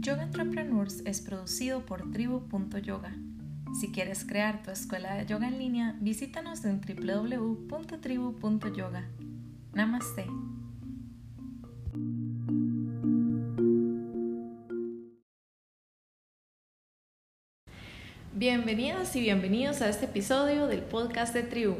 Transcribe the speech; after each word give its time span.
Yoga 0.00 0.24
Entrepreneurs 0.24 1.02
es 1.04 1.20
producido 1.20 1.86
por 1.86 2.10
tribu.yoga. 2.10 3.14
Si 3.80 3.92
quieres 3.92 4.24
crear 4.24 4.64
tu 4.64 4.72
escuela 4.72 5.14
de 5.14 5.26
yoga 5.26 5.46
en 5.46 5.58
línea, 5.58 5.96
visítanos 6.00 6.64
en 6.64 6.80
www.tribu.yoga. 6.80 9.08
Namaste. 9.74 10.26
Bienvenidos 18.34 19.14
y 19.14 19.20
bienvenidos 19.20 19.82
a 19.82 19.88
este 19.88 20.06
episodio 20.06 20.66
del 20.66 20.82
podcast 20.82 21.32
de 21.34 21.42
Tribu. 21.42 21.76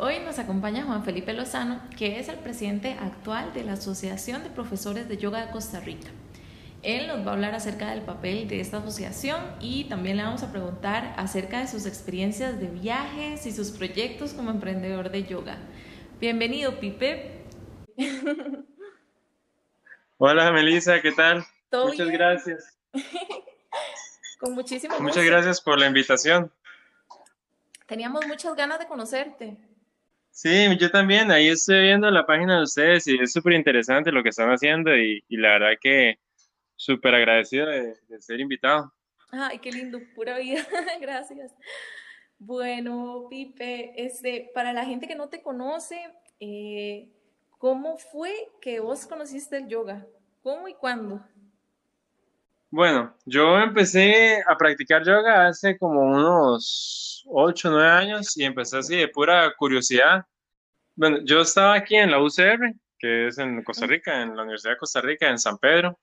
Hoy 0.00 0.20
nos 0.20 0.38
acompaña 0.38 0.84
Juan 0.84 1.04
Felipe 1.04 1.32
Lozano, 1.32 1.80
que 1.96 2.20
es 2.20 2.28
el 2.28 2.36
presidente 2.36 2.92
actual 3.00 3.52
de 3.52 3.64
la 3.64 3.72
Asociación 3.72 4.44
de 4.44 4.50
Profesores 4.50 5.08
de 5.08 5.16
Yoga 5.16 5.44
de 5.44 5.50
Costa 5.50 5.80
Rica. 5.80 6.06
Él 6.84 7.08
nos 7.08 7.26
va 7.26 7.32
a 7.32 7.34
hablar 7.34 7.56
acerca 7.56 7.90
del 7.90 8.02
papel 8.02 8.46
de 8.46 8.60
esta 8.60 8.78
asociación 8.78 9.40
y 9.60 9.88
también 9.88 10.16
le 10.16 10.22
vamos 10.22 10.44
a 10.44 10.52
preguntar 10.52 11.14
acerca 11.16 11.58
de 11.58 11.66
sus 11.66 11.84
experiencias 11.84 12.60
de 12.60 12.68
viajes 12.68 13.44
y 13.44 13.50
sus 13.50 13.72
proyectos 13.72 14.34
como 14.34 14.52
emprendedor 14.52 15.10
de 15.10 15.24
yoga. 15.24 15.58
Bienvenido, 16.20 16.78
Pipe. 16.78 17.44
Hola, 20.18 20.52
Melissa, 20.52 21.02
¿qué 21.02 21.10
tal? 21.10 21.44
Muchas 21.72 22.08
gracias. 22.08 22.78
Con 24.38 24.54
muchísimo 24.54 24.94
gusto. 24.94 25.02
Muchas 25.02 25.24
gracias 25.24 25.60
por 25.60 25.80
la 25.80 25.88
invitación. 25.88 26.52
Teníamos 27.88 28.24
muchas 28.28 28.54
ganas 28.54 28.78
de 28.78 28.86
conocerte. 28.86 29.67
Sí, 30.30 30.76
yo 30.78 30.90
también. 30.90 31.30
Ahí 31.30 31.48
estoy 31.48 31.82
viendo 31.82 32.10
la 32.10 32.24
página 32.24 32.58
de 32.58 32.62
ustedes 32.62 33.06
y 33.06 33.18
es 33.18 33.32
súper 33.32 33.54
interesante 33.54 34.12
lo 34.12 34.22
que 34.22 34.28
están 34.28 34.50
haciendo 34.50 34.96
y, 34.96 35.22
y 35.28 35.36
la 35.36 35.50
verdad 35.50 35.72
que 35.80 36.18
súper 36.78 37.14
agradecido 37.14 37.66
de, 37.66 37.94
ser 38.20 38.40
invitado. 38.40 38.92
Ay, 39.30 39.58
qué 39.58 39.70
lindo, 39.70 39.98
pura 40.14 40.38
vida. 40.38 40.62
Gracias. 41.00 41.52
Bueno, 42.38 43.26
Pipe, 43.28 43.92
este, 43.96 44.50
para 44.54 44.72
la 44.72 44.86
gente 44.86 45.06
que 45.06 45.16
no 45.16 45.28
te 45.28 45.42
conoce, 45.42 45.98
eh, 46.40 47.10
¿cómo 47.58 47.98
fue 47.98 48.32
que 48.60 48.80
vos 48.80 49.06
conociste 49.06 49.58
el 49.58 49.68
yoga? 49.68 50.06
¿Cómo 50.42 50.68
y 50.68 50.74
cuándo? 50.74 51.20
Bueno, 52.70 53.14
yo 53.26 53.58
empecé 53.58 54.42
a 54.46 54.56
practicar 54.56 55.04
yoga 55.04 55.48
hace 55.48 55.76
como 55.76 56.00
unos 56.00 57.07
8 57.30 57.68
o 57.68 57.72
9 57.72 57.88
años 57.88 58.36
y 58.36 58.44
empecé 58.44 58.78
así 58.78 58.96
de 58.96 59.08
pura 59.08 59.54
curiosidad. 59.56 60.24
Bueno, 60.96 61.18
yo 61.24 61.40
estaba 61.42 61.74
aquí 61.74 61.96
en 61.96 62.10
la 62.10 62.20
UCR, 62.22 62.74
que 62.98 63.28
es 63.28 63.38
en 63.38 63.62
Costa 63.62 63.86
Rica, 63.86 64.22
en 64.22 64.36
la 64.36 64.42
Universidad 64.42 64.72
de 64.72 64.78
Costa 64.78 65.00
Rica, 65.00 65.28
en 65.28 65.38
San 65.38 65.58
Pedro, 65.58 65.98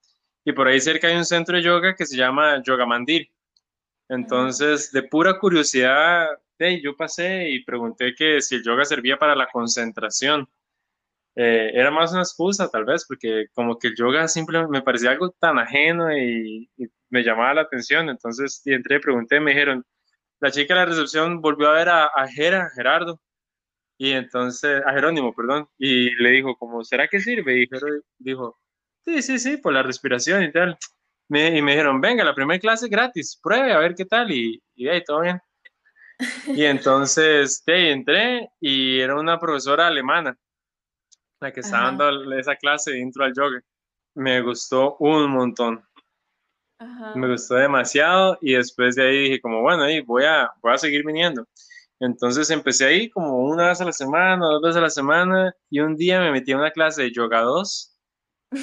y 0.45 0.54
por 0.54 0.67
ahí 0.67 0.80
cerca 0.80 1.08
hay 1.08 1.17
un 1.17 1.26
centro 1.26 1.58
de 1.58 1.64
yoga 1.64 1.95
que 1.95 2.06
se 2.06 2.16
llama 2.16 2.62
Yoga 2.64 2.86
Mandir. 2.86 3.30
Entonces, 4.08 4.92
de 4.92 5.04
pura 5.04 5.40
curiosidad, 5.40 6.28
yo 6.82 6.95
pasé 6.95 7.50
y 7.50 7.64
pregunté 7.64 8.14
que 8.16 8.42
si 8.42 8.56
el 8.56 8.64
yoga 8.64 8.86
servía 8.86 9.17
para 9.17 9.36
la 9.36 9.48
concentración. 9.48 10.48
Eh, 11.36 11.72
era 11.73 11.92
más 11.92 12.14
una 12.14 12.22
excusa, 12.22 12.70
tal 12.70 12.86
vez, 12.86 13.06
porque 13.08 13.48
como 13.54 13.78
que 13.78 13.89
el 13.89 13.95
yoga 13.95 14.28
simplemente 14.28 14.72
me 14.72 14.82
parecía 14.82 15.12
algo 15.12 15.32
tan 15.32 15.60
ajeno 15.60 16.16
y, 16.16 16.70
me 17.10 17.23
llamaba 17.23 17.54
la 17.56 17.62
atención. 17.62 18.10
Entonces, 18.10 18.62
y 18.66 18.73
entré 18.73 18.98
y 18.98 19.00
pregunté, 19.00 19.39
me 19.39 19.52
dijeron, 19.52 19.86
la 20.39 20.52
chica 20.52 20.73
de 20.73 20.80
la 20.81 20.86
recepción 20.86 21.41
volvió 21.41 21.69
a 21.69 21.73
ver 21.73 21.89
a, 21.89 22.05
a 22.05 22.28
Gerardo, 22.28 23.22
y 23.97 24.11
entonces, 24.11 24.81
a 24.86 24.92
Jerónimo, 24.92 25.33
perdón, 25.33 25.69
y 25.77 26.16
le 26.16 26.31
dijo, 26.31 26.55
como, 26.58 26.83
¿será 26.83 27.08
que 27.08 27.19
sirve? 27.19 27.64
Y 27.64 27.69
dijo, 28.19 28.58
Sí, 29.05 29.22
sí, 29.22 29.38
sí, 29.38 29.58
por 29.58 29.72
la 29.73 29.83
respiración 29.83 30.44
y 30.44 30.52
tal. 30.52 30.77
Me, 31.30 31.55
y 31.55 31.61
me 31.61 31.72
dijeron, 31.72 32.02
venga, 32.02 32.23
la 32.23 32.33
primera 32.33 32.59
clase 32.59 32.88
gratis, 32.88 33.39
pruebe 33.42 33.72
a 33.72 33.77
ver 33.80 33.94
qué 33.94 34.05
tal 34.05 34.31
y, 34.31 34.61
y 34.75 34.88
ahí 34.88 35.03
todo 35.03 35.21
bien. 35.21 35.39
Y 36.48 36.64
entonces 36.65 37.61
sí, 37.64 37.71
entré 37.71 38.49
y 38.60 38.99
era 38.99 39.15
una 39.20 39.39
profesora 39.39 39.87
alemana 39.87 40.36
la 41.39 41.52
que 41.52 41.60
estaba 41.60 41.92
dando 41.92 42.33
esa 42.33 42.55
clase 42.55 42.93
dentro 42.93 43.26
del 43.26 43.33
yoga. 43.36 43.61
Me 44.15 44.42
gustó 44.42 44.98
un 44.99 45.30
montón. 45.30 45.83
Me 47.15 47.31
gustó 47.31 47.55
demasiado 47.55 48.37
y 48.41 48.53
después 48.53 48.95
de 48.95 49.08
ahí 49.08 49.17
dije 49.23 49.41
como, 49.41 49.61
bueno, 49.61 49.83
ahí 49.83 50.02
voy 50.02 50.25
a, 50.25 50.52
voy 50.61 50.73
a 50.73 50.77
seguir 50.77 51.05
viniendo. 51.05 51.47
Entonces 51.99 52.49
empecé 52.49 52.86
ahí 52.86 53.09
como 53.09 53.37
una 53.37 53.69
vez 53.69 53.80
a 53.80 53.86
la 53.86 53.93
semana, 53.93 54.45
dos 54.45 54.61
veces 54.61 54.77
a 54.77 54.81
la 54.81 54.89
semana 54.89 55.55
y 55.69 55.80
un 55.80 55.95
día 55.95 56.19
me 56.19 56.31
metí 56.31 56.52
a 56.52 56.58
una 56.58 56.71
clase 56.71 57.03
de 57.03 57.11
yoga 57.11 57.41
2 57.41 57.97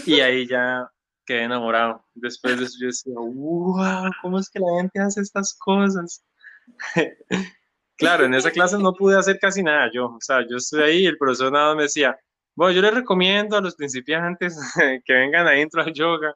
y 0.07 0.21
ahí 0.21 0.47
ya 0.47 0.91
quedé 1.25 1.45
enamorado. 1.45 2.05
Después 2.15 2.59
de 2.59 2.65
eso 2.67 2.77
yo 2.81 2.87
decía, 2.89 3.15
wow, 3.17 4.11
¿cómo 4.21 4.39
es 4.39 4.51
que 4.51 4.61
la 4.61 4.77
gente 4.77 5.01
hace 5.01 5.23
estas 5.23 5.57
cosas? 5.59 6.23
claro, 7.97 8.27
en 8.27 8.35
esa 8.35 8.51
clase 8.51 8.79
no 8.79 8.93
pude 8.93 9.19
hacer 9.19 9.39
casi 9.39 9.63
nada 9.63 9.91
yo. 9.93 10.07
O 10.07 10.21
sea, 10.21 10.47
yo 10.49 10.59
estuve 10.59 10.85
ahí 10.85 10.99
y 11.05 11.07
el 11.07 11.17
profesor 11.17 11.51
nada 11.51 11.75
me 11.75 11.85
decía, 11.85 12.19
bueno, 12.55 12.73
yo 12.73 12.83
les 12.83 12.95
recomiendo 12.95 13.57
a 13.57 13.63
los 13.63 13.75
principiantes 13.77 14.59
que 15.05 15.13
vengan 15.13 15.47
adentro 15.47 15.83
al 15.83 15.93
yoga. 15.95 16.35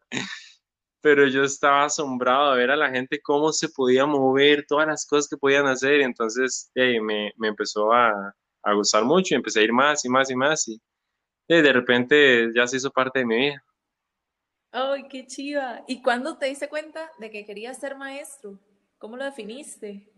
Pero 1.06 1.28
yo 1.28 1.44
estaba 1.44 1.84
asombrado 1.84 2.50
de 2.50 2.58
ver 2.58 2.72
a 2.72 2.76
la 2.76 2.90
gente 2.90 3.22
cómo 3.22 3.52
se 3.52 3.68
podía 3.68 4.06
mover, 4.06 4.66
todas 4.66 4.88
las 4.88 5.06
cosas 5.06 5.28
que 5.28 5.36
podían 5.36 5.68
hacer. 5.68 6.00
Y 6.00 6.02
entonces 6.02 6.68
me, 6.74 7.32
me, 7.36 7.46
empezó 7.46 7.92
a, 7.92 8.34
a 8.64 8.72
gustar 8.72 9.04
mucho 9.04 9.32
y 9.32 9.36
empecé 9.36 9.60
a 9.60 9.62
ir 9.62 9.72
más 9.72 10.04
y 10.04 10.08
más 10.08 10.28
y 10.32 10.34
más. 10.34 10.66
Y, 10.66 10.82
y 11.46 11.62
de 11.62 11.72
repente 11.72 12.50
ya 12.52 12.66
se 12.66 12.78
hizo 12.78 12.90
parte 12.90 13.20
de 13.20 13.24
mi 13.24 13.36
vida. 13.36 13.64
¡Ay, 14.72 15.06
qué 15.08 15.24
chiva! 15.28 15.84
¿Y 15.86 16.02
cuándo 16.02 16.38
te 16.38 16.46
diste 16.46 16.68
cuenta 16.68 17.08
de 17.20 17.30
que 17.30 17.46
querías 17.46 17.78
ser 17.78 17.96
maestro? 17.96 18.58
¿Cómo 18.98 19.16
lo 19.16 19.26
definiste? 19.26 20.12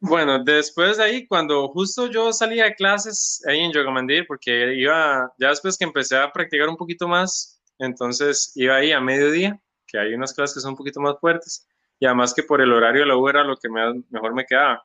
Bueno, 0.00 0.42
después 0.42 0.96
de 0.96 1.04
ahí, 1.04 1.26
cuando 1.26 1.68
justo 1.68 2.06
yo 2.06 2.32
salía 2.32 2.64
de 2.64 2.74
clases 2.74 3.44
ahí 3.46 3.60
en 3.60 3.70
Yogamandir, 3.70 4.26
porque 4.26 4.76
iba, 4.76 5.30
ya 5.38 5.50
después 5.50 5.76
que 5.76 5.84
empecé 5.84 6.16
a 6.16 6.32
practicar 6.32 6.70
un 6.70 6.78
poquito 6.78 7.06
más, 7.06 7.62
entonces 7.78 8.50
iba 8.54 8.76
ahí 8.76 8.92
a 8.92 9.00
mediodía, 9.02 9.60
que 9.92 9.98
hay 9.98 10.14
unas 10.14 10.32
clases 10.32 10.54
que 10.54 10.60
son 10.60 10.70
un 10.70 10.76
poquito 10.76 11.00
más 11.00 11.20
fuertes, 11.20 11.68
y 12.00 12.06
además 12.06 12.34
que 12.34 12.42
por 12.42 12.60
el 12.60 12.72
horario 12.72 13.02
de 13.02 13.08
la 13.08 13.16
U 13.16 13.28
era 13.28 13.44
lo 13.44 13.56
que 13.56 13.68
mejor 13.68 14.34
me 14.34 14.46
quedaba. 14.46 14.82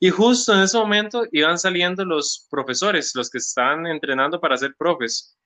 Y 0.00 0.10
justo 0.10 0.52
en 0.52 0.62
ese 0.62 0.76
momento 0.78 1.24
iban 1.30 1.58
saliendo 1.58 2.04
los 2.04 2.48
profesores, 2.50 3.12
los 3.14 3.30
que 3.30 3.38
estaban 3.38 3.86
entrenando 3.86 4.40
para 4.40 4.56
ser 4.56 4.74
profes. 4.76 5.38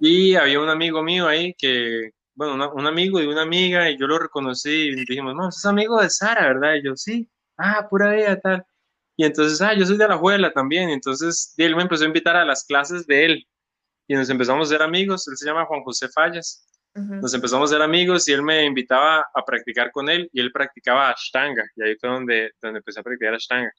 Y 0.00 0.34
había 0.34 0.60
un 0.60 0.68
amigo 0.68 1.02
mío 1.02 1.26
ahí 1.26 1.54
que, 1.54 2.10
bueno, 2.34 2.72
un 2.72 2.86
amigo 2.86 3.20
y 3.20 3.26
una 3.26 3.42
amiga, 3.42 3.88
y 3.88 3.98
yo 3.98 4.06
lo 4.06 4.18
reconocí 4.18 4.88
y 4.88 5.04
dijimos, 5.06 5.34
no, 5.34 5.48
es 5.48 5.64
amigo 5.64 6.00
de 6.00 6.10
Sara, 6.10 6.48
¿verdad? 6.48 6.74
Y 6.74 6.84
yo, 6.84 6.96
sí, 6.96 7.28
ah, 7.56 7.86
pura 7.88 8.12
vida, 8.12 8.38
tal. 8.40 8.66
Y 9.16 9.24
entonces, 9.24 9.60
ah, 9.62 9.74
yo 9.74 9.86
soy 9.86 9.96
de 9.96 10.08
la 10.08 10.14
abuela 10.14 10.52
también. 10.52 10.90
Y 10.90 10.94
entonces 10.94 11.54
él 11.56 11.76
me 11.76 11.82
empezó 11.82 12.04
a 12.04 12.08
invitar 12.08 12.36
a 12.36 12.44
las 12.44 12.64
clases 12.64 13.06
de 13.06 13.24
él. 13.24 13.48
Y 14.08 14.14
nos 14.14 14.28
empezamos 14.28 14.68
a 14.68 14.72
ser 14.72 14.82
amigos. 14.82 15.26
Él 15.28 15.36
se 15.36 15.46
llama 15.46 15.66
Juan 15.66 15.82
José 15.82 16.08
Fallas. 16.08 16.68
Nos 16.94 17.34
empezamos 17.34 17.70
a 17.70 17.74
ser 17.74 17.82
amigos 17.82 18.28
y 18.28 18.32
él 18.32 18.42
me 18.42 18.64
invitaba 18.64 19.26
a 19.34 19.44
practicar 19.44 19.90
con 19.90 20.08
él 20.08 20.30
y 20.32 20.40
él 20.40 20.52
practicaba 20.52 21.10
Ashtanga 21.10 21.64
y 21.74 21.82
ahí 21.82 21.96
fue 21.96 22.08
donde, 22.08 22.52
donde 22.62 22.78
empecé 22.78 23.00
a 23.00 23.02
practicar 23.02 23.34
Ashtanga. 23.34 23.72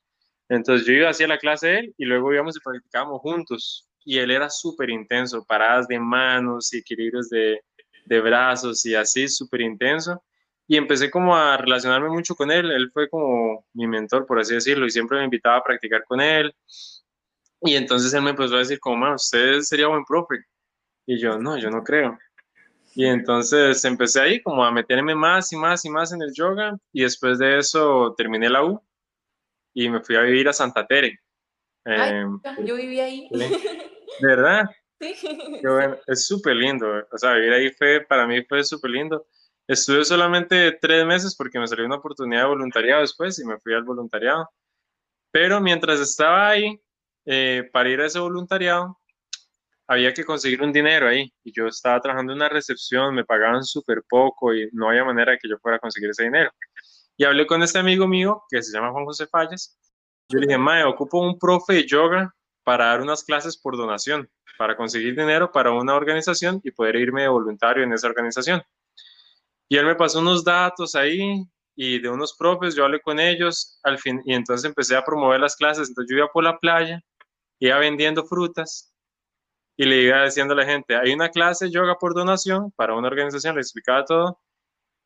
Entonces 0.49 0.85
yo 0.85 0.93
iba 0.93 1.09
hacia 1.09 1.27
la 1.27 1.37
clase 1.37 1.67
de 1.67 1.79
él 1.79 1.95
y 1.97 2.05
luego 2.05 2.33
íbamos 2.33 2.57
y 2.57 2.59
practicábamos 2.59 3.21
juntos 3.21 3.87
y 4.03 4.19
él 4.19 4.31
era 4.31 4.49
súper 4.49 4.89
intenso, 4.89 5.45
paradas 5.45 5.87
de 5.87 5.99
manos 5.99 6.73
y 6.73 6.79
equilibrios 6.79 7.29
de, 7.29 7.61
de 8.05 8.21
brazos 8.21 8.85
y 8.85 8.95
así, 8.95 9.27
súper 9.27 9.61
intenso. 9.61 10.23
Y 10.67 10.77
empecé 10.77 11.11
como 11.11 11.35
a 11.35 11.57
relacionarme 11.57 12.09
mucho 12.09 12.35
con 12.35 12.51
él, 12.51 12.71
él 12.71 12.89
fue 12.91 13.09
como 13.09 13.65
mi 13.73 13.87
mentor, 13.87 14.25
por 14.25 14.39
así 14.39 14.55
decirlo, 14.55 14.85
y 14.85 14.91
siempre 14.91 15.17
me 15.17 15.25
invitaba 15.25 15.57
a 15.57 15.63
practicar 15.63 16.03
con 16.05 16.21
él. 16.21 16.53
Y 17.61 17.75
entonces 17.75 18.13
él 18.13 18.21
me 18.21 18.31
empezó 18.31 18.55
a 18.55 18.59
decir 18.59 18.79
como, 18.79 19.13
usted 19.13 19.59
sería 19.61 19.87
buen 19.87 20.03
profe. 20.05 20.43
Y 21.05 21.19
yo, 21.19 21.37
no, 21.37 21.57
yo 21.57 21.69
no 21.69 21.83
creo. 21.83 22.17
Y 22.95 23.05
entonces 23.05 23.83
empecé 23.83 24.21
ahí 24.21 24.41
como 24.41 24.63
a 24.63 24.71
meterme 24.71 25.13
más 25.15 25.51
y 25.51 25.57
más 25.57 25.83
y 25.83 25.89
más 25.89 26.13
en 26.13 26.21
el 26.21 26.31
yoga 26.33 26.77
y 26.93 27.03
después 27.03 27.37
de 27.37 27.59
eso 27.59 28.15
terminé 28.17 28.49
la 28.49 28.63
U 28.63 28.81
y 29.73 29.89
me 29.89 29.99
fui 29.99 30.15
a 30.15 30.21
vivir 30.21 30.47
a 30.47 30.53
Santa 30.53 30.87
Tere. 30.87 31.19
Em, 31.83 32.39
yo 32.63 32.75
viví 32.75 33.01
ahí. 33.01 33.27
¿De 33.31 34.27
verdad? 34.27 34.69
Sí. 35.01 35.13
es 36.07 36.25
súper 36.25 36.55
lindo. 36.55 36.87
O 37.11 37.17
sea, 37.17 37.33
vivir 37.33 37.51
ahí 37.51 37.69
fue, 37.71 37.99
para 37.99 38.25
mí 38.25 38.41
fue 38.45 38.63
súper 38.63 38.91
lindo. 38.91 39.27
Estuve 39.67 40.05
solamente 40.05 40.71
tres 40.79 41.05
meses 41.05 41.35
porque 41.35 41.59
me 41.59 41.67
salió 41.67 41.85
una 41.85 41.97
oportunidad 41.97 42.43
de 42.43 42.47
voluntariado 42.47 43.01
después 43.01 43.37
y 43.39 43.45
me 43.45 43.59
fui 43.59 43.73
al 43.73 43.83
voluntariado. 43.83 44.49
Pero 45.31 45.59
mientras 45.59 45.99
estaba 45.99 46.47
ahí, 46.47 46.81
eh, 47.25 47.69
para 47.73 47.89
ir 47.89 47.99
a 47.99 48.05
ese 48.05 48.19
voluntariado, 48.19 48.97
había 49.87 50.13
que 50.13 50.23
conseguir 50.23 50.61
un 50.61 50.73
dinero 50.73 51.07
ahí 51.07 51.31
y 51.43 51.51
yo 51.51 51.67
estaba 51.67 51.99
trabajando 51.99 52.33
en 52.33 52.37
una 52.37 52.49
recepción, 52.49 53.13
me 53.13 53.23
pagaban 53.23 53.63
súper 53.63 54.03
poco 54.07 54.53
y 54.53 54.69
no 54.71 54.89
había 54.89 55.03
manera 55.03 55.33
de 55.33 55.37
que 55.37 55.49
yo 55.49 55.57
fuera 55.59 55.77
a 55.77 55.79
conseguir 55.79 56.09
ese 56.09 56.23
dinero. 56.23 56.51
Y 57.17 57.23
hablé 57.23 57.45
con 57.45 57.63
este 57.63 57.79
amigo 57.79 58.07
mío 58.07 58.43
que 58.49 58.61
se 58.61 58.73
llama 58.73 58.91
Juan 58.91 59.05
José 59.05 59.27
Fallas. 59.27 59.77
Yo 60.29 60.39
le 60.39 60.47
dije, 60.47 60.57
Mae, 60.57 60.83
ocupo 60.83 61.19
un 61.19 61.37
profe 61.37 61.73
de 61.73 61.85
yoga 61.85 62.33
para 62.63 62.87
dar 62.87 63.01
unas 63.01 63.23
clases 63.23 63.57
por 63.57 63.77
donación. 63.77 64.29
para 64.57 64.77
conseguir 64.77 65.17
dinero 65.17 65.51
para 65.51 65.71
una 65.71 65.95
organización 65.95 66.61
y 66.63 66.71
poder 66.71 66.95
irme 66.95 67.23
de 67.23 67.27
voluntario 67.27 67.83
en 67.83 67.91
esa 67.91 68.07
organización. 68.07 68.63
Y 69.67 69.75
él 69.75 69.85
me 69.85 69.95
pasó 69.95 70.19
unos 70.19 70.45
datos 70.45 70.95
ahí 70.95 71.43
y 71.75 71.99
de 71.99 72.07
unos 72.07 72.33
profes, 72.37 72.73
yo 72.73 72.85
hablé 72.85 73.01
con 73.01 73.19
ellos 73.19 73.79
al 73.83 73.99
fin, 73.99 74.21
y 74.23 74.33
entonces 74.33 74.63
empecé 74.63 74.95
a 74.95 75.03
promover 75.03 75.41
las 75.41 75.57
clases. 75.57 75.89
Entonces 75.89 76.09
yo 76.09 76.19
iba 76.19 76.31
por 76.31 76.45
la 76.45 76.57
playa, 76.57 77.01
iba 77.59 77.77
vendiendo 77.79 78.23
frutas 78.25 78.94
y 79.77 79.85
le 79.85 80.03
iba 80.03 80.23
diciendo 80.23 80.53
a 80.53 80.57
la 80.57 80.65
gente, 80.65 80.95
hay 80.95 81.13
una 81.13 81.29
clase 81.29 81.65
de 81.65 81.71
yoga 81.71 81.97
por 81.99 82.13
donación 82.13 82.71
para 82.71 82.95
una 82.95 83.07
organización, 83.07 83.55
le 83.55 83.61
explicaba 83.61 84.05
todo 84.05 84.39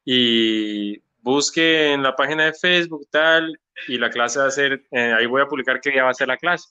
y 0.05 0.99
busque 1.21 1.93
en 1.93 2.03
la 2.03 2.15
página 2.15 2.45
de 2.45 2.53
Facebook 2.53 3.07
tal 3.11 3.59
y 3.87 3.97
la 3.97 4.09
clase 4.09 4.39
va 4.39 4.45
a 4.45 4.51
ser, 4.51 4.85
eh, 4.91 5.13
ahí 5.13 5.25
voy 5.25 5.41
a 5.41 5.47
publicar 5.47 5.81
qué 5.81 5.91
día 5.91 6.03
va 6.03 6.11
a 6.11 6.13
ser 6.13 6.27
la 6.27 6.37
clase. 6.37 6.69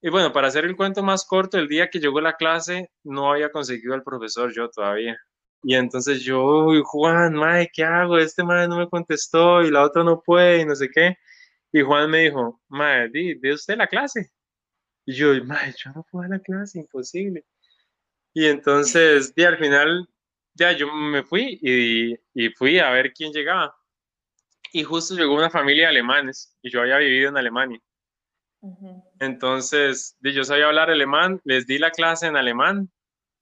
Y 0.00 0.10
bueno, 0.10 0.32
para 0.32 0.48
hacer 0.48 0.64
el 0.64 0.76
cuento 0.76 1.02
más 1.02 1.24
corto, 1.24 1.58
el 1.58 1.68
día 1.68 1.88
que 1.88 2.00
llegó 2.00 2.20
la 2.20 2.34
clase 2.36 2.90
no 3.04 3.32
había 3.32 3.50
conseguido 3.50 3.94
al 3.94 4.02
profesor 4.02 4.52
yo 4.52 4.68
todavía. 4.68 5.16
Y 5.62 5.76
entonces 5.76 6.22
yo, 6.22 6.66
Juan, 6.84 7.34
mae, 7.34 7.70
¿qué 7.72 7.84
hago? 7.84 8.18
Este 8.18 8.42
mae 8.42 8.66
no 8.66 8.78
me 8.78 8.88
contestó 8.88 9.62
y 9.62 9.70
la 9.70 9.84
otra 9.84 10.02
no 10.02 10.20
puede 10.20 10.60
y 10.60 10.64
no 10.64 10.74
sé 10.74 10.88
qué. 10.92 11.16
Y 11.72 11.82
Juan 11.82 12.10
me 12.10 12.24
dijo, 12.24 12.60
mae, 12.68 13.08
di, 13.10 13.34
de 13.38 13.54
usted 13.54 13.76
la 13.76 13.86
clase. 13.86 14.32
Y 15.04 15.14
yo, 15.14 15.32
mae, 15.44 15.74
yo 15.76 15.90
no 15.94 16.06
puedo 16.10 16.24
a 16.24 16.28
la 16.28 16.38
clase, 16.38 16.78
imposible. 16.78 17.44
Y 18.34 18.46
entonces, 18.46 19.34
di, 19.34 19.44
al 19.44 19.58
final, 19.58 20.08
ya 20.54 20.72
yo 20.72 20.92
me 20.92 21.22
fui 21.22 21.58
y, 21.62 22.14
y 22.34 22.50
fui 22.50 22.78
a 22.78 22.90
ver 22.90 23.12
quién 23.12 23.32
llegaba. 23.32 23.76
Y 24.72 24.84
justo 24.84 25.14
llegó 25.14 25.34
una 25.34 25.50
familia 25.50 25.84
de 25.84 25.90
alemanes 25.90 26.56
y 26.62 26.70
yo 26.70 26.80
había 26.80 26.96
vivido 26.98 27.28
en 27.28 27.36
Alemania. 27.36 27.80
Entonces, 29.18 30.16
yo 30.20 30.44
sabía 30.44 30.66
hablar 30.66 30.88
alemán, 30.88 31.40
les 31.44 31.66
di 31.66 31.78
la 31.78 31.90
clase 31.90 32.26
en 32.26 32.36
alemán 32.36 32.90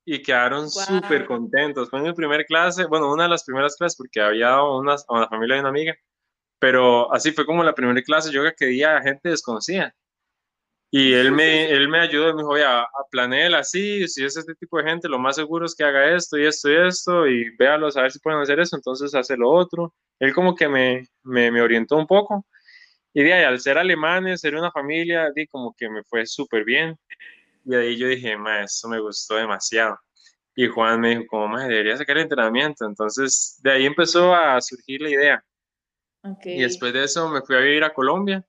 y 0.05 0.23
quedaron 0.23 0.71
súper 0.71 1.27
contentos. 1.27 1.91
Fue 1.91 2.01
mi 2.01 2.13
primera 2.15 2.43
clase, 2.45 2.87
bueno, 2.87 3.13
una 3.13 3.25
de 3.25 3.29
las 3.29 3.45
primeras 3.45 3.77
clases 3.77 3.97
porque 3.97 4.21
había 4.21 4.63
una, 4.63 4.97
una 5.09 5.29
familia 5.29 5.57
de 5.57 5.61
una 5.61 5.69
amiga, 5.69 5.95
pero 6.59 7.13
así 7.13 7.33
fue 7.33 7.45
como 7.45 7.63
la 7.63 7.75
primera 7.75 8.03
clase 8.03 8.33
yoga 8.33 8.53
que 8.53 8.67
di 8.67 8.83
a 8.83 9.01
gente 9.03 9.29
desconocida. 9.29 9.95
Y 10.93 11.13
él 11.13 11.31
me, 11.31 11.71
él 11.71 11.89
me 11.89 12.01
ayudó, 12.01 12.35
me 12.35 12.43
dijo, 12.43 12.51
oye, 12.51 12.65
a, 12.65 12.85
planear 13.11 13.55
así, 13.55 14.09
si 14.09 14.25
es 14.25 14.37
este 14.37 14.55
tipo 14.57 14.79
de 14.79 14.85
gente, 14.85 15.09
lo 15.09 15.19
más 15.21 15.37
seguro 15.37 15.67
es 15.67 15.75
que 15.75 15.85
haga 15.85 16.17
esto 16.17 16.37
y 16.37 16.47
esto 16.47 16.71
y 16.71 16.77
esto, 16.77 17.27
y 17.29 17.57
véalos 17.57 17.97
a 17.97 18.03
ver 18.03 18.11
si 18.13 18.19
pueden 18.19 18.41
hacer 18.41 18.59
eso, 18.59 18.77
entonces 18.77 19.15
hace 19.15 19.37
lo 19.37 19.51
otro. 19.51 19.95
Él 20.19 20.35
como 20.35 20.55
que 20.55 20.69
me, 20.69 21.07
me, 21.23 21.51
me 21.51 21.63
orientó 21.63 21.97
un 21.97 22.07
poco. 22.07 22.45
Y 23.13 23.23
de 23.23 23.33
ahí, 23.33 23.45
al 23.45 23.61
ser 23.61 23.79
alemanes, 23.79 24.41
ser 24.41 24.55
una 24.57 24.71
familia, 24.71 25.31
di 25.35 25.47
como 25.47 25.75
que 25.77 25.89
me 25.89 26.03
fue 26.05 26.27
súper 26.27 26.65
bien. 26.65 26.97
Y 27.65 27.75
ahí 27.75 27.97
yo 27.97 28.09
dije, 28.09 28.37
ma, 28.37 28.63
eso 28.65 28.89
me 28.89 29.01
gustó 29.01 29.37
demasiado. 29.37 29.99
Y 30.55 30.67
Juan 30.69 31.01
me 31.01 31.11
dijo, 31.11 31.25
como, 31.29 31.49
ma, 31.49 31.67
debería 31.67 31.97
sacar 31.97 32.17
el 32.17 32.25
entrenamiento. 32.25 32.85
Entonces, 32.85 33.59
de 33.63 33.73
ahí 33.73 33.87
empezó 33.87 34.35
a 34.35 34.61
surgir 34.61 35.03
la 35.03 35.11
idea. 35.11 35.45
Y 36.45 36.63
después 36.63 36.93
de 36.93 37.05
eso 37.05 37.29
me 37.29 37.43
fui 37.43 37.57
a 37.57 37.61
vivir 37.61 37.85
a 37.85 37.93
Colombia. 37.93 38.45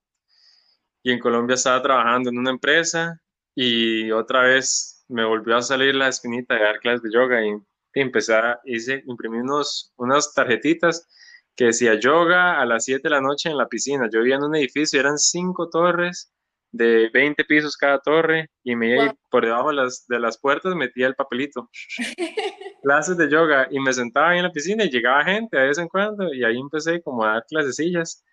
Y 1.03 1.11
en 1.11 1.19
Colombia 1.19 1.55
estaba 1.55 1.81
trabajando 1.81 2.29
en 2.29 2.37
una 2.37 2.51
empresa 2.51 3.19
y 3.55 4.11
otra 4.11 4.41
vez 4.43 5.03
me 5.07 5.25
volvió 5.25 5.57
a 5.57 5.61
salir 5.61 5.95
la 5.95 6.07
espinita 6.07 6.55
de 6.55 6.63
dar 6.63 6.79
clases 6.79 7.01
de 7.03 7.11
yoga 7.11 7.45
y, 7.45 7.51
empecé 7.93 8.35
a, 8.35 8.59
hice, 8.63 9.03
imprimí 9.05 9.39
unos, 9.39 9.91
unas 9.97 10.33
tarjetitas 10.33 11.07
que 11.55 11.65
decía 11.65 11.99
yoga 11.99 12.61
a 12.61 12.65
las 12.65 12.85
7 12.85 13.01
de 13.03 13.09
la 13.09 13.21
noche 13.21 13.49
en 13.49 13.57
la 13.57 13.67
piscina. 13.67 14.09
Yo 14.11 14.19
vivía 14.19 14.35
en 14.35 14.43
un 14.43 14.55
edificio, 14.55 14.99
eran 14.99 15.17
cinco 15.17 15.69
torres 15.69 16.31
de 16.71 17.09
20 17.13 17.43
pisos 17.45 17.75
cada 17.75 17.99
torre 17.99 18.49
y 18.63 18.75
me 18.75 18.91
iba 18.91 19.13
por 19.29 19.45
debajo 19.45 19.69
de 19.69 19.75
las, 19.75 20.05
de 20.07 20.19
las 20.19 20.39
puertas 20.39 20.73
metía 20.75 21.07
el 21.07 21.15
papelito. 21.15 21.69
clases 22.81 23.17
de 23.17 23.29
yoga 23.29 23.67
y 23.69 23.79
me 23.79 23.93
sentaba 23.93 24.29
ahí 24.29 24.37
en 24.37 24.43
la 24.43 24.51
piscina 24.51 24.85
y 24.85 24.89
llegaba 24.89 25.23
gente 25.23 25.57
de 25.57 25.67
vez 25.67 25.77
en 25.77 25.87
cuando 25.87 26.33
y 26.33 26.43
ahí 26.43 26.57
empecé 26.57 27.01
como 27.01 27.23
a 27.23 27.33
dar 27.33 27.45
clasecillas. 27.47 28.23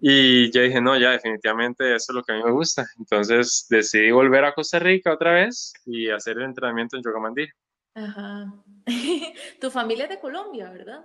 Y 0.00 0.50
ya 0.50 0.62
dije, 0.62 0.80
no, 0.80 0.98
ya 0.98 1.10
definitivamente 1.10 1.94
eso 1.94 2.12
es 2.12 2.14
lo 2.16 2.22
que 2.22 2.32
a 2.32 2.36
mí 2.36 2.42
me 2.42 2.52
gusta. 2.52 2.86
Entonces 2.98 3.66
decidí 3.68 4.10
volver 4.10 4.44
a 4.44 4.54
Costa 4.54 4.78
Rica 4.78 5.12
otra 5.12 5.32
vez 5.32 5.74
y 5.84 6.08
hacer 6.08 6.38
el 6.38 6.44
entrenamiento 6.44 6.96
en 6.96 7.02
Yoga 7.02 7.20
Mandí. 7.20 7.46
Ajá. 7.94 8.52
tu 9.60 9.70
familia 9.70 10.04
es 10.04 10.10
de 10.10 10.20
Colombia, 10.20 10.70
¿verdad? 10.70 11.04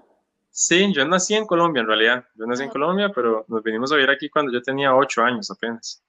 Sí, 0.50 0.94
yo 0.94 1.06
nací 1.06 1.34
en 1.34 1.46
Colombia 1.46 1.82
en 1.82 1.88
realidad. 1.88 2.26
Yo 2.36 2.46
nací 2.46 2.64
en 2.64 2.70
Colombia, 2.70 3.12
pero 3.14 3.46
nos 3.50 3.62
vinimos 3.62 3.92
a 3.92 3.96
vivir 3.96 4.10
aquí 4.10 4.30
cuando 4.30 4.54
yo 4.54 4.62
tenía 4.62 4.96
ocho 4.96 5.22
años 5.22 5.52
apenas. 5.52 6.02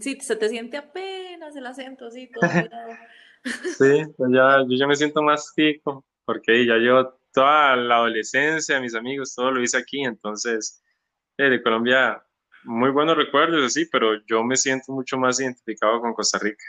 Sí, 0.00 0.18
se 0.20 0.36
te 0.36 0.48
siente 0.48 0.76
apenas 0.76 1.54
el 1.54 1.64
acento 1.64 2.06
así, 2.06 2.28
todo. 2.30 2.42
sí, 3.78 4.12
pues 4.16 4.30
ya, 4.32 4.58
yo 4.68 4.76
ya 4.76 4.86
me 4.88 4.96
siento 4.96 5.22
más 5.22 5.52
tico, 5.54 6.04
porque 6.24 6.66
ya 6.66 6.78
yo 6.78 7.16
toda 7.32 7.76
la 7.76 7.96
adolescencia, 7.96 8.80
mis 8.80 8.94
amigos, 8.94 9.34
todo 9.34 9.50
lo 9.50 9.62
hice 9.62 9.78
aquí, 9.78 10.02
entonces 10.02 10.82
eh, 11.36 11.50
de 11.50 11.62
Colombia, 11.62 12.22
muy 12.64 12.90
buenos 12.90 13.16
recuerdos, 13.16 13.72
sí, 13.72 13.86
pero 13.90 14.24
yo 14.26 14.42
me 14.42 14.56
siento 14.56 14.92
mucho 14.92 15.18
más 15.18 15.40
identificado 15.40 16.00
con 16.00 16.14
Costa 16.14 16.38
Rica. 16.38 16.64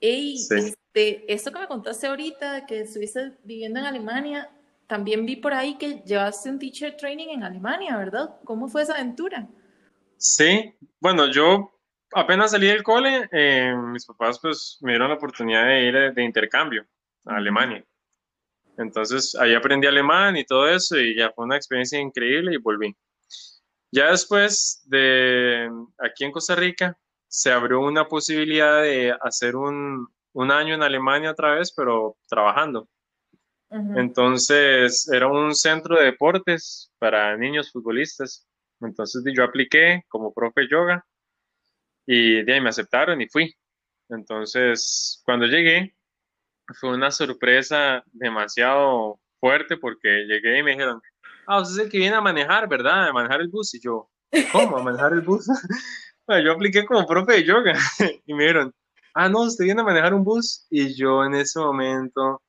Ey, 0.00 0.34
este, 0.34 1.32
esto 1.32 1.52
que 1.52 1.58
me 1.58 1.66
contaste 1.66 2.06
ahorita, 2.06 2.66
que 2.66 2.80
estuviste 2.80 3.32
viviendo 3.44 3.80
en 3.80 3.86
Alemania, 3.86 4.50
también 4.86 5.24
vi 5.24 5.36
por 5.36 5.54
ahí 5.54 5.78
que 5.78 6.02
llevaste 6.04 6.50
un 6.50 6.58
teacher 6.58 6.96
training 6.96 7.28
en 7.28 7.42
Alemania, 7.44 7.96
¿verdad? 7.96 8.36
¿Cómo 8.44 8.68
fue 8.68 8.82
esa 8.82 8.94
aventura? 8.94 9.48
Sí, 10.16 10.74
bueno, 11.00 11.30
yo 11.30 11.72
apenas 12.12 12.50
salí 12.50 12.66
del 12.66 12.82
cole, 12.82 13.28
eh, 13.32 13.74
mis 13.74 14.06
papás 14.06 14.38
pues 14.40 14.78
me 14.82 14.92
dieron 14.92 15.08
la 15.08 15.14
oportunidad 15.14 15.66
de 15.66 15.82
ir 15.82 16.14
de, 16.14 16.22
intercambio 16.22 16.86
a 17.24 17.36
Alemania. 17.36 17.84
Entonces 18.78 19.34
ahí 19.34 19.54
aprendí 19.54 19.86
alemán 19.86 20.36
y 20.36 20.44
todo 20.44 20.68
eso 20.68 20.98
y 20.98 21.16
ya 21.16 21.30
fue 21.30 21.44
una 21.44 21.56
experiencia 21.56 22.00
increíble 22.00 22.54
y 22.54 22.58
volví. 22.58 22.96
Ya 23.90 24.10
después 24.10 24.82
de 24.86 25.70
aquí 25.98 26.24
en 26.24 26.32
Costa 26.32 26.54
Rica 26.54 26.98
se 27.28 27.52
abrió 27.52 27.80
una 27.80 28.08
posibilidad 28.08 28.82
de 28.82 29.14
hacer 29.20 29.56
un, 29.56 30.08
un 30.32 30.50
año 30.50 30.74
en 30.74 30.82
Alemania 30.82 31.30
otra 31.30 31.54
vez, 31.54 31.72
pero 31.72 32.16
trabajando. 32.28 32.88
Entonces 33.96 35.08
era 35.08 35.28
un 35.28 35.54
centro 35.54 35.96
de 35.96 36.04
deportes 36.04 36.92
para 36.98 37.34
niños 37.38 37.72
futbolistas. 37.72 38.46
Entonces 38.82 39.22
yo 39.34 39.44
apliqué 39.44 40.04
como 40.08 40.32
profe 40.34 40.68
yoga 40.70 41.06
y 42.04 42.42
de 42.42 42.52
ahí 42.52 42.60
me 42.60 42.68
aceptaron 42.68 43.22
y 43.22 43.28
fui. 43.28 43.54
Entonces 44.10 45.22
cuando 45.24 45.46
llegué 45.46 45.94
fue 46.80 46.90
una 46.90 47.10
sorpresa 47.10 48.04
demasiado 48.12 49.20
fuerte 49.40 49.76
porque 49.76 50.24
llegué 50.26 50.58
y 50.58 50.62
me 50.62 50.72
dijeron, 50.72 51.00
ah, 51.46 51.60
usted 51.60 51.74
es 51.74 51.84
el 51.86 51.90
que 51.90 51.98
viene 51.98 52.16
a 52.16 52.20
manejar, 52.20 52.68
¿verdad? 52.68 53.08
A 53.08 53.12
manejar 53.12 53.40
el 53.40 53.48
bus. 53.48 53.74
Y 53.74 53.80
yo, 53.80 54.08
¿cómo? 54.52 54.78
¿A 54.78 54.82
manejar 54.82 55.12
el 55.12 55.20
bus? 55.20 55.46
bueno, 56.26 56.44
yo 56.44 56.52
apliqué 56.52 56.84
como 56.84 57.06
profe 57.06 57.32
de 57.32 57.44
yoga 57.44 57.74
y 58.26 58.34
me 58.34 58.44
dijeron, 58.44 58.72
ah, 59.14 59.28
no, 59.28 59.42
usted 59.42 59.64
viene 59.64 59.80
a 59.80 59.84
manejar 59.84 60.14
un 60.14 60.24
bus. 60.24 60.66
Y 60.70 60.94
yo 60.94 61.24
en 61.24 61.34
ese 61.34 61.58
momento 61.58 62.40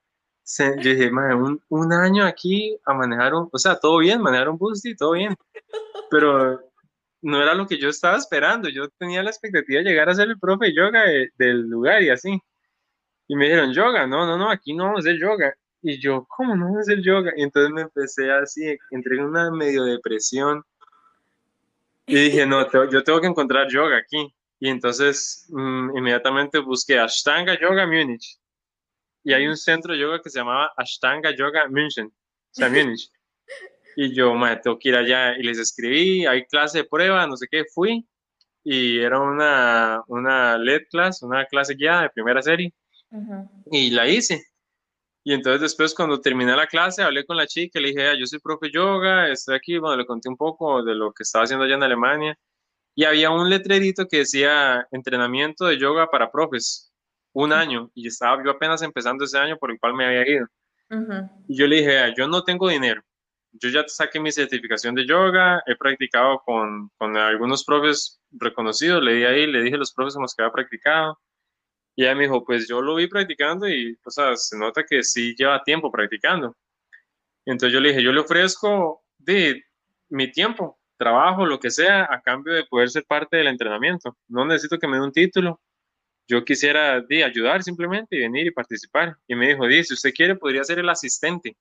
yo 0.58 0.89
dije, 0.89 1.10
un, 1.10 1.62
un, 1.70 1.93
año 1.93 2.25
aquí 2.25 2.77
a 2.86 2.93
manejar 2.93 3.34
un, 3.34 3.50
o 3.51 3.58
sea, 3.58 3.79
todo 3.79 4.00
bien, 4.00 4.22
manejar 4.22 4.50
un 4.50 4.58
bus, 4.58 4.86
y 4.86 4.96
todo 4.96 5.13
bien, 5.13 5.36
pero 6.12 6.60
no 7.22 7.41
era 7.41 7.53
lo 7.53 7.65
que 7.65 7.77
yo 7.77 7.89
estaba 7.89 8.17
esperando, 8.17 8.67
yo 8.70 8.89
tenía 8.98 9.24
la 9.24 9.29
expectativa 9.29 9.79
de 9.79 9.89
llegar 9.89 10.10
a 10.10 10.15
ser 10.15 10.27
el 10.27 10.39
profe 10.39 10.65
de 10.65 10.75
yoga 10.75 11.03
del 11.38 11.62
lugar 11.62 12.03
y 12.03 12.10
así, 12.10 12.39
y 13.34 13.36
me 13.36 13.46
dijeron, 13.46 13.74
yoga, 13.74 14.06
no, 14.06 14.28
no, 14.28 14.38
no, 14.38 14.52
aquí 14.52 14.75
no 14.75 14.84
vamos 14.84 15.00
a 15.00 15.10
hacer 15.10 15.20
yoga, 15.20 15.56
y 15.82 16.00
yo, 16.00 16.24
¿cómo 16.30 16.56
no 16.56 16.66
vamos 16.66 16.78
a 16.78 16.82
hacer 16.82 17.02
yoga? 17.02 17.34
Y 17.36 17.42
entonces 17.42 17.74
me 17.74 17.82
empecé 17.82 18.32
así, 18.32 18.78
entré 18.92 19.16
en 19.16 19.24
una 19.24 19.50
medio 19.50 19.86
depresión, 19.86 20.63
y 22.06 22.13
dije, 22.13 22.46
no, 22.46 22.70
yo 22.92 23.04
tengo 23.04 23.20
que 23.20 23.25
encontrar 23.25 23.68
yoga 23.72 23.98
aquí, 23.98 24.32
y 24.60 24.70
entonces 24.70 25.48
mm, 25.50 25.98
inmediatamente 25.98 26.60
busqué 26.60 27.00
Ashtanga 27.00 27.60
Yoga 27.60 27.88
Munich, 27.88 28.38
y 29.24 29.34
hay 29.34 29.48
un 29.48 29.58
centro 29.58 29.94
de 29.94 30.00
yoga 30.00 30.22
que 30.22 30.30
se 30.30 30.38
llamaba 30.38 30.72
Ashtanga 30.78 31.36
Yoga 31.36 31.68
München, 31.70 32.06
o 32.06 32.12
sea, 32.52 32.70
Múnich. 32.70 33.10
Y 33.96 34.12
yo, 34.12 34.34
me 34.34 34.56
tengo 34.58 34.80
que 34.80 34.90
ir 34.90 34.96
allá 34.96 35.38
y 35.38 35.44
les 35.44 35.60
escribí, 35.60 36.25
hay 36.25 36.46
clase 36.46 36.80
de 36.80 36.84
prueba, 36.84 37.28
no 37.28 37.38
sé 37.38 37.46
qué, 37.48 37.63
fui. 37.72 38.04
Y 38.63 38.98
era 38.98 39.20
una, 39.20 40.02
una 40.08 40.58
LED 40.58 40.88
class, 40.90 41.22
una 41.22 41.46
clase 41.46 41.75
guiada 41.75 42.02
de 42.02 42.10
primera 42.10 42.42
serie 42.42 42.74
y 43.72 43.91
la 43.91 44.08
hice. 44.08 44.43
Y 45.24 45.34
entonces 45.34 45.62
después 45.62 45.96
cuando 45.96 46.20
terminé 46.20 46.55
la 46.55 46.67
clase 46.67 47.01
hablé 47.01 47.25
con 47.25 47.38
la 47.38 47.48
chica, 47.48 47.79
le 47.79 47.89
dije, 47.89 48.08
ah, 48.10 48.15
yo 48.20 48.25
soy 48.25 48.39
profe 48.39 48.70
yoga, 48.72 49.29
estoy 49.29 49.55
aquí, 49.55 49.77
bueno, 49.77 49.98
le 49.98 50.05
conté 50.05 50.27
un 50.27 50.36
poco 50.36 50.84
de 50.84 50.96
lo 50.96 51.13
que 51.13 51.24
estaba 51.24 51.46
haciendo 51.46 51.65
allá 51.65 51.75
en 51.75 51.84
Alemania. 51.84 52.38
Y 52.96 53.05
había 53.05 53.29
un 53.32 53.50
letrerito 53.50 54.08
que 54.08 54.17
decía 54.17 54.86
entrenamiento 54.91 55.65
de 55.65 55.79
yoga 55.79 56.08
para 56.08 56.32
profes 56.32 56.93
un 57.34 57.51
año 57.53 57.89
y 57.96 58.08
estaba 58.08 58.43
yo 58.43 58.51
apenas 58.51 58.82
empezando 58.82 59.24
ese 59.24 59.38
año 59.38 59.58
por 59.58 59.72
el 59.72 59.79
cual 59.79 59.93
me 59.93 60.05
había 60.05 60.29
ido. 60.29 60.48
Y 61.48 61.58
yo 61.58 61.65
le 61.65 61.77
dije, 61.77 62.13
yo 62.15 62.27
no 62.27 62.43
tengo 62.43 62.70
dinero, 62.70 63.01
yo 63.53 63.70
ya 63.70 63.84
saqué 63.88 64.20
mi 64.20 64.32
certificación 64.32 64.93
de 64.93 65.08
yoga, 65.08 65.63
he 65.65 65.75
practicado 65.75 66.41
con, 66.46 66.89
con 66.98 67.17
algunos 67.17 67.63
profes 67.63 68.20
reconocidos, 68.32 69.01
le 69.01 69.15
di 69.15 69.24
ahí, 69.25 69.48
le 69.48 69.63
dije 69.63 69.75
a 69.75 69.79
los 69.79 69.93
profes 69.93 70.13
con 70.13 70.22
los 70.24 70.36
que 70.36 70.43
había 70.43 70.53
practicado, 70.53 71.20
y 71.96 72.04
ella 72.04 72.16
me 72.16 72.24
dijo, 72.24 72.44
pues 72.44 72.68
yo 72.68 72.82
lo 72.82 72.96
vi 72.96 73.08
practicando 73.08 73.70
y, 73.70 73.98
o 74.04 74.10
sea, 74.10 74.36
se 74.36 74.58
nota 74.58 74.84
que 74.84 75.04
sí 75.04 75.36
lleva 75.38 75.64
tiempo 75.64 75.92
practicando. 75.92 76.56
Entonces 77.46 77.74
yo 77.74 77.80
le 77.80 77.90
dije, 77.90 78.04
yo 78.04 78.12
le 78.12 78.22
ofrezco 78.22 79.04
de 79.18 79.64
mi 80.10 80.32
tiempo, 80.32 80.80
trabajo, 80.98 81.46
lo 81.46 81.60
que 81.60 81.70
sea, 81.70 82.08
a 82.10 82.22
cambio 82.22 82.54
de 82.54 82.66
poder 82.66 82.90
ser 82.90 83.06
parte 83.06 83.38
del 83.38 83.48
entrenamiento. 83.48 84.18
No 84.28 84.46
necesito 84.46 84.80
que 84.80 84.88
me 84.88 84.98
dé 84.98 85.04
un 85.04 85.12
título. 85.12 85.62
Yo 86.28 86.44
quisiera 86.46 87.02
de, 87.02 87.24
ayudar 87.24 87.64
simplemente 87.64 88.16
y 88.16 88.20
venir 88.20 88.48
y 88.48 88.52
participar. 88.52 89.18
Y 89.28 89.36
me 89.36 89.50
dijo, 89.50 89.68
di, 89.68 89.84
si 89.84 89.94
usted 89.94 90.14
quiere, 90.14 90.36
podría 90.36 90.64
ser 90.64 90.80
el 90.80 90.90
asistente, 90.90 91.58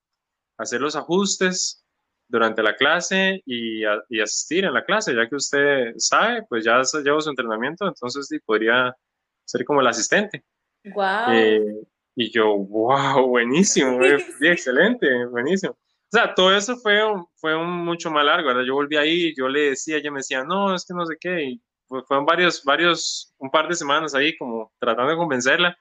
hacer 0.57 0.81
los 0.81 0.97
ajustes 0.97 1.85
durante 2.29 2.63
la 2.63 2.77
clase 2.77 3.43
y, 3.45 3.83
y 4.09 4.21
asistir 4.21 4.65
en 4.65 4.73
la 4.73 4.85
clase, 4.85 5.15
ya 5.15 5.29
que 5.29 5.37
usted 5.37 5.93
sabe, 5.99 6.43
pues 6.49 6.65
ya 6.65 6.81
llevo 7.05 7.21
su 7.21 7.29
entrenamiento, 7.29 7.87
entonces 7.87 8.27
sí, 8.29 8.39
podría 8.39 8.97
ser 9.45 9.65
como 9.65 9.81
el 9.81 9.87
asistente. 9.87 10.45
Wow. 10.85 11.33
Eh, 11.33 11.83
y 12.17 12.31
yo, 12.31 12.57
wow, 12.57 13.27
buenísimo, 13.29 13.99
excelente, 14.41 15.27
buenísimo. 15.27 15.73
O 15.73 16.17
sea, 16.17 16.35
todo 16.35 16.55
eso 16.55 16.77
fue, 16.77 17.01
fue 17.37 17.57
un 17.57 17.85
mucho 17.85 18.11
más 18.11 18.25
largo, 18.25 18.49
¿verdad? 18.49 18.65
Yo 18.65 18.75
volví 18.75 18.97
ahí, 18.97 19.35
yo 19.35 19.49
le 19.49 19.71
decía, 19.71 19.97
ella 19.97 20.11
me 20.11 20.19
decía, 20.19 20.45
no, 20.45 20.75
es 20.75 20.85
que 20.85 20.93
no 20.93 21.07
sé 21.07 21.17
qué, 21.19 21.43
y 21.43 21.63
fueron 22.07 22.27
varios, 22.27 22.63
varios, 22.65 23.35
un 23.39 23.51
par 23.51 23.69
de 23.69 23.75
semanas 23.75 24.15
ahí 24.15 24.37
como 24.37 24.73
tratando 24.79 25.11
de 25.11 25.17
convencerla, 25.17 25.77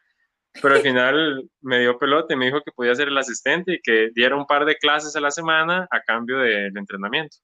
pero 0.61 0.75
al 0.75 0.81
final 0.81 1.49
me 1.61 1.79
dio 1.79 1.97
pelote, 1.97 2.35
me 2.35 2.45
dijo 2.45 2.61
que 2.61 2.71
podía 2.71 2.95
ser 2.95 3.09
el 3.09 3.17
asistente 3.17 3.73
y 3.73 3.81
que 3.81 4.09
diera 4.15 4.35
un 4.35 4.45
par 4.45 4.65
de 4.65 4.77
clases 4.77 5.15
a 5.15 5.21
la 5.21 5.31
semana 5.31 5.87
a 5.91 6.01
cambio 6.01 6.39
del 6.39 6.77
entrenamiento. 6.77 7.37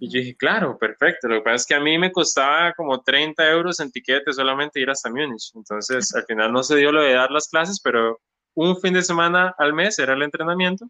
Y 0.00 0.10
yo 0.12 0.20
dije, 0.20 0.36
claro, 0.36 0.78
perfecto. 0.78 1.28
Lo 1.28 1.36
que 1.36 1.42
pasa 1.42 1.56
es 1.56 1.66
que 1.66 1.74
a 1.74 1.80
mí 1.80 1.98
me 1.98 2.12
costaba 2.12 2.72
como 2.74 3.02
30 3.02 3.50
euros 3.50 3.80
en 3.80 3.90
tiquete 3.90 4.32
solamente 4.32 4.80
ir 4.80 4.90
hasta 4.90 5.10
Múnich. 5.10 5.52
Entonces, 5.54 6.14
al 6.14 6.24
final 6.24 6.52
no 6.52 6.62
se 6.62 6.76
dio 6.76 6.92
lo 6.92 7.02
de 7.02 7.14
dar 7.14 7.30
las 7.30 7.48
clases, 7.48 7.80
pero 7.80 8.20
un 8.54 8.80
fin 8.80 8.94
de 8.94 9.02
semana 9.02 9.54
al 9.58 9.72
mes 9.72 9.98
era 9.98 10.14
el 10.14 10.22
entrenamiento 10.22 10.86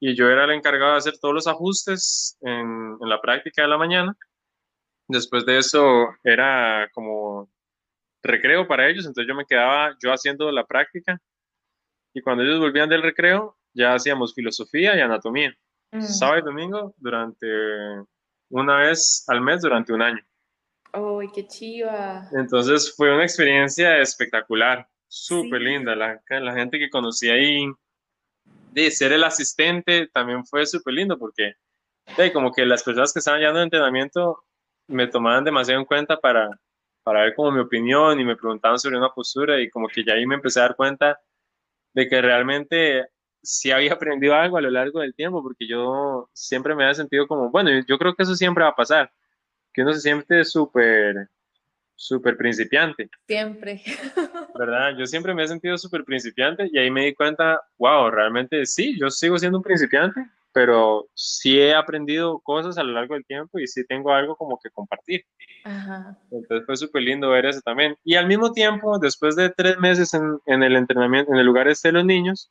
y 0.00 0.14
yo 0.14 0.28
era 0.30 0.44
el 0.44 0.52
encargado 0.52 0.92
de 0.92 0.98
hacer 0.98 1.18
todos 1.18 1.34
los 1.34 1.46
ajustes 1.46 2.38
en, 2.40 2.96
en 3.00 3.08
la 3.08 3.20
práctica 3.20 3.62
de 3.62 3.68
la 3.68 3.78
mañana. 3.78 4.16
Después 5.08 5.44
de 5.44 5.58
eso 5.58 6.08
era 6.24 6.88
como 6.92 7.50
recreo 8.22 8.66
para 8.66 8.88
ellos, 8.88 9.06
entonces 9.06 9.28
yo 9.28 9.34
me 9.34 9.46
quedaba 9.46 9.96
yo 10.02 10.12
haciendo 10.12 10.50
la 10.52 10.66
práctica 10.66 11.20
y 12.14 12.22
cuando 12.22 12.44
ellos 12.44 12.60
volvían 12.60 12.88
del 12.88 13.02
recreo 13.02 13.56
ya 13.72 13.94
hacíamos 13.94 14.34
filosofía 14.34 14.96
y 14.96 15.00
anatomía. 15.00 15.54
Mm. 15.92 16.02
Sábado 16.02 16.38
y 16.38 16.42
domingo 16.42 16.94
durante 16.98 17.46
una 18.50 18.76
vez 18.78 19.24
al 19.28 19.40
mes 19.40 19.62
durante 19.62 19.92
un 19.92 20.02
año. 20.02 20.24
¡Ay, 20.92 21.28
qué 21.34 21.46
chiva! 21.46 22.28
Entonces 22.32 22.94
fue 22.96 23.14
una 23.14 23.24
experiencia 23.24 23.98
espectacular, 23.98 24.88
súper 25.08 25.60
linda. 25.60 25.94
La, 25.94 26.20
la, 26.28 26.54
gente 26.54 26.78
que 26.78 26.90
conocí 26.90 27.28
ahí, 27.28 27.70
de 28.72 28.90
ser 28.90 29.12
el 29.12 29.24
asistente, 29.24 30.08
también 30.08 30.44
fue 30.44 30.66
súper 30.66 30.94
lindo 30.94 31.18
porque 31.18 31.54
de, 32.16 32.32
como 32.32 32.52
que 32.52 32.64
las 32.64 32.82
personas 32.82 33.12
que 33.12 33.20
estaban 33.20 33.40
llevando 33.40 33.62
entrenamiento 33.62 34.44
me 34.88 35.06
tomaban 35.06 35.44
demasiado 35.44 35.80
en 35.80 35.86
cuenta 35.86 36.18
para, 36.20 36.48
para 37.04 37.22
ver 37.22 37.34
como 37.34 37.52
mi 37.52 37.60
opinión 37.60 38.18
y 38.18 38.24
me 38.24 38.36
preguntaban 38.36 38.78
sobre 38.78 38.98
una 38.98 39.10
postura 39.10 39.60
y 39.60 39.70
como 39.70 39.86
que 39.88 40.04
ya 40.04 40.14
ahí 40.14 40.26
me 40.26 40.36
empecé 40.36 40.58
a 40.58 40.64
dar 40.64 40.76
cuenta 40.76 41.20
de 41.94 42.08
que 42.08 42.20
realmente 42.20 43.08
sí 43.42 43.70
había 43.70 43.94
aprendido 43.94 44.34
algo 44.34 44.56
a 44.56 44.60
lo 44.60 44.70
largo 44.70 45.00
del 45.00 45.14
tiempo, 45.14 45.42
porque 45.42 45.66
yo 45.66 46.28
siempre 46.32 46.74
me 46.74 46.84
había 46.84 46.94
sentido 46.94 47.26
como, 47.26 47.50
bueno, 47.50 47.70
yo 47.86 47.98
creo 47.98 48.14
que 48.14 48.22
eso 48.22 48.34
siempre 48.34 48.64
va 48.64 48.70
a 48.70 48.76
pasar, 48.76 49.10
que 49.72 49.82
uno 49.82 49.92
se 49.92 50.00
siente 50.00 50.44
súper, 50.44 51.28
súper 51.94 52.36
principiante. 52.36 53.10
Siempre. 53.26 53.82
¿Verdad? 54.58 54.96
Yo 54.98 55.06
siempre 55.06 55.34
me 55.34 55.44
he 55.44 55.48
sentido 55.48 55.76
súper 55.78 56.04
principiante 56.04 56.68
y 56.72 56.78
ahí 56.78 56.90
me 56.90 57.04
di 57.06 57.14
cuenta, 57.14 57.60
wow, 57.78 58.10
realmente 58.10 58.64
sí, 58.66 58.98
yo 58.98 59.10
sigo 59.10 59.38
siendo 59.38 59.58
un 59.58 59.64
principiante, 59.64 60.20
pero 60.52 61.08
sí 61.14 61.60
he 61.60 61.74
aprendido 61.74 62.40
cosas 62.40 62.76
a 62.78 62.82
lo 62.82 62.92
largo 62.92 63.14
del 63.14 63.24
tiempo 63.24 63.58
y 63.58 63.66
sí 63.66 63.86
tengo 63.86 64.12
algo 64.12 64.34
como 64.36 64.58
que 64.58 64.70
compartir. 64.70 65.24
Ajá. 65.64 66.18
Entonces 66.30 66.66
fue 66.66 66.76
súper 66.76 67.02
lindo 67.02 67.30
ver 67.30 67.46
eso 67.46 67.60
también. 67.60 67.96
Y 68.02 68.16
al 68.16 68.26
mismo 68.26 68.52
tiempo, 68.52 68.98
después 68.98 69.36
de 69.36 69.50
tres 69.50 69.78
meses 69.78 70.12
en, 70.14 70.40
en 70.46 70.62
el 70.62 70.76
entrenamiento, 70.76 71.32
en 71.32 71.38
el 71.38 71.46
lugar 71.46 71.68
este 71.68 71.88
de 71.88 71.92
los 71.92 72.04
niños, 72.04 72.50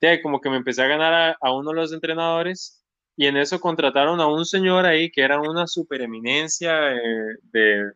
ya 0.00 0.20
como 0.22 0.40
que 0.40 0.50
me 0.50 0.56
empecé 0.56 0.82
a 0.82 0.88
ganar 0.88 1.36
a, 1.40 1.52
uno 1.52 1.70
de 1.70 1.76
los 1.76 1.92
entrenadores 1.92 2.84
y 3.16 3.26
en 3.26 3.36
eso 3.36 3.60
contrataron 3.60 4.20
a 4.20 4.26
un 4.26 4.44
señor 4.44 4.86
ahí 4.86 5.10
que 5.10 5.22
era 5.22 5.40
una 5.40 5.66
super 5.66 6.02
eminencia 6.02 6.92
eh, 6.92 7.36
de, 7.42 7.92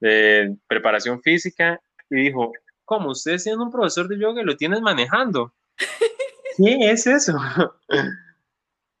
de, 0.00 0.56
preparación 0.68 1.20
física 1.20 1.80
y 2.08 2.16
dijo, 2.16 2.52
¿cómo? 2.84 3.10
Usted 3.10 3.38
siendo 3.38 3.64
un 3.64 3.72
profesor 3.72 4.06
de 4.08 4.18
yoga 4.18 4.42
lo 4.42 4.56
tienes 4.56 4.80
manejando. 4.80 5.52
¿Qué 6.56 6.90
es 6.90 7.06
eso? 7.06 7.34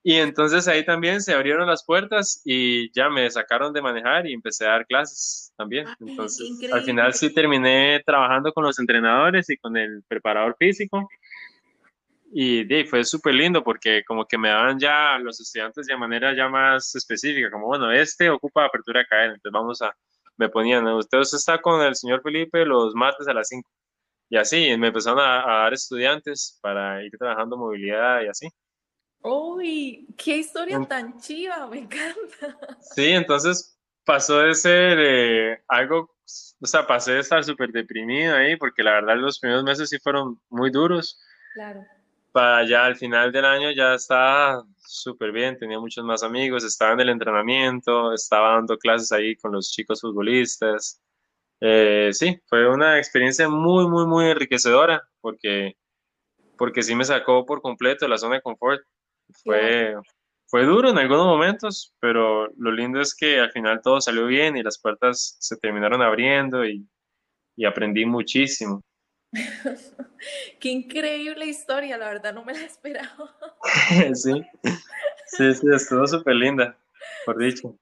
y 0.02 0.14
entonces 0.14 0.68
ahí 0.68 0.84
también 0.84 1.22
se 1.22 1.32
abrieron 1.32 1.68
las 1.68 1.84
puertas 1.84 2.42
y 2.44 2.92
ya 2.92 3.08
me 3.08 3.30
sacaron 3.30 3.72
de 3.72 3.82
manejar 3.82 4.26
y 4.26 4.34
empecé 4.34 4.66
a 4.66 4.70
dar 4.70 4.86
clases 4.86 5.52
también. 5.56 5.86
Entonces, 6.00 6.50
al 6.72 6.82
final 6.82 7.14
sí 7.14 7.32
terminé 7.32 8.02
trabajando 8.04 8.52
con 8.52 8.64
los 8.64 8.78
entrenadores 8.78 9.48
y 9.48 9.56
con 9.56 9.76
el 9.76 10.02
preparador 10.08 10.56
físico 10.58 11.08
y, 12.32 12.84
fue 12.84 13.04
súper 13.04 13.34
lindo 13.34 13.62
porque 13.62 14.02
como 14.04 14.26
que 14.26 14.38
me 14.38 14.48
daban 14.48 14.78
ya 14.78 15.18
los 15.18 15.40
estudiantes 15.40 15.86
de 15.86 15.96
manera 15.96 16.34
ya 16.34 16.48
más 16.48 16.94
específica, 16.94 17.50
como 17.50 17.66
bueno, 17.66 17.90
este 17.92 18.30
ocupa 18.30 18.64
apertura 18.64 19.00
de 19.00 19.06
cadena, 19.06 19.34
entonces 19.34 19.52
vamos 19.52 19.82
a, 19.82 19.94
me 20.36 20.48
ponían, 20.48 20.86
usted 20.88 21.18
está 21.20 21.60
con 21.60 21.80
el 21.82 21.94
señor 21.94 22.22
Felipe 22.22 22.64
los 22.64 22.94
martes 22.94 23.28
a 23.28 23.34
las 23.34 23.48
5. 23.48 23.68
Y 24.28 24.36
así, 24.36 24.76
me 24.76 24.88
empezaron 24.88 25.20
a, 25.20 25.62
dar 25.62 25.72
estudiantes 25.72 26.58
para 26.60 27.02
ir 27.04 27.12
trabajando 27.16 27.56
movilidad 27.56 28.22
y 28.22 28.28
así. 28.28 28.48
¡Uy! 29.22 30.06
¡Qué 30.18 30.38
historia 30.38 30.80
tan 30.86 31.18
chiva! 31.20 31.66
Me 31.68 31.78
encanta. 31.78 32.58
Sí, 32.80 33.06
entonces 33.06 33.78
pasó 34.04 34.40
de 34.40 34.54
ser 34.54 34.98
eh, 35.00 35.62
algo, 35.68 36.16
o 36.60 36.66
sea, 36.66 36.86
pasé 36.86 37.12
de 37.12 37.20
estar 37.20 37.42
súper 37.44 37.70
deprimido 37.70 38.36
ahí, 38.36 38.56
porque 38.56 38.82
la 38.82 38.92
verdad 38.92 39.16
los 39.16 39.38
primeros 39.38 39.64
meses 39.64 39.88
sí 39.88 39.98
fueron 39.98 40.40
muy 40.48 40.70
duros. 40.70 41.20
Claro 41.54 41.86
para 42.36 42.66
ya 42.66 42.84
al 42.84 42.96
final 42.96 43.32
del 43.32 43.46
año 43.46 43.70
ya 43.70 43.94
estaba 43.94 44.62
súper 44.76 45.32
bien, 45.32 45.56
tenía 45.56 45.80
muchos 45.80 46.04
más 46.04 46.22
amigos, 46.22 46.64
estaba 46.64 46.92
en 46.92 47.00
el 47.00 47.08
entrenamiento, 47.08 48.12
estaba 48.12 48.56
dando 48.56 48.76
clases 48.76 49.10
ahí 49.10 49.36
con 49.36 49.52
los 49.52 49.72
chicos 49.72 50.02
futbolistas. 50.02 51.00
Eh, 51.62 52.10
sí, 52.12 52.38
fue 52.44 52.68
una 52.68 52.98
experiencia 52.98 53.48
muy, 53.48 53.88
muy, 53.88 54.06
muy 54.06 54.26
enriquecedora 54.26 55.08
porque, 55.22 55.78
porque 56.58 56.82
sí 56.82 56.94
me 56.94 57.06
sacó 57.06 57.46
por 57.46 57.62
completo 57.62 58.04
de 58.04 58.10
la 58.10 58.18
zona 58.18 58.34
de 58.34 58.42
confort. 58.42 58.82
Fue, 59.42 59.94
fue 60.46 60.66
duro 60.66 60.90
en 60.90 60.98
algunos 60.98 61.24
momentos, 61.24 61.94
pero 62.00 62.48
lo 62.58 62.70
lindo 62.70 63.00
es 63.00 63.14
que 63.14 63.40
al 63.40 63.50
final 63.50 63.80
todo 63.82 63.98
salió 64.02 64.26
bien 64.26 64.58
y 64.58 64.62
las 64.62 64.78
puertas 64.78 65.38
se 65.40 65.56
terminaron 65.56 66.02
abriendo 66.02 66.66
y, 66.66 66.86
y 67.56 67.64
aprendí 67.64 68.04
muchísimo. 68.04 68.82
Qué 70.60 70.68
increíble 70.68 71.46
historia, 71.46 71.96
la 71.98 72.08
verdad 72.08 72.34
no 72.34 72.44
me 72.44 72.52
la 72.52 72.64
esperaba. 72.64 73.36
sí, 74.14 74.32
sí, 75.26 75.54
sí, 75.54 75.66
estuvo 75.74 76.06
súper 76.06 76.34
linda, 76.36 76.76
por 77.24 77.38
dicho. 77.38 77.76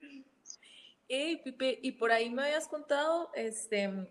Hey, 1.09 1.41
Pipe, 1.45 1.79
y 1.83 1.93
por 1.93 2.13
ahí 2.13 2.31
me 2.31 2.45
habías 2.45 2.67
contado 2.67 3.31
este, 3.35 4.09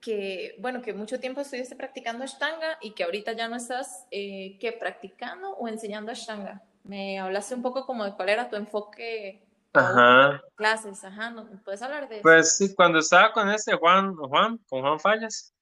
que, 0.00 0.56
bueno, 0.58 0.82
que 0.82 0.94
mucho 0.94 1.20
tiempo 1.20 1.40
estuviste 1.40 1.76
practicando 1.76 2.24
Ashtanga 2.24 2.78
y 2.80 2.92
que 2.92 3.04
ahorita 3.04 3.32
ya 3.32 3.48
no 3.48 3.56
estás, 3.56 4.06
eh, 4.10 4.56
¿qué? 4.60 4.72
¿Practicando 4.72 5.50
o 5.50 5.68
enseñando 5.68 6.12
Ashtanga? 6.12 6.62
Me 6.82 7.18
hablaste 7.18 7.54
un 7.54 7.62
poco 7.62 7.86
como 7.86 8.04
de 8.04 8.14
cuál 8.14 8.30
era 8.30 8.48
tu 8.48 8.56
enfoque 8.56 9.44
Ajá. 9.72 10.42
Clases, 10.56 11.04
ajá, 11.04 11.30
¿no? 11.30 11.48
¿puedes 11.64 11.80
hablar 11.82 12.08
de 12.08 12.16
eso? 12.16 12.22
Pues 12.22 12.56
sí, 12.56 12.74
cuando 12.74 12.98
estaba 12.98 13.32
con 13.32 13.48
este 13.50 13.76
Juan, 13.76 14.16
Juan, 14.16 14.58
con 14.68 14.80
Juan 14.80 14.98
Fallas, 14.98 15.54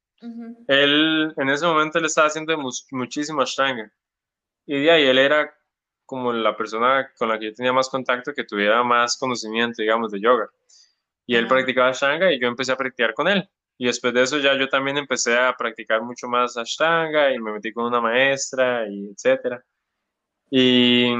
él 0.66 1.32
en 1.36 1.48
ese 1.48 1.66
momento 1.66 2.00
le 2.00 2.06
estaba 2.06 2.26
haciendo 2.26 2.56
muchísimo 2.90 3.42
Ashtanga. 3.42 3.90
Y 4.66 4.82
de 4.82 4.90
ahí 4.90 5.04
él 5.04 5.18
era 5.18 5.54
como 6.04 6.32
la 6.32 6.56
persona 6.56 7.12
con 7.18 7.28
la 7.28 7.38
que 7.38 7.46
yo 7.46 7.54
tenía 7.54 7.72
más 7.72 7.88
contacto, 7.88 8.32
que 8.32 8.44
tuviera 8.44 8.82
más 8.82 9.16
conocimiento, 9.16 9.82
digamos, 9.82 10.10
de 10.10 10.20
yoga. 10.20 10.48
Y 11.26 11.36
él 11.36 11.46
practicaba 11.46 11.90
Ashtanga 11.90 12.32
y 12.32 12.40
yo 12.40 12.48
empecé 12.48 12.72
a 12.72 12.76
practicar 12.76 13.12
con 13.14 13.28
él. 13.28 13.48
Y 13.76 13.86
después 13.86 14.12
de 14.14 14.22
eso 14.22 14.38
ya 14.38 14.56
yo 14.58 14.68
también 14.68 14.96
empecé 14.96 15.38
a 15.38 15.54
practicar 15.56 16.02
mucho 16.02 16.26
más 16.26 16.56
Ashtanga 16.56 17.32
y 17.32 17.38
me 17.38 17.52
metí 17.52 17.72
con 17.72 17.84
una 17.84 18.00
maestra 18.00 18.88
y 18.88 19.10
etcétera. 19.10 19.62
Y, 20.50 21.12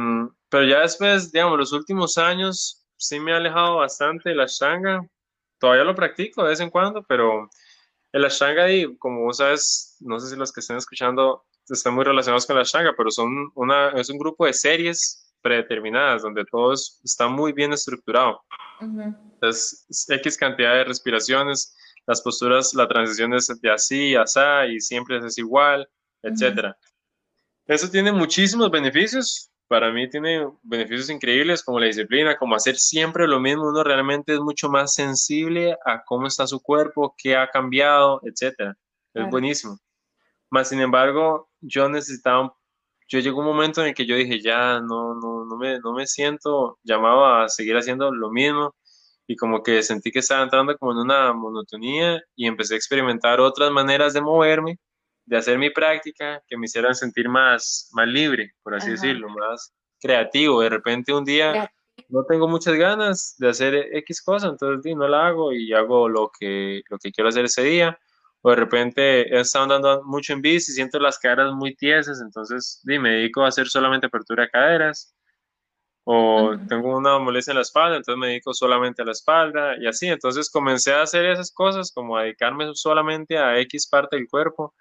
pero 0.48 0.64
ya 0.64 0.80
después, 0.80 1.30
digamos, 1.30 1.58
los 1.58 1.72
últimos 1.72 2.16
años 2.18 2.86
sí 2.96 3.20
me 3.20 3.32
he 3.32 3.34
alejado 3.34 3.76
bastante 3.76 4.30
de 4.30 4.34
la 4.34 4.44
Ashtanga. 4.44 5.06
Todavía 5.58 5.84
lo 5.84 5.94
practico 5.94 6.42
de 6.42 6.48
vez 6.50 6.60
en 6.60 6.70
cuando, 6.70 7.02
pero 7.02 7.48
el 8.12 8.24
Ashtanga, 8.24 8.66
como 8.98 9.24
vos 9.24 9.38
sabes, 9.38 9.96
no 10.00 10.18
sé 10.18 10.30
si 10.30 10.36
los 10.36 10.52
que 10.52 10.60
estén 10.60 10.76
escuchando 10.76 11.44
están 11.68 11.94
muy 11.94 12.04
relacionados 12.04 12.46
con 12.46 12.56
la 12.56 12.62
Ashtanga, 12.62 12.94
pero 12.96 13.10
son 13.10 13.50
una, 13.54 13.90
es 13.90 14.08
un 14.10 14.18
grupo 14.18 14.46
de 14.46 14.52
series 14.52 15.32
predeterminadas 15.42 16.22
donde 16.22 16.44
todo 16.44 16.72
está 16.72 17.28
muy 17.28 17.52
bien 17.52 17.72
estructurado. 17.72 18.42
Entonces, 18.80 20.06
X 20.08 20.36
cantidad 20.36 20.74
de 20.74 20.84
respiraciones, 20.84 21.76
las 22.06 22.22
posturas, 22.22 22.74
la 22.74 22.88
transición 22.88 23.34
es 23.34 23.48
de 23.60 23.70
así, 23.70 24.14
asá, 24.14 24.66
y 24.66 24.80
siempre 24.80 25.18
es 25.18 25.38
igual, 25.38 25.88
etcétera. 26.22 26.76
Eso 27.66 27.90
tiene 27.90 28.12
muchísimos 28.12 28.70
beneficios. 28.70 29.50
Para 29.68 29.92
mí 29.92 30.08
tiene 30.08 30.48
beneficios 30.62 31.10
increíbles 31.10 31.62
como 31.62 31.78
la 31.78 31.86
disciplina, 31.86 32.36
como 32.38 32.54
hacer 32.54 32.76
siempre 32.76 33.28
lo 33.28 33.38
mismo. 33.38 33.68
Uno 33.68 33.84
realmente 33.84 34.32
es 34.32 34.40
mucho 34.40 34.70
más 34.70 34.94
sensible 34.94 35.76
a 35.84 36.02
cómo 36.04 36.26
está 36.26 36.46
su 36.46 36.60
cuerpo, 36.60 37.14
qué 37.18 37.36
ha 37.36 37.48
cambiado, 37.48 38.20
etcétera. 38.24 38.76
Es 39.12 39.28
buenísimo. 39.28 39.78
Más 40.50 40.70
sin 40.70 40.80
embargo, 40.80 41.50
yo 41.60 41.88
necesitaba, 41.88 42.54
yo 43.08 43.18
llegó 43.18 43.40
un 43.40 43.46
momento 43.46 43.82
en 43.82 43.88
el 43.88 43.94
que 43.94 44.06
yo 44.06 44.16
dije, 44.16 44.40
ya 44.40 44.80
no, 44.80 45.14
no, 45.14 45.44
no, 45.44 45.56
me, 45.56 45.78
no 45.80 45.92
me 45.92 46.06
siento 46.06 46.78
llamado 46.82 47.26
a 47.26 47.48
seguir 47.48 47.76
haciendo 47.76 48.10
lo 48.10 48.30
mismo 48.30 48.74
y 49.26 49.36
como 49.36 49.62
que 49.62 49.82
sentí 49.82 50.10
que 50.10 50.20
estaba 50.20 50.42
entrando 50.42 50.76
como 50.78 50.92
en 50.92 50.98
una 50.98 51.34
monotonía 51.34 52.22
y 52.34 52.46
empecé 52.46 52.74
a 52.74 52.78
experimentar 52.78 53.40
otras 53.40 53.70
maneras 53.70 54.14
de 54.14 54.22
moverme, 54.22 54.78
de 55.28 55.36
hacer 55.36 55.58
mi 55.58 55.68
práctica 55.68 56.42
que 56.48 56.56
me 56.56 56.64
hicieran 56.64 56.94
sentir 56.94 57.28
más, 57.28 57.90
más 57.92 58.08
libre, 58.08 58.54
por 58.62 58.74
así 58.74 58.92
decirlo, 58.92 59.28
más 59.28 59.74
creativo. 60.00 60.62
De 60.62 60.70
repente 60.70 61.12
un 61.12 61.24
día 61.24 61.70
no 62.08 62.24
tengo 62.24 62.48
muchas 62.48 62.74
ganas 62.74 63.34
de 63.38 63.50
hacer 63.50 63.74
X 63.92 64.22
cosa, 64.22 64.48
entonces 64.48 64.96
no 64.96 65.06
la 65.06 65.26
hago 65.26 65.52
y 65.52 65.74
hago 65.74 66.08
lo 66.08 66.30
que, 66.38 66.82
lo 66.88 66.98
que 66.98 67.12
quiero 67.12 67.28
hacer 67.28 67.44
ese 67.44 67.62
día. 67.62 67.98
O 68.40 68.50
de 68.50 68.56
repente 68.56 69.34
he 69.34 69.40
estado 69.40 69.64
andando 69.64 70.02
mucho 70.04 70.32
en 70.32 70.40
bici, 70.40 70.72
siento 70.72 70.98
las 70.98 71.18
caderas 71.18 71.52
muy 71.52 71.74
tiesas, 71.74 72.22
entonces 72.22 72.80
di, 72.84 72.98
me 72.98 73.10
dedico 73.10 73.42
a 73.42 73.48
hacer 73.48 73.66
solamente 73.66 74.06
apertura 74.06 74.44
de 74.44 74.50
caderas, 74.50 75.12
o 76.04 76.56
tengo 76.68 76.96
una 76.96 77.18
molestia 77.18 77.50
en 77.50 77.56
la 77.56 77.62
espalda, 77.62 77.96
entonces 77.96 78.18
me 78.18 78.28
dedico 78.28 78.54
solamente 78.54 79.02
a 79.02 79.04
la 79.04 79.10
espalda, 79.10 79.74
y 79.78 79.88
así, 79.88 80.06
entonces 80.06 80.48
comencé 80.50 80.94
a 80.94 81.02
hacer 81.02 81.26
esas 81.26 81.52
cosas, 81.52 81.90
como 81.92 82.16
a 82.16 82.22
dedicarme 82.22 82.70
solamente 82.74 83.36
a 83.36 83.58
X 83.58 83.88
parte 83.88 84.16
del 84.16 84.28
cuerpo, 84.28 84.72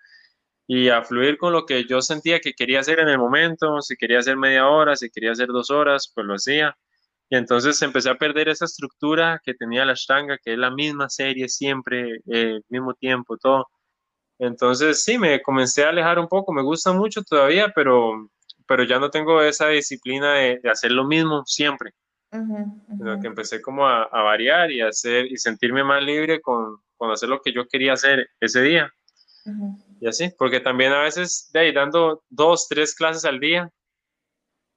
y 0.67 0.89
a 0.89 1.01
fluir 1.01 1.37
con 1.37 1.53
lo 1.53 1.65
que 1.65 1.85
yo 1.85 2.01
sentía 2.01 2.41
que 2.41 2.53
quería 2.53 2.81
hacer 2.81 2.99
en 2.99 3.07
el 3.07 3.17
momento, 3.17 3.81
si 3.81 3.95
quería 3.95 4.19
hacer 4.19 4.35
media 4.35 4.67
hora, 4.67 4.97
si 4.97 5.09
quería 5.09 5.31
hacer 5.31 5.47
dos 5.47 5.71
horas, 5.71 6.11
pues 6.13 6.27
lo 6.27 6.35
hacía. 6.35 6.77
Y 7.29 7.37
entonces 7.37 7.81
empecé 7.81 8.09
a 8.09 8.15
perder 8.15 8.49
esa 8.49 8.65
estructura 8.65 9.41
que 9.43 9.53
tenía 9.53 9.85
la 9.85 9.93
Ashtanga, 9.93 10.37
que 10.37 10.53
es 10.53 10.59
la 10.59 10.69
misma 10.69 11.09
serie 11.09 11.47
siempre, 11.47 12.21
el 12.25 12.57
eh, 12.57 12.61
mismo 12.67 12.93
tiempo, 12.93 13.37
todo. 13.37 13.67
Entonces 14.39 15.03
sí, 15.03 15.17
me 15.17 15.41
comencé 15.41 15.85
a 15.85 15.89
alejar 15.89 16.19
un 16.19 16.27
poco, 16.27 16.51
me 16.53 16.61
gusta 16.61 16.91
mucho 16.91 17.23
todavía, 17.23 17.71
pero, 17.73 18.29
pero 18.67 18.83
ya 18.83 18.99
no 18.99 19.09
tengo 19.09 19.41
esa 19.41 19.69
disciplina 19.69 20.33
de, 20.33 20.61
hacer 20.69 20.91
lo 20.91 21.05
mismo 21.05 21.43
siempre. 21.45 21.93
Sino 22.29 23.21
que 23.21 23.27
empecé 23.27 23.61
como 23.61 23.87
a, 23.87 24.05
variar 24.11 24.69
y 24.69 24.81
hacer 24.81 25.25
y 25.31 25.37
sentirme 25.37 25.83
más 25.83 26.03
libre 26.03 26.41
con, 26.41 26.77
con, 26.97 27.09
hacer 27.09 27.29
lo 27.29 27.41
que 27.41 27.53
yo 27.53 27.67
quería 27.67 27.93
hacer 27.93 28.29
ese 28.41 28.61
día. 28.61 28.91
Y 29.99 30.07
así, 30.07 30.29
porque 30.37 30.59
también 30.59 30.93
a 30.93 31.01
veces 31.01 31.49
de 31.53 31.59
ahí 31.59 31.73
dando 31.73 32.23
dos, 32.29 32.67
tres 32.67 32.93
clases 32.93 33.25
al 33.25 33.39
día, 33.39 33.71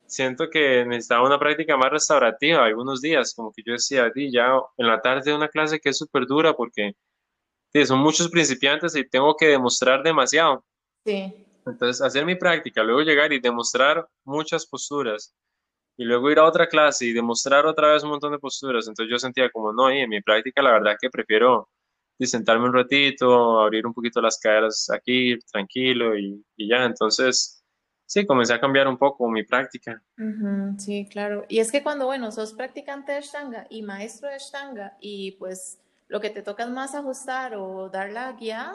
siento 0.06 0.48
que 0.50 0.84
necesitaba 0.84 1.26
una 1.26 1.38
práctica 1.38 1.76
más 1.76 1.90
restaurativa 1.90 2.64
algunos 2.64 3.00
días, 3.00 3.34
como 3.34 3.52
que 3.52 3.62
yo 3.64 3.72
decía, 3.72 4.10
di, 4.14 4.32
ya 4.32 4.52
en 4.76 4.86
la 4.86 5.00
tarde 5.00 5.34
una 5.34 5.48
clase 5.48 5.78
que 5.78 5.90
es 5.90 5.98
súper 5.98 6.26
dura 6.26 6.54
porque 6.54 6.94
son 7.84 8.00
muchos 8.00 8.28
principiantes 8.28 8.96
y 8.96 9.08
tengo 9.08 9.36
que 9.36 9.46
demostrar 9.46 10.02
demasiado. 10.02 10.64
Sí. 11.04 11.46
Entonces, 11.66 12.02
hacer 12.02 12.24
mi 12.24 12.34
práctica, 12.34 12.82
luego 12.82 13.02
llegar 13.02 13.32
y 13.32 13.38
demostrar 13.38 14.08
muchas 14.24 14.66
posturas 14.66 15.34
y 15.96 16.04
luego 16.04 16.30
ir 16.30 16.38
a 16.38 16.44
otra 16.44 16.66
clase 16.66 17.04
y 17.04 17.12
demostrar 17.12 17.66
otra 17.66 17.92
vez 17.92 18.02
un 18.02 18.10
montón 18.10 18.32
de 18.32 18.38
posturas. 18.38 18.88
Entonces 18.88 19.10
yo 19.10 19.18
sentía 19.18 19.50
como, 19.50 19.72
no, 19.72 19.92
y 19.92 19.98
en 19.98 20.08
mi 20.08 20.22
práctica 20.22 20.62
la 20.62 20.72
verdad 20.72 20.96
que 21.00 21.10
prefiero 21.10 21.68
sentarme 22.26 22.66
un 22.66 22.74
ratito, 22.74 23.60
abrir 23.60 23.86
un 23.86 23.94
poquito 23.94 24.20
las 24.20 24.38
caderas 24.38 24.90
aquí, 24.90 25.38
tranquilo 25.50 26.16
y, 26.18 26.44
y 26.56 26.68
ya. 26.68 26.84
Entonces, 26.84 27.60
sí, 28.10 28.26
comencé 28.26 28.52
a 28.52 28.60
cambiar 28.60 28.88
un 28.88 28.98
poco 28.98 29.28
mi 29.28 29.44
práctica. 29.44 30.02
sí, 30.78 31.08
claro. 31.10 31.46
Y 31.48 31.60
es 31.60 31.70
que 31.70 31.82
cuando, 31.82 32.06
bueno, 32.06 32.32
sos 32.32 32.52
practicante 32.52 33.12
de 33.12 33.18
Ashtanga 33.18 33.66
y 33.70 33.82
maestro 33.82 34.28
de 34.28 34.34
Ashtanga 34.34 34.96
y 35.00 35.32
pues 35.32 35.78
lo 36.08 36.20
que 36.20 36.30
te 36.30 36.42
toca 36.42 36.64
es 36.64 36.70
más 36.70 36.96
ajustar 36.96 37.54
o 37.54 37.88
dar 37.88 38.10
la 38.10 38.32
guía, 38.32 38.74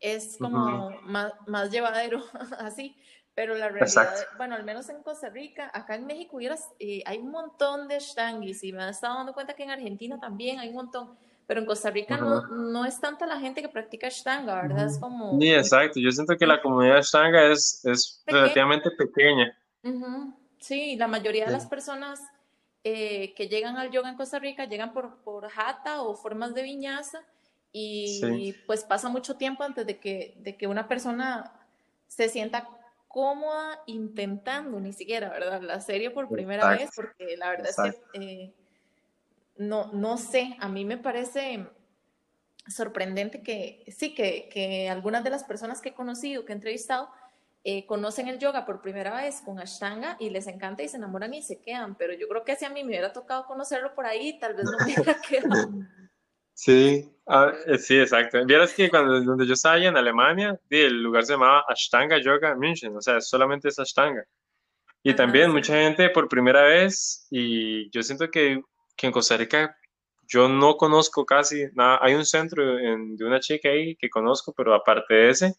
es 0.00 0.38
como 0.38 0.90
más, 1.02 1.34
más, 1.46 1.70
llevadero, 1.70 2.24
así. 2.58 2.96
Pero 3.34 3.54
la 3.54 3.68
realidad, 3.68 4.14
bueno, 4.38 4.54
al 4.54 4.64
menos 4.64 4.88
en 4.88 5.02
Costa 5.02 5.28
Rica, 5.28 5.70
acá 5.72 5.94
en 5.94 6.06
México 6.06 6.38
eh, 6.40 7.02
hay 7.04 7.18
un 7.18 7.30
montón 7.30 7.86
de 7.86 7.96
Ashtangis 7.96 8.64
y 8.64 8.72
me 8.72 8.82
he 8.82 8.90
estado 8.90 9.14
dando 9.14 9.34
cuenta 9.34 9.54
que 9.54 9.62
en 9.62 9.70
Argentina 9.70 10.18
también 10.18 10.58
hay 10.58 10.70
un 10.70 10.74
montón 10.76 11.18
pero 11.50 11.62
en 11.62 11.66
Costa 11.66 11.90
Rica 11.90 12.16
no, 12.16 12.46
no, 12.46 12.84
es 12.84 13.00
tanta 13.00 13.26
la 13.26 13.40
gente 13.40 13.60
que 13.60 13.68
practica 13.68 14.06
Ashtanga, 14.06 14.62
¿verdad? 14.62 14.86
Es 14.86 14.98
como... 14.98 15.36
Sí, 15.40 15.52
exacto. 15.52 15.98
Yo 15.98 16.12
siento 16.12 16.36
que 16.36 16.46
la 16.46 16.62
comunidad 16.62 16.98
Ashtanga 16.98 17.50
es, 17.50 17.84
es 17.84 18.22
relativamente 18.24 18.88
pequeña. 18.92 19.58
Sí, 20.60 20.94
la 20.94 21.08
mayoría 21.08 21.46
de 21.46 21.50
las 21.50 21.66
personas 21.66 22.20
eh, 22.84 23.34
que 23.34 23.48
llegan 23.48 23.78
al 23.78 23.90
yoga 23.90 24.10
en 24.10 24.16
Costa 24.16 24.38
Rica 24.38 24.66
llegan 24.66 24.92
por, 24.92 25.24
por 25.24 25.48
jata 25.48 26.02
o 26.02 26.14
formas 26.14 26.54
de 26.54 26.62
viñaza 26.62 27.18
y 27.72 28.52
pues 28.68 28.84
pasa 28.84 29.08
mucho 29.08 29.36
tiempo 29.36 29.64
antes 29.64 29.84
de 29.84 29.98
que, 29.98 30.36
de 30.36 30.56
que 30.56 30.68
una 30.68 30.86
persona 30.86 31.52
se 32.06 32.28
sienta 32.28 32.68
cómoda 33.08 33.82
intentando 33.86 34.78
ni 34.78 34.92
siquiera, 34.92 35.30
¿verdad? 35.30 35.60
La 35.62 35.80
serie 35.80 36.10
por 36.12 36.28
primera 36.28 36.70
vez, 36.76 36.90
porque 36.94 37.36
la 37.36 37.50
verdad 37.50 37.70
es 37.88 37.96
que 38.12 38.20
eh, 38.20 38.54
no, 39.60 39.90
no 39.92 40.16
sé, 40.16 40.56
a 40.58 40.70
mí 40.70 40.86
me 40.86 40.96
parece 40.96 41.66
sorprendente 42.66 43.42
que 43.42 43.84
sí, 43.94 44.14
que, 44.14 44.48
que 44.48 44.88
algunas 44.88 45.22
de 45.22 45.28
las 45.28 45.44
personas 45.44 45.82
que 45.82 45.90
he 45.90 45.94
conocido, 45.94 46.46
que 46.46 46.52
he 46.52 46.54
entrevistado, 46.54 47.10
eh, 47.62 47.84
conocen 47.84 48.28
el 48.28 48.38
yoga 48.38 48.64
por 48.64 48.80
primera 48.80 49.14
vez 49.14 49.42
con 49.44 49.58
Ashtanga 49.58 50.16
y 50.18 50.30
les 50.30 50.46
encanta 50.46 50.82
y 50.82 50.88
se 50.88 50.96
enamoran 50.96 51.34
y 51.34 51.42
se 51.42 51.60
quedan, 51.60 51.94
pero 51.94 52.14
yo 52.14 52.26
creo 52.26 52.42
que 52.42 52.56
si 52.56 52.64
a 52.64 52.70
mí 52.70 52.82
me 52.82 52.88
hubiera 52.88 53.12
tocado 53.12 53.44
conocerlo 53.44 53.94
por 53.94 54.06
ahí, 54.06 54.38
tal 54.40 54.54
vez 54.54 54.64
no 54.64 54.78
me 54.78 54.94
hubiera 54.94 55.20
quedado. 55.28 55.68
Sí, 56.54 57.14
ah, 57.26 57.52
eh, 57.66 57.76
sí, 57.76 58.00
exacto. 58.00 58.42
Vieras 58.46 58.72
que 58.72 58.88
cuando 58.88 59.20
donde 59.20 59.46
yo 59.46 59.52
estaba 59.52 59.74
allá 59.74 59.90
en 59.90 59.96
Alemania, 59.98 60.58
el 60.70 61.02
lugar 61.02 61.26
se 61.26 61.34
llamaba 61.34 61.66
Ashtanga 61.68 62.16
Yoga 62.18 62.54
München, 62.54 62.96
o 62.96 63.02
sea, 63.02 63.20
solamente 63.20 63.68
es 63.68 63.78
Ashtanga. 63.78 64.24
Y 65.02 65.12
también 65.14 65.50
mucha 65.50 65.74
gente 65.74 66.08
por 66.08 66.28
primera 66.30 66.62
vez, 66.62 67.26
y 67.30 67.90
yo 67.90 68.02
siento 68.02 68.30
que 68.30 68.62
que 69.00 69.06
en 69.06 69.12
Costa 69.12 69.36
Rica 69.36 69.74
yo 70.28 70.48
no 70.48 70.76
conozco 70.76 71.24
casi 71.24 71.64
nada. 71.72 71.98
Hay 72.02 72.14
un 72.14 72.24
centro 72.24 72.76
de 72.76 73.24
una 73.24 73.40
chica 73.40 73.70
ahí 73.70 73.96
que 73.96 74.10
conozco, 74.10 74.52
pero 74.52 74.74
aparte 74.74 75.14
de 75.14 75.30
ese, 75.30 75.54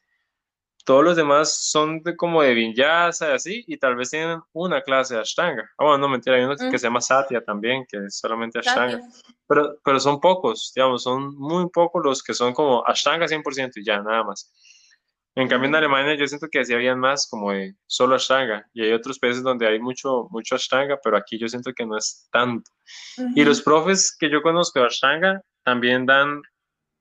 todos 0.86 1.04
los 1.04 1.16
demás 1.16 1.70
son 1.70 2.02
de, 2.04 2.16
como 2.16 2.42
de 2.42 2.54
vinyasa 2.54 3.32
y 3.32 3.34
así, 3.34 3.64
y 3.68 3.78
tal 3.78 3.96
vez 3.96 4.12
tienen 4.12 4.40
una 4.54 4.82
clase 4.82 5.16
de 5.16 5.22
Ashtanga. 5.22 5.70
Ah, 5.78 5.86
bueno, 5.86 5.98
no 5.98 6.10
mentira, 6.10 6.38
hay 6.38 6.44
uno 6.44 6.56
que 6.56 6.78
se 6.78 6.88
llama 6.88 7.02
Satya 7.02 7.44
también, 7.44 7.86
que 7.90 7.98
es 8.06 8.18
solamente 8.18 8.60
Ashtanga. 8.60 9.02
Pero, 9.48 9.78
pero 9.84 10.00
son 10.00 10.22
pocos, 10.22 10.72
digamos, 10.74 11.04
son 11.04 11.36
muy 11.36 11.70
pocos 11.70 12.02
los 12.06 12.24
que 12.24 12.34
son 12.34 12.54
como 12.54 12.88
Ashtanga 12.88 13.28
100% 13.28 13.72
y 13.76 13.84
ya, 13.84 14.02
nada 14.02 14.24
más. 14.24 14.54
En 15.36 15.48
cambio, 15.48 15.70
en 15.70 15.76
Alemania 15.76 16.16
yo 16.16 16.28
siento 16.28 16.50
que 16.50 16.60
así 16.60 16.74
habían 16.74 17.00
más 17.00 17.28
como 17.30 17.52
de 17.52 17.74
solo 17.86 18.16
Ashtanga 18.16 18.68
y 18.74 18.84
hay 18.84 18.92
otros 18.92 19.18
países 19.18 19.42
donde 19.42 19.66
hay 19.66 19.80
mucho, 19.80 20.28
mucho 20.30 20.56
Ashtanga, 20.56 21.00
pero 21.02 21.16
aquí 21.16 21.38
yo 21.38 21.48
siento 21.48 21.72
que 21.74 21.86
no 21.86 21.98
es 21.98 22.28
tanto. 22.32 22.70
Y 23.36 23.46
los 23.46 23.62
profes 23.62 24.16
que 24.20 24.30
yo 24.30 24.42
conozco 24.42 24.80
de 24.80 24.88
Ashtanga 24.88 25.42
también 25.64 26.06
dan 26.06 26.42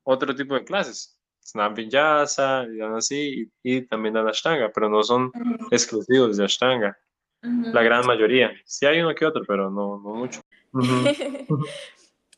otro 0.05 0.35
tipo 0.35 0.55
de 0.55 0.65
clases. 0.65 1.19
Dan 1.53 1.75
Vinyasa 1.75 2.67
y 2.73 2.77
dan 2.77 2.95
así 2.95 3.51
y, 3.65 3.83
también 3.87 4.15
dan 4.15 4.29
Ashtanga, 4.29 4.71
pero 4.73 4.89
no 4.89 5.03
son 5.03 5.33
exclusivos 5.73 6.37
de 6.37 6.45
Ashtanga. 6.45 6.97
La 7.43 7.83
gran 7.83 8.07
mayoría. 8.07 8.53
Sí 8.65 8.87
hay 8.87 9.01
uno 9.01 9.15
que 9.15 9.27
otro, 9.27 9.43
pero 9.45 9.71
no, 9.71 9.99
no 9.99 10.15
mucho. 10.15 10.41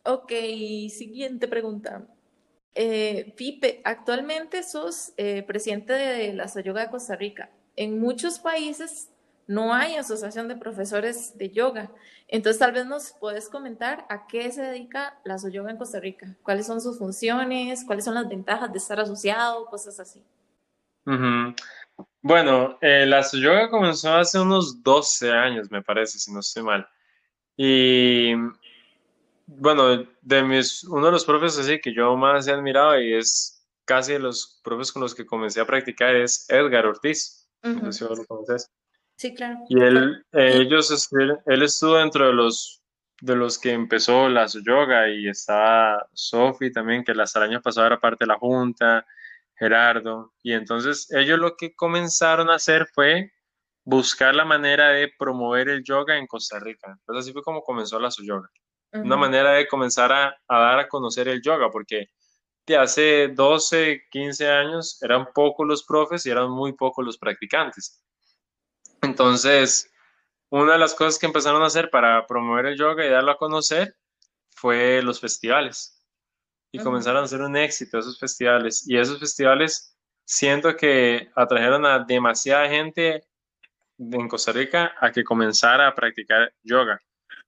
ok, 0.04 0.32
siguiente 0.88 1.48
pregunta. 1.48 2.06
Eh, 2.74 3.34
Pipe, 3.36 3.82
actualmente 3.84 4.62
sos 4.62 5.12
eh, 5.16 5.42
presidente 5.42 5.92
de 5.92 6.32
la 6.32 6.46
Yoga 6.62 6.82
de 6.82 6.90
Costa 6.90 7.16
Rica. 7.16 7.50
En 7.76 8.00
muchos 8.00 8.38
países 8.38 9.08
no 9.46 9.74
hay 9.74 9.96
asociación 9.96 10.48
de 10.48 10.56
profesores 10.56 11.36
de 11.36 11.50
yoga. 11.50 11.90
Entonces, 12.28 12.58
tal 12.58 12.72
vez 12.72 12.86
nos 12.86 13.12
puedes 13.20 13.48
comentar 13.48 14.06
a 14.08 14.26
qué 14.26 14.50
se 14.50 14.62
dedica 14.62 15.18
la 15.24 15.36
Yoga 15.36 15.70
en 15.70 15.76
Costa 15.76 16.00
Rica, 16.00 16.34
cuáles 16.42 16.66
son 16.66 16.80
sus 16.80 16.98
funciones, 16.98 17.84
cuáles 17.84 18.04
son 18.04 18.14
las 18.14 18.28
ventajas 18.28 18.72
de 18.72 18.78
estar 18.78 18.98
asociado, 18.98 19.66
cosas 19.66 20.00
así. 20.00 20.22
Bueno, 22.22 22.78
eh, 22.80 23.04
la 23.06 23.20
Yoga 23.30 23.68
comenzó 23.68 24.14
hace 24.14 24.40
unos 24.40 24.82
12 24.82 25.30
años, 25.30 25.70
me 25.70 25.82
parece, 25.82 26.18
si 26.18 26.32
no 26.32 26.40
estoy 26.40 26.62
mal. 26.62 26.88
Y 27.56 28.32
bueno, 29.46 30.06
de 30.20 30.42
mis, 30.42 30.84
uno 30.84 31.06
de 31.06 31.12
los 31.12 31.24
profes 31.24 31.58
así 31.58 31.80
que 31.80 31.94
yo 31.94 32.16
más 32.16 32.46
he 32.46 32.52
admirado 32.52 33.00
y 33.00 33.14
es 33.14 33.66
casi 33.84 34.12
de 34.12 34.18
los 34.18 34.60
profes 34.62 34.92
con 34.92 35.02
los 35.02 35.14
que 35.14 35.26
comencé 35.26 35.60
a 35.60 35.66
practicar 35.66 36.14
es 36.14 36.46
Edgar 36.48 36.86
Ortiz. 36.86 37.48
no 37.62 37.92
sé 37.92 38.06
si 38.06 38.14
lo 38.14 38.24
conoces. 38.26 38.70
Sí, 39.16 39.34
claro. 39.34 39.58
Y 39.68 39.80
él, 39.80 40.24
eh, 40.32 40.52
ellos, 40.56 41.10
él 41.46 41.62
estuvo 41.62 41.96
dentro 41.96 42.26
de 42.26 42.32
los, 42.32 42.82
de 43.20 43.36
los 43.36 43.58
que 43.58 43.72
empezó 43.72 44.28
la 44.28 44.46
yoga 44.46 45.08
y 45.08 45.28
estaba 45.28 46.08
Sofi 46.12 46.72
también, 46.72 47.04
que 47.04 47.12
hasta 47.12 47.38
el 47.38 47.50
año 47.50 47.62
pasado 47.62 47.86
era 47.86 48.00
parte 48.00 48.24
de 48.24 48.28
la 48.28 48.38
junta, 48.38 49.06
Gerardo. 49.54 50.32
Y 50.42 50.52
entonces 50.52 51.08
ellos 51.12 51.38
lo 51.38 51.56
que 51.56 51.74
comenzaron 51.74 52.50
a 52.50 52.56
hacer 52.56 52.86
fue 52.92 53.32
buscar 53.84 54.34
la 54.34 54.44
manera 54.44 54.88
de 54.88 55.12
promover 55.16 55.68
el 55.68 55.84
yoga 55.84 56.16
en 56.16 56.26
Costa 56.26 56.58
Rica. 56.58 56.88
Entonces 56.90 57.24
así 57.24 57.32
fue 57.32 57.42
como 57.42 57.62
comenzó 57.62 57.98
la 57.98 58.10
su 58.10 58.24
Una 58.92 59.16
manera 59.16 59.52
de 59.52 59.66
comenzar 59.66 60.12
a, 60.12 60.36
a, 60.46 60.58
dar 60.58 60.78
a 60.80 60.88
conocer 60.88 61.26
el 61.28 61.40
yoga, 61.40 61.70
porque 61.70 62.08
de 62.66 62.76
hace 62.76 63.28
12, 63.28 64.02
15 64.10 64.50
años 64.50 65.02
eran 65.02 65.26
pocos 65.34 65.66
los 65.66 65.82
profes 65.84 66.26
y 66.26 66.30
eran 66.30 66.50
muy 66.50 66.74
pocos 66.74 67.04
los 67.04 67.18
practicantes. 67.18 68.02
Entonces, 69.00 69.90
una 70.50 70.74
de 70.74 70.78
las 70.78 70.94
cosas 70.94 71.18
que 71.18 71.26
empezaron 71.26 71.62
a 71.62 71.66
hacer 71.66 71.90
para 71.90 72.26
promover 72.26 72.66
el 72.66 72.78
yoga 72.78 73.04
y 73.04 73.08
darlo 73.08 73.32
a 73.32 73.38
conocer 73.38 73.96
fue 74.50 75.02
los 75.02 75.20
festivales. 75.20 75.98
Y 76.70 76.78
comenzaron 76.78 77.24
a 77.24 77.28
ser 77.28 77.40
un 77.40 77.56
éxito 77.56 77.98
esos 77.98 78.18
festivales. 78.18 78.86
Y 78.86 78.96
esos 78.96 79.18
festivales 79.18 79.96
siento 80.24 80.76
que 80.76 81.30
atrajeron 81.34 81.84
a 81.84 81.98
demasiada 81.98 82.68
gente 82.68 83.26
en 83.98 84.28
Costa 84.28 84.52
Rica 84.52 84.94
a 85.00 85.10
que 85.10 85.24
comenzara 85.24 85.88
a 85.88 85.94
practicar 85.94 86.52
yoga. 86.62 87.00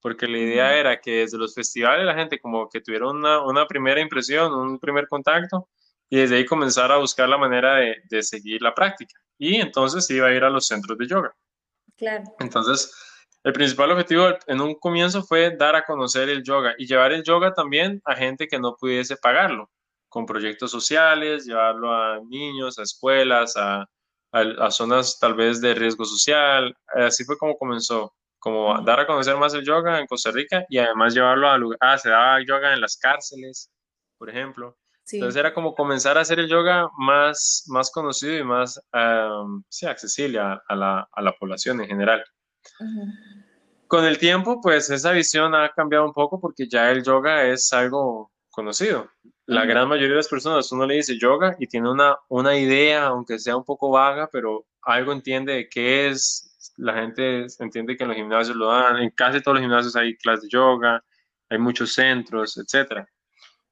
Porque 0.04 0.26
la 0.26 0.36
idea 0.36 0.76
era 0.76 1.00
que 1.00 1.20
desde 1.20 1.38
los 1.38 1.54
festivales 1.54 2.04
la 2.04 2.14
gente 2.14 2.38
como 2.38 2.68
que 2.68 2.82
tuviera 2.82 3.08
una, 3.08 3.40
una 3.40 3.66
primera 3.66 4.02
impresión, 4.02 4.52
un 4.52 4.78
primer 4.78 5.08
contacto, 5.08 5.70
y 6.10 6.18
desde 6.18 6.36
ahí 6.36 6.44
comenzara 6.44 6.96
a 6.96 6.98
buscar 6.98 7.26
la 7.26 7.38
manera 7.38 7.76
de, 7.76 7.96
de 8.10 8.22
seguir 8.22 8.60
la 8.60 8.74
práctica. 8.74 9.18
Y 9.38 9.56
entonces 9.56 10.10
iba 10.10 10.26
a 10.26 10.34
ir 10.34 10.44
a 10.44 10.50
los 10.50 10.66
centros 10.66 10.98
de 10.98 11.08
yoga. 11.08 11.34
Claro. 11.96 12.24
Entonces, 12.38 12.94
el 13.42 13.54
principal 13.54 13.92
objetivo 13.92 14.28
en 14.46 14.60
un 14.60 14.74
comienzo 14.74 15.22
fue 15.22 15.56
dar 15.56 15.74
a 15.74 15.86
conocer 15.86 16.28
el 16.28 16.44
yoga 16.44 16.74
y 16.76 16.86
llevar 16.86 17.12
el 17.12 17.24
yoga 17.24 17.54
también 17.54 18.02
a 18.04 18.14
gente 18.14 18.46
que 18.46 18.58
no 18.58 18.76
pudiese 18.76 19.16
pagarlo, 19.16 19.70
con 20.10 20.26
proyectos 20.26 20.70
sociales, 20.70 21.46
llevarlo 21.46 21.94
a 21.94 22.20
niños, 22.28 22.78
a 22.78 22.82
escuelas, 22.82 23.56
a, 23.56 23.88
a, 24.32 24.70
zonas 24.70 25.18
tal 25.18 25.32
vez 25.32 25.62
de 25.62 25.74
riesgo 25.74 26.04
social. 26.04 26.76
Así 26.88 27.24
fue 27.24 27.38
como 27.38 27.56
comenzó, 27.56 28.14
como 28.44 28.78
dar 28.82 29.00
a 29.00 29.06
conocer 29.06 29.38
más 29.38 29.54
el 29.54 29.64
yoga 29.64 29.98
en 29.98 30.06
Costa 30.06 30.30
Rica 30.30 30.66
y 30.68 30.76
además 30.76 31.14
llevarlo 31.14 31.48
a 31.48 31.56
lugares, 31.56 31.80
ah, 31.80 31.96
se 31.96 32.10
daba 32.10 32.44
yoga 32.44 32.74
en 32.74 32.82
las 32.82 32.98
cárceles, 32.98 33.70
por 34.18 34.28
ejemplo. 34.28 34.76
Entonces 35.10 35.40
era 35.40 35.54
como 35.54 35.74
comenzar 35.74 36.18
a 36.18 36.20
hacer 36.20 36.38
el 36.38 36.46
yoga 36.46 36.90
más, 36.98 37.64
más 37.68 37.90
conocido 37.90 38.36
y 38.36 38.44
más 38.44 38.78
sí, 39.70 39.86
accesible 39.86 40.40
a, 40.40 40.60
la, 40.74 41.08
a, 41.10 41.22
la, 41.22 41.32
población 41.32 41.80
en 41.80 41.88
general. 41.88 42.22
Con 43.86 44.04
el 44.04 44.18
tiempo, 44.18 44.60
pues 44.60 44.90
esa 44.90 45.12
visión 45.12 45.54
ha 45.54 45.70
cambiado 45.70 46.04
un 46.04 46.12
poco 46.12 46.38
porque 46.38 46.68
ya 46.68 46.90
el 46.90 47.02
yoga 47.02 47.46
es 47.46 47.72
algo 47.72 48.30
conocido. 48.50 49.08
La 49.46 49.64
gran 49.64 49.88
mayoría 49.88 50.10
de 50.10 50.16
las 50.16 50.28
personas, 50.28 50.70
uno 50.70 50.86
le 50.86 50.96
dice 50.96 51.18
yoga 51.18 51.56
y 51.58 51.66
tiene 51.66 51.90
una, 51.90 52.18
una 52.28 52.58
idea, 52.58 53.06
aunque 53.06 53.38
sea 53.38 53.56
un 53.56 53.64
poco 53.64 53.90
vaga, 53.90 54.28
pero 54.30 54.66
algo 54.82 55.12
entiende 55.12 55.54
de 55.54 55.68
qué 55.70 56.08
es. 56.08 56.53
La 56.76 56.94
gente 56.94 57.46
entiende 57.58 57.96
que 57.96 58.04
en 58.04 58.08
los 58.08 58.16
gimnasios 58.16 58.56
lo 58.56 58.66
dan, 58.66 58.98
en 58.98 59.10
casi 59.10 59.40
todos 59.40 59.56
los 59.56 59.62
gimnasios 59.62 59.96
hay 59.96 60.16
clases 60.16 60.44
de 60.44 60.48
yoga, 60.50 61.02
hay 61.48 61.58
muchos 61.58 61.94
centros, 61.94 62.56
etcétera. 62.56 63.06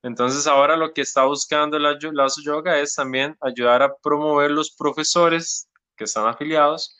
Entonces 0.03 0.47
ahora 0.47 0.77
lo 0.77 0.93
que 0.93 1.03
está 1.03 1.25
buscando 1.25 1.79
la, 1.79 1.97
la 2.13 2.27
Yoga 2.43 2.79
es 2.79 2.95
también 2.95 3.37
ayudar 3.41 3.83
a 3.83 3.95
promover 4.03 4.51
los 4.51 4.75
profesores 4.75 5.69
que 5.97 6.05
están 6.05 6.27
afiliados 6.27 6.97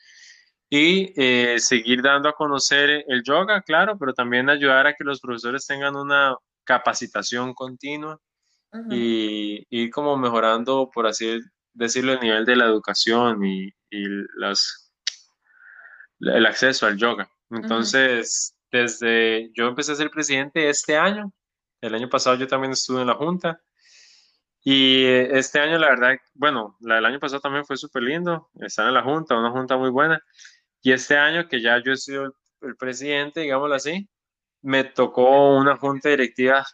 y 0.69 1.13
eh, 1.17 1.59
seguir 1.59 2.01
dando 2.01 2.29
a 2.29 2.33
conocer 2.33 3.03
el 3.07 3.21
yoga, 3.23 3.61
claro, 3.61 3.97
pero 3.97 4.13
también 4.13 4.49
ayudar 4.49 4.87
a 4.87 4.93
que 4.93 5.03
los 5.03 5.19
profesores 5.21 5.67
tengan 5.67 5.95
una 5.95 6.35
capacitación 6.63 7.53
continua 7.53 8.19
y 8.89 9.63
ir 9.69 9.91
como 9.91 10.17
mejorando, 10.17 10.89
por 10.91 11.05
así 11.05 11.39
decirlo, 11.73 12.13
el 12.13 12.21
nivel 12.21 12.45
de 12.45 12.55
la 12.55 12.65
educación 12.65 13.45
y, 13.45 13.71
las, 14.35 14.82
el 16.29 16.45
acceso 16.45 16.85
al 16.85 16.97
yoga. 16.97 17.29
Entonces, 17.49 18.55
desde 18.71 19.51
yo 19.53 19.67
empecé 19.67 19.91
a 19.91 19.95
ser 19.95 20.09
presidente 20.09 20.69
este 20.69 20.97
año, 20.97 21.31
el 21.81 21.95
año 21.95 22.09
pasado 22.09 22.37
yo 22.37 22.47
también 22.47 22.71
estuve 22.71 23.01
en 23.01 23.07
la 23.07 23.15
junta. 23.15 23.61
Y 24.63 25.03
este 25.05 25.59
año, 25.59 25.77
la 25.77 25.89
verdad, 25.89 26.15
bueno, 26.33 26.77
la 26.79 26.95
del 26.95 27.05
año 27.05 27.19
pasado 27.19 27.41
también 27.41 27.65
fue 27.65 27.75
súper 27.75 28.03
lindo. 28.03 28.49
Estar 28.61 28.87
en 28.87 28.93
la 28.93 29.03
junta, 29.03 29.37
una 29.37 29.51
junta 29.51 29.77
muy 29.77 29.89
buena. 29.89 30.21
Y 30.81 30.93
este 30.93 31.17
año, 31.17 31.47
que 31.49 31.61
ya 31.61 31.81
yo 31.83 31.91
he 31.91 31.97
sido 31.97 32.33
el, 32.61 32.75
presidente, 32.77 33.41
digámoslo 33.41 33.75
así, 33.75 34.07
me 34.61 34.85
tocó 34.85 35.57
una 35.57 35.75
junta 35.75 36.09
directiva 36.09 36.65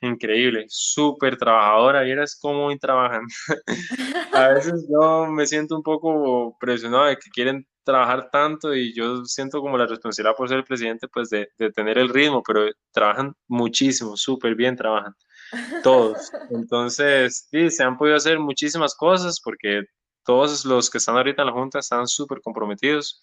increíble, 0.00 0.64
súper 0.68 1.36
trabajadora. 1.36 2.06
Y 2.08 2.12
eres 2.12 2.38
cómo 2.40 2.74
trabajan. 2.78 3.26
a 4.32 4.48
veces 4.48 4.86
yo 4.90 5.26
me 5.26 5.46
siento 5.46 5.76
un 5.76 5.82
poco 5.82 6.56
presionado 6.58 7.04
de 7.04 7.16
que 7.16 7.30
quieren 7.30 7.66
trabajar 7.88 8.28
tanto 8.30 8.74
y 8.74 8.92
yo 8.92 9.24
siento 9.24 9.62
como 9.62 9.78
la 9.78 9.86
responsabilidad 9.86 10.36
por 10.36 10.46
ser 10.46 10.58
el 10.58 10.64
presidente, 10.64 11.08
pues 11.08 11.30
de, 11.30 11.48
de 11.56 11.72
tener 11.72 11.96
el 11.96 12.10
ritmo, 12.10 12.42
pero 12.46 12.66
trabajan 12.92 13.32
muchísimo, 13.46 14.14
súper 14.14 14.54
bien 14.54 14.76
trabajan, 14.76 15.14
todos. 15.82 16.30
Entonces, 16.50 17.48
sí, 17.50 17.70
se 17.70 17.82
han 17.82 17.96
podido 17.96 18.16
hacer 18.16 18.38
muchísimas 18.40 18.94
cosas 18.94 19.40
porque 19.42 19.84
todos 20.22 20.66
los 20.66 20.90
que 20.90 20.98
están 20.98 21.16
ahorita 21.16 21.40
en 21.40 21.46
la 21.46 21.54
Junta 21.54 21.78
están 21.78 22.06
súper 22.06 22.42
comprometidos 22.42 23.22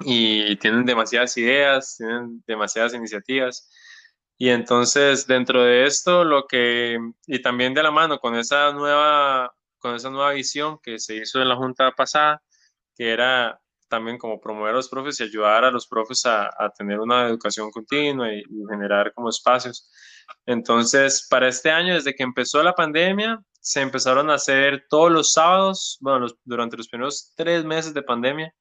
y 0.00 0.56
tienen 0.56 0.84
demasiadas 0.84 1.34
ideas, 1.38 1.96
tienen 1.96 2.44
demasiadas 2.46 2.92
iniciativas. 2.92 3.70
Y 4.36 4.50
entonces, 4.50 5.26
dentro 5.26 5.62
de 5.62 5.86
esto, 5.86 6.22
lo 6.22 6.46
que, 6.46 6.98
y 7.26 7.40
también 7.40 7.72
de 7.72 7.82
la 7.82 7.90
mano 7.90 8.18
con 8.18 8.36
esa 8.36 8.72
nueva, 8.72 9.54
con 9.78 9.94
esa 9.94 10.10
nueva 10.10 10.32
visión 10.32 10.78
que 10.82 10.98
se 10.98 11.16
hizo 11.16 11.40
en 11.40 11.48
la 11.48 11.56
Junta 11.56 11.92
pasada, 11.92 12.42
que 12.96 13.12
era 13.12 13.60
también 13.88 14.18
como 14.18 14.40
promover 14.40 14.72
a 14.72 14.76
los 14.76 14.88
profes 14.88 15.20
y 15.20 15.24
ayudar 15.24 15.64
a 15.64 15.70
los 15.70 15.86
profes 15.86 16.24
a, 16.26 16.50
tener 16.76 16.98
una 16.98 17.28
educación 17.28 17.70
continua 17.70 18.32
y, 18.32 18.42
generar 18.68 19.12
como 19.14 19.28
espacios. 19.28 19.90
Entonces, 20.46 21.26
para 21.28 21.48
este 21.48 21.70
año, 21.70 21.94
desde 21.94 22.14
que 22.14 22.22
empezó 22.22 22.62
la 22.62 22.74
pandemia, 22.74 23.40
se 23.60 23.80
empezaron 23.80 24.30
a 24.30 24.34
hacer 24.34 24.86
todos 24.88 25.12
los 25.12 25.32
sábados, 25.32 25.98
bueno, 26.00 26.26
durante 26.44 26.76
los 26.76 26.88
primeros 26.88 27.32
tres 27.36 27.64
meses 27.64 27.94
de 27.94 28.02
pandemia, 28.02 28.52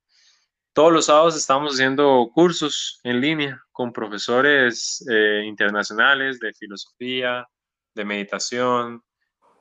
todos 0.74 0.92
los 0.92 1.06
sábados 1.06 1.36
estábamos 1.36 1.74
haciendo 1.74 2.30
cursos 2.34 3.00
en 3.04 3.22
línea 3.22 3.62
con 3.72 3.94
profesores 3.94 5.06
eh, 5.10 5.44
internacionales 5.46 6.40
de 6.40 6.52
filosofía, 6.54 7.48
de 7.94 8.06
meditación, 8.06 9.04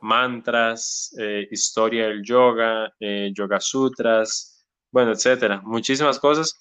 mantras, 0.01 1.15
eh, 1.19 1.47
historia 1.51 2.09
del 2.09 2.23
yoga, 2.23 2.93
eh, 2.99 3.31
yoga 3.35 3.61
sutras, 3.61 4.52
bueno, 4.93 5.13
etcétera, 5.13 5.61
muchísimas 5.65 6.19
cosas. 6.21 6.59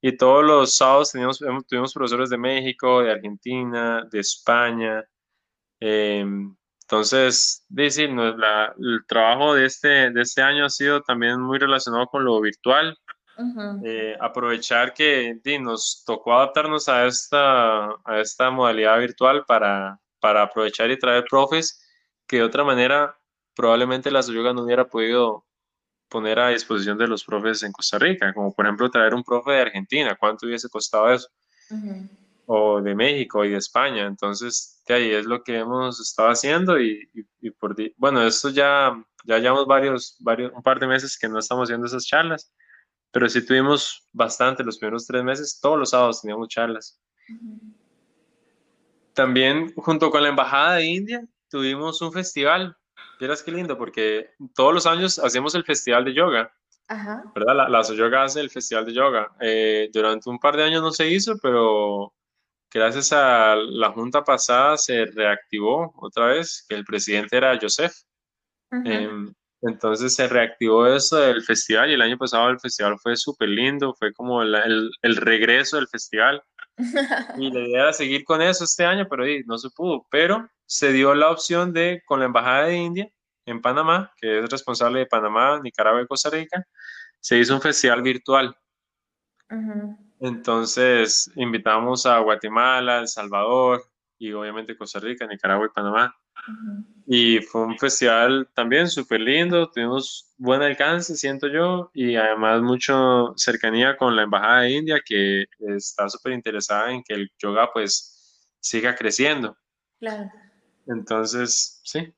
Y 0.00 0.16
todos 0.16 0.44
los 0.44 0.76
sábados 0.76 1.12
teníamos, 1.12 1.38
tuvimos 1.68 1.94
profesores 1.94 2.30
de 2.30 2.38
México, 2.38 3.02
de 3.02 3.12
Argentina, 3.12 4.06
de 4.10 4.20
España. 4.20 5.04
Em, 5.80 6.54
entonces, 6.82 7.64
decir, 7.68 8.10
el 8.10 9.06
trabajo 9.06 9.54
de 9.54 9.66
este, 9.66 10.10
de 10.10 10.20
este 10.22 10.42
año 10.42 10.66
ha 10.66 10.70
sido 10.70 11.02
también 11.02 11.40
muy 11.40 11.58
relacionado 11.58 12.06
con 12.08 12.24
lo 12.24 12.40
virtual. 12.40 12.98
Eh, 13.84 14.16
aprovechar 14.20 14.94
que 14.94 15.40
nos 15.60 16.04
tocó 16.06 16.34
adaptarnos 16.34 16.88
a 16.88 17.06
esta, 17.06 17.86
a 18.04 18.20
esta 18.20 18.50
modalidad 18.50 18.98
virtual 19.00 19.44
para, 19.44 19.98
para 20.20 20.42
aprovechar 20.42 20.90
y 20.90 20.98
traer 20.98 21.24
profes 21.28 21.84
que 22.26 22.36
de 22.36 22.42
otra 22.44 22.62
manera 22.62 23.18
probablemente 23.56 24.10
la 24.10 24.20
yoga 24.20 24.52
no 24.52 24.62
hubiera 24.62 24.86
podido 24.86 25.44
poner 26.08 26.38
a 26.38 26.48
disposición 26.48 26.96
de 26.98 27.08
los 27.08 27.24
profes 27.24 27.62
en 27.62 27.72
Costa 27.72 27.98
Rica, 27.98 28.32
como 28.32 28.52
por 28.52 28.66
ejemplo 28.66 28.90
traer 28.90 29.14
un 29.14 29.24
profe 29.24 29.52
de 29.52 29.60
Argentina, 29.60 30.16
¿cuánto 30.18 30.46
hubiese 30.46 30.68
costado 30.68 31.12
eso? 31.12 31.28
O 32.46 32.80
de 32.80 32.94
México 32.94 33.44
y 33.44 33.50
de 33.50 33.56
España, 33.56 34.06
entonces 34.06 34.82
de 34.86 34.94
ahí 34.94 35.10
es 35.10 35.24
lo 35.24 35.42
que 35.42 35.58
hemos 35.58 36.00
estado 36.00 36.28
haciendo 36.28 36.80
y, 36.80 37.08
por, 37.58 37.74
bueno, 37.96 38.22
esto 38.22 38.50
ya, 38.50 38.92
ya 39.24 39.38
llevamos 39.38 39.66
varios, 39.66 40.16
varios, 40.20 40.52
un 40.52 40.62
par 40.62 40.78
de 40.78 40.86
meses 40.86 41.18
que 41.18 41.28
no 41.28 41.38
estamos 41.38 41.68
haciendo 41.68 41.86
esas 41.86 42.06
charlas, 42.06 42.52
pero 43.10 43.28
sí 43.28 43.44
tuvimos 43.44 44.06
bastante 44.12 44.62
los 44.62 44.78
primeros 44.78 45.06
tres 45.06 45.24
meses, 45.24 45.58
todos 45.60 45.78
los 45.78 45.90
sábados 45.90 46.20
teníamos 46.20 46.48
charlas. 46.48 47.00
También 49.14 49.72
junto 49.76 50.10
con 50.10 50.22
la 50.22 50.28
Embajada 50.28 50.74
de 50.74 50.86
India 50.86 51.26
tuvimos 51.48 52.02
un 52.02 52.12
festival 52.12 52.76
Vieras 53.18 53.42
qué 53.42 53.52
lindo, 53.52 53.78
porque 53.78 54.30
todos 54.54 54.74
los 54.74 54.86
años 54.86 55.18
hacemos 55.18 55.54
el 55.54 55.64
festival 55.64 56.04
de 56.04 56.14
yoga. 56.14 56.52
Ajá. 56.88 57.22
¿Verdad? 57.34 57.56
La, 57.56 57.68
la 57.68 57.82
yoga 57.82 58.24
hace 58.24 58.40
el 58.40 58.50
festival 58.50 58.84
de 58.84 58.92
yoga. 58.92 59.32
Eh, 59.40 59.90
durante 59.92 60.28
un 60.28 60.38
par 60.38 60.56
de 60.56 60.64
años 60.64 60.82
no 60.82 60.92
se 60.92 61.08
hizo, 61.08 61.38
pero 61.42 62.12
gracias 62.72 63.12
a 63.12 63.54
la 63.56 63.90
junta 63.92 64.22
pasada 64.22 64.76
se 64.76 65.06
reactivó 65.06 65.94
otra 65.96 66.26
vez, 66.26 66.64
que 66.68 66.74
el 66.74 66.84
presidente 66.84 67.36
era 67.36 67.58
Joseph. 67.60 67.92
Em, 68.84 69.32
Entonces 69.62 70.14
se 70.14 70.28
reactivó 70.28 70.86
eso 70.86 71.16
del 71.16 71.42
festival 71.42 71.90
y 71.90 71.94
el 71.94 72.02
año 72.02 72.18
pasado 72.18 72.50
el 72.50 72.60
festival 72.60 72.98
fue 72.98 73.16
súper 73.16 73.48
lindo, 73.48 73.94
fue 73.94 74.12
como 74.12 74.42
el, 74.42 74.90
el, 75.00 75.16
regreso 75.16 75.76
del 75.76 75.88
festival. 75.88 76.42
Y 77.38 77.50
la 77.52 77.60
idea 77.60 77.82
era 77.82 77.92
seguir 77.92 78.24
con 78.24 78.42
eso 78.42 78.64
este 78.64 78.84
año, 78.84 79.06
pero 79.08 79.24
no 79.46 79.56
se 79.56 79.70
pudo. 79.70 80.04
Pero 80.10 80.48
se 80.66 80.92
dio 80.92 81.14
la 81.14 81.30
opción 81.30 81.72
de, 81.72 82.02
con 82.06 82.20
la 82.20 82.26
Embajada 82.26 82.66
de 82.66 82.76
India 82.76 83.10
en 83.46 83.60
Panamá, 83.60 84.12
que 84.20 84.40
es 84.40 84.50
responsable 84.50 85.00
de 85.00 85.06
Panamá, 85.06 85.60
Nicaragua 85.62 86.02
y 86.02 86.06
Costa 86.06 86.30
Rica, 86.30 86.64
se 87.20 87.38
hizo 87.38 87.54
un 87.54 87.60
festival 87.60 88.02
virtual. 88.02 88.56
Entonces 90.20 91.30
invitamos 91.36 92.06
a 92.06 92.18
Guatemala, 92.18 93.00
El 93.00 93.08
Salvador 93.08 93.84
y 94.18 94.32
obviamente 94.32 94.76
Costa 94.76 95.00
Rica, 95.00 95.26
Nicaragua 95.26 95.66
y 95.66 95.74
Panamá. 95.74 96.14
Y 97.06 97.40
fue 97.40 97.66
un 97.66 97.78
festival 97.78 98.48
también 98.54 98.88
súper 98.88 99.20
lindo, 99.20 99.70
tuvimos 99.70 100.34
buen 100.36 100.62
alcance, 100.62 101.16
siento 101.16 101.48
yo, 101.48 101.90
y 101.94 102.16
además 102.16 102.62
mucha 102.62 102.94
cercanía 103.36 103.96
con 103.96 104.16
la 104.16 104.22
Embajada 104.22 104.62
de 104.62 104.70
India, 104.72 105.00
que 105.04 105.44
está 105.58 106.08
súper 106.08 106.32
interesada 106.32 106.90
en 106.90 107.02
que 107.02 107.14
el 107.14 107.30
yoga 107.38 107.70
pues 107.72 108.50
siga 108.60 108.94
creciendo. 108.94 109.56
Claro. 110.00 110.30
Entonces, 110.86 111.80
sí. 111.84 112.12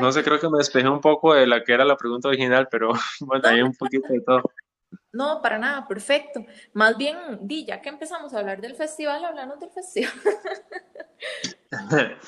no 0.00 0.12
sé, 0.12 0.22
creo 0.22 0.40
que 0.40 0.48
me 0.48 0.58
despejé 0.58 0.88
un 0.88 1.00
poco 1.00 1.34
de 1.34 1.46
la 1.46 1.62
que 1.62 1.72
era 1.72 1.84
la 1.84 1.96
pregunta 1.96 2.28
original, 2.28 2.68
pero 2.70 2.92
bueno, 3.20 3.48
hay 3.48 3.62
un 3.62 3.74
poquito 3.74 4.08
de 4.08 4.20
todo. 4.20 4.42
No, 5.12 5.40
para 5.40 5.58
nada, 5.58 5.86
perfecto. 5.86 6.44
Más 6.72 6.96
bien, 6.96 7.16
di, 7.40 7.64
ya 7.64 7.80
que 7.80 7.88
empezamos 7.88 8.34
a 8.34 8.40
hablar 8.40 8.60
del 8.60 8.74
festival, 8.74 9.24
hablamos 9.24 9.60
del 9.60 9.70
festival. 9.70 10.12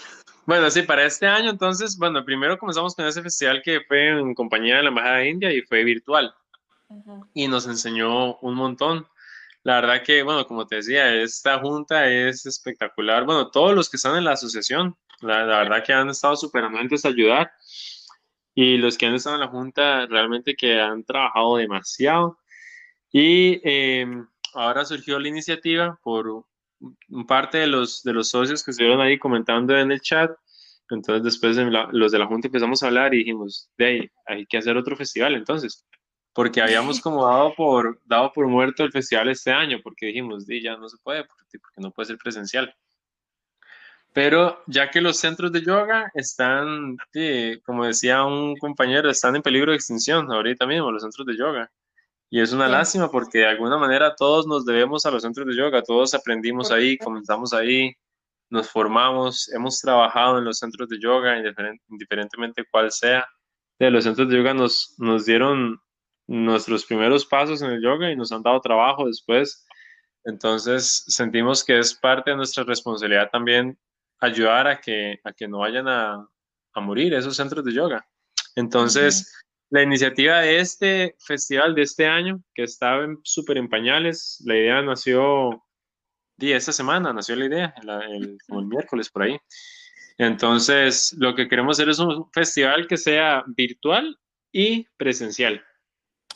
bueno, 0.46 0.70
sí, 0.70 0.82
para 0.82 1.04
este 1.04 1.26
año, 1.26 1.50
entonces, 1.50 1.96
bueno, 1.98 2.24
primero 2.24 2.58
comenzamos 2.58 2.94
con 2.94 3.06
ese 3.06 3.22
festival 3.22 3.62
que 3.62 3.80
fue 3.86 4.08
en 4.08 4.34
compañía 4.34 4.76
de 4.76 4.82
la 4.84 4.88
Embajada 4.90 5.16
de 5.16 5.30
India 5.30 5.52
y 5.52 5.62
fue 5.62 5.84
virtual. 5.84 6.34
Y 7.34 7.48
nos 7.48 7.66
enseñó 7.66 8.36
un 8.36 8.54
montón. 8.54 9.06
La 9.66 9.80
verdad 9.80 10.04
que, 10.04 10.22
bueno, 10.22 10.46
como 10.46 10.64
te 10.64 10.76
decía, 10.76 11.12
esta 11.12 11.58
junta 11.58 12.08
es 12.08 12.46
espectacular. 12.46 13.24
Bueno, 13.24 13.50
todos 13.50 13.74
los 13.74 13.90
que 13.90 13.96
están 13.96 14.16
en 14.16 14.22
la 14.22 14.34
asociación, 14.34 14.96
la, 15.22 15.44
verdad 15.44 15.82
que 15.84 15.92
han 15.92 16.08
estado 16.08 16.36
súper 16.36 16.62
anuentes 16.62 17.04
a 17.04 17.08
ayudar. 17.08 17.50
Y 18.54 18.76
los 18.76 18.96
que 18.96 19.06
han 19.06 19.14
estado 19.14 19.34
en 19.34 19.40
la 19.40 19.48
junta 19.48 20.06
realmente 20.06 20.54
que 20.54 20.80
han 20.80 21.02
trabajado 21.02 21.56
demasiado. 21.56 22.38
Y 23.10 23.60
em, 23.68 24.28
ahora 24.54 24.84
surgió 24.84 25.18
la 25.18 25.26
iniciativa 25.26 25.98
por 26.00 26.44
parte 27.26 27.58
de 27.58 27.66
los, 27.66 28.04
de 28.04 28.12
los 28.12 28.30
socios 28.30 28.62
que 28.62 28.70
estuvieron 28.70 29.00
ahí 29.00 29.18
comentando 29.18 29.76
en 29.76 29.90
el 29.90 30.00
chat. 30.00 30.30
Entonces 30.90 31.24
después 31.24 31.56
los 31.90 32.12
de 32.12 32.18
la 32.20 32.26
junta 32.26 32.46
empezamos 32.46 32.84
a 32.84 32.86
hablar 32.86 33.14
y 33.14 33.18
dijimos, 33.18 33.68
de 33.76 33.84
ahí, 33.84 34.10
hay 34.26 34.46
que 34.46 34.58
hacer 34.58 34.76
otro 34.76 34.94
festival 34.96 35.34
entonces 35.34 35.84
porque 36.36 36.60
habíamos 36.60 37.00
como 37.00 37.26
dado 37.26 37.54
por, 37.54 37.98
dado 38.04 38.30
por 38.30 38.46
muerto 38.46 38.84
el 38.84 38.92
festival 38.92 39.30
este 39.30 39.50
año, 39.50 39.80
porque 39.82 40.06
dijimos, 40.06 40.46
di, 40.46 40.62
ya 40.62 40.76
no 40.76 40.86
se 40.86 40.98
puede, 40.98 41.24
porque, 41.24 41.58
no 41.78 41.90
puede 41.90 42.08
ser 42.08 42.18
presencial. 42.18 42.74
Pero 44.12 44.62
ya 44.66 44.90
que 44.90 45.00
los 45.00 45.16
centros 45.16 45.50
de 45.50 45.62
yoga 45.62 46.10
están, 46.12 46.98
como 47.64 47.86
decía 47.86 48.22
un 48.24 48.54
compañero, 48.58 49.08
están 49.08 49.34
en 49.34 49.40
peligro 49.40 49.70
de 49.70 49.76
extinción 49.76 50.30
ahorita 50.30 50.66
mismo, 50.66 50.92
los 50.92 51.02
centros 51.02 51.26
de 51.26 51.38
yoga. 51.38 51.70
Y 52.28 52.42
es 52.42 52.52
una 52.52 52.68
lástima 52.68 53.10
porque 53.10 53.38
de 53.38 53.46
alguna 53.46 53.78
manera 53.78 54.14
todos 54.14 54.46
nos 54.46 54.66
debemos 54.66 55.06
a 55.06 55.10
los 55.10 55.22
centros 55.22 55.46
de 55.46 55.56
yoga, 55.56 55.82
todos 55.82 56.12
aprendimos 56.12 56.70
ahí, 56.70 56.98
comenzamos 56.98 57.54
ahí, 57.54 57.94
nos 58.50 58.68
formamos, 58.68 59.50
hemos 59.54 59.80
trabajado 59.80 60.36
en 60.36 60.44
los 60.44 60.58
centros 60.58 60.86
de 60.90 60.98
yoga, 61.00 61.38
indiferentemente 61.88 62.66
cuál 62.70 62.92
sea. 62.92 63.26
De 63.78 63.90
los 63.90 64.04
centros 64.04 64.28
de 64.28 64.36
yoga 64.36 64.52
nos, 64.52 64.94
nos 64.98 65.24
dieron 65.24 65.80
nuestros 66.26 66.84
primeros 66.84 67.24
pasos 67.24 67.62
en 67.62 67.70
el 67.70 67.82
yoga 67.82 68.10
y 68.10 68.16
nos 68.16 68.32
han 68.32 68.42
dado 68.42 68.60
trabajo 68.60 69.06
después. 69.06 69.66
Entonces 70.24 71.04
sentimos 71.06 71.64
que 71.64 71.78
es 71.78 71.94
parte 71.94 72.30
de 72.30 72.36
nuestra 72.36 72.64
responsabilidad 72.64 73.30
también 73.30 73.78
ayudar 74.20 74.66
a 74.66 74.80
que, 74.80 75.20
a 75.24 75.32
que 75.32 75.46
no 75.46 75.58
vayan 75.58 75.86
a, 75.88 76.26
a 76.76 76.80
morir 76.80 77.14
esos 77.14 77.36
centros 77.36 77.64
de 77.64 77.72
yoga. 77.72 78.06
Entonces, 78.54 79.32
la 79.70 79.82
iniciativa 79.82 80.40
de 80.40 80.60
este 80.60 81.16
festival 81.18 81.74
de 81.74 81.82
este 81.82 82.06
año, 82.06 82.42
que 82.54 82.62
estaba 82.62 83.06
súper 83.22 83.58
en 83.58 83.68
pañales, 83.68 84.42
la 84.44 84.56
idea 84.56 84.82
nació, 84.82 85.64
y 86.38 86.52
esta 86.52 86.72
semana 86.72 87.12
nació 87.12 87.36
la 87.36 87.46
idea, 87.46 87.74
el, 88.10 88.38
como 88.46 88.60
el 88.60 88.66
miércoles 88.66 89.10
por 89.10 89.22
ahí. 89.22 89.38
Entonces, 90.18 91.14
lo 91.18 91.34
que 91.34 91.48
queremos 91.48 91.76
hacer 91.76 91.90
es 91.90 91.98
un 91.98 92.30
festival 92.32 92.86
que 92.86 92.96
sea 92.96 93.44
virtual 93.46 94.18
y 94.52 94.86
presencial. 94.96 95.62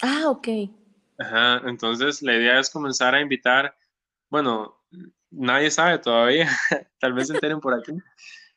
Ah, 0.03 0.25
ok. 0.29 0.49
Ajá, 1.19 1.61
entonces 1.67 2.23
la 2.23 2.35
idea 2.35 2.59
es 2.59 2.71
comenzar 2.71 3.15
a 3.15 3.21
invitar, 3.21 3.77
bueno, 4.31 4.81
nadie 5.31 5.71
sabe 5.71 5.99
todavía, 5.99 6.49
tal 6.99 7.13
vez 7.13 7.29
se 7.29 7.35
enteren 7.35 7.61
por 7.61 7.75
aquí. 7.75 7.93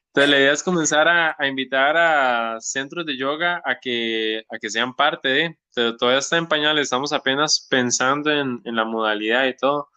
Entonces 0.07 0.29
la 0.29 0.39
idea 0.39 0.53
es 0.53 0.63
comenzar 0.63 1.07
a, 1.07 1.47
invitar 1.47 1.97
a 1.97 2.61
centros 2.61 3.05
de 3.05 3.17
yoga 3.17 3.61
a 3.65 3.79
que, 3.79 4.45
a 4.49 4.59
que 4.59 4.69
sean 4.69 4.95
parte 4.95 5.27
de, 5.27 5.57
todavía 5.97 6.19
está 6.19 6.37
en 6.37 6.47
pañales, 6.47 6.83
estamos 6.83 7.11
apenas 7.11 7.67
pensando 7.69 8.31
en, 8.31 8.61
en 8.63 8.75
la 8.75 8.85
modalidad 8.85 9.45
y 9.47 9.57
todo, 9.57 9.89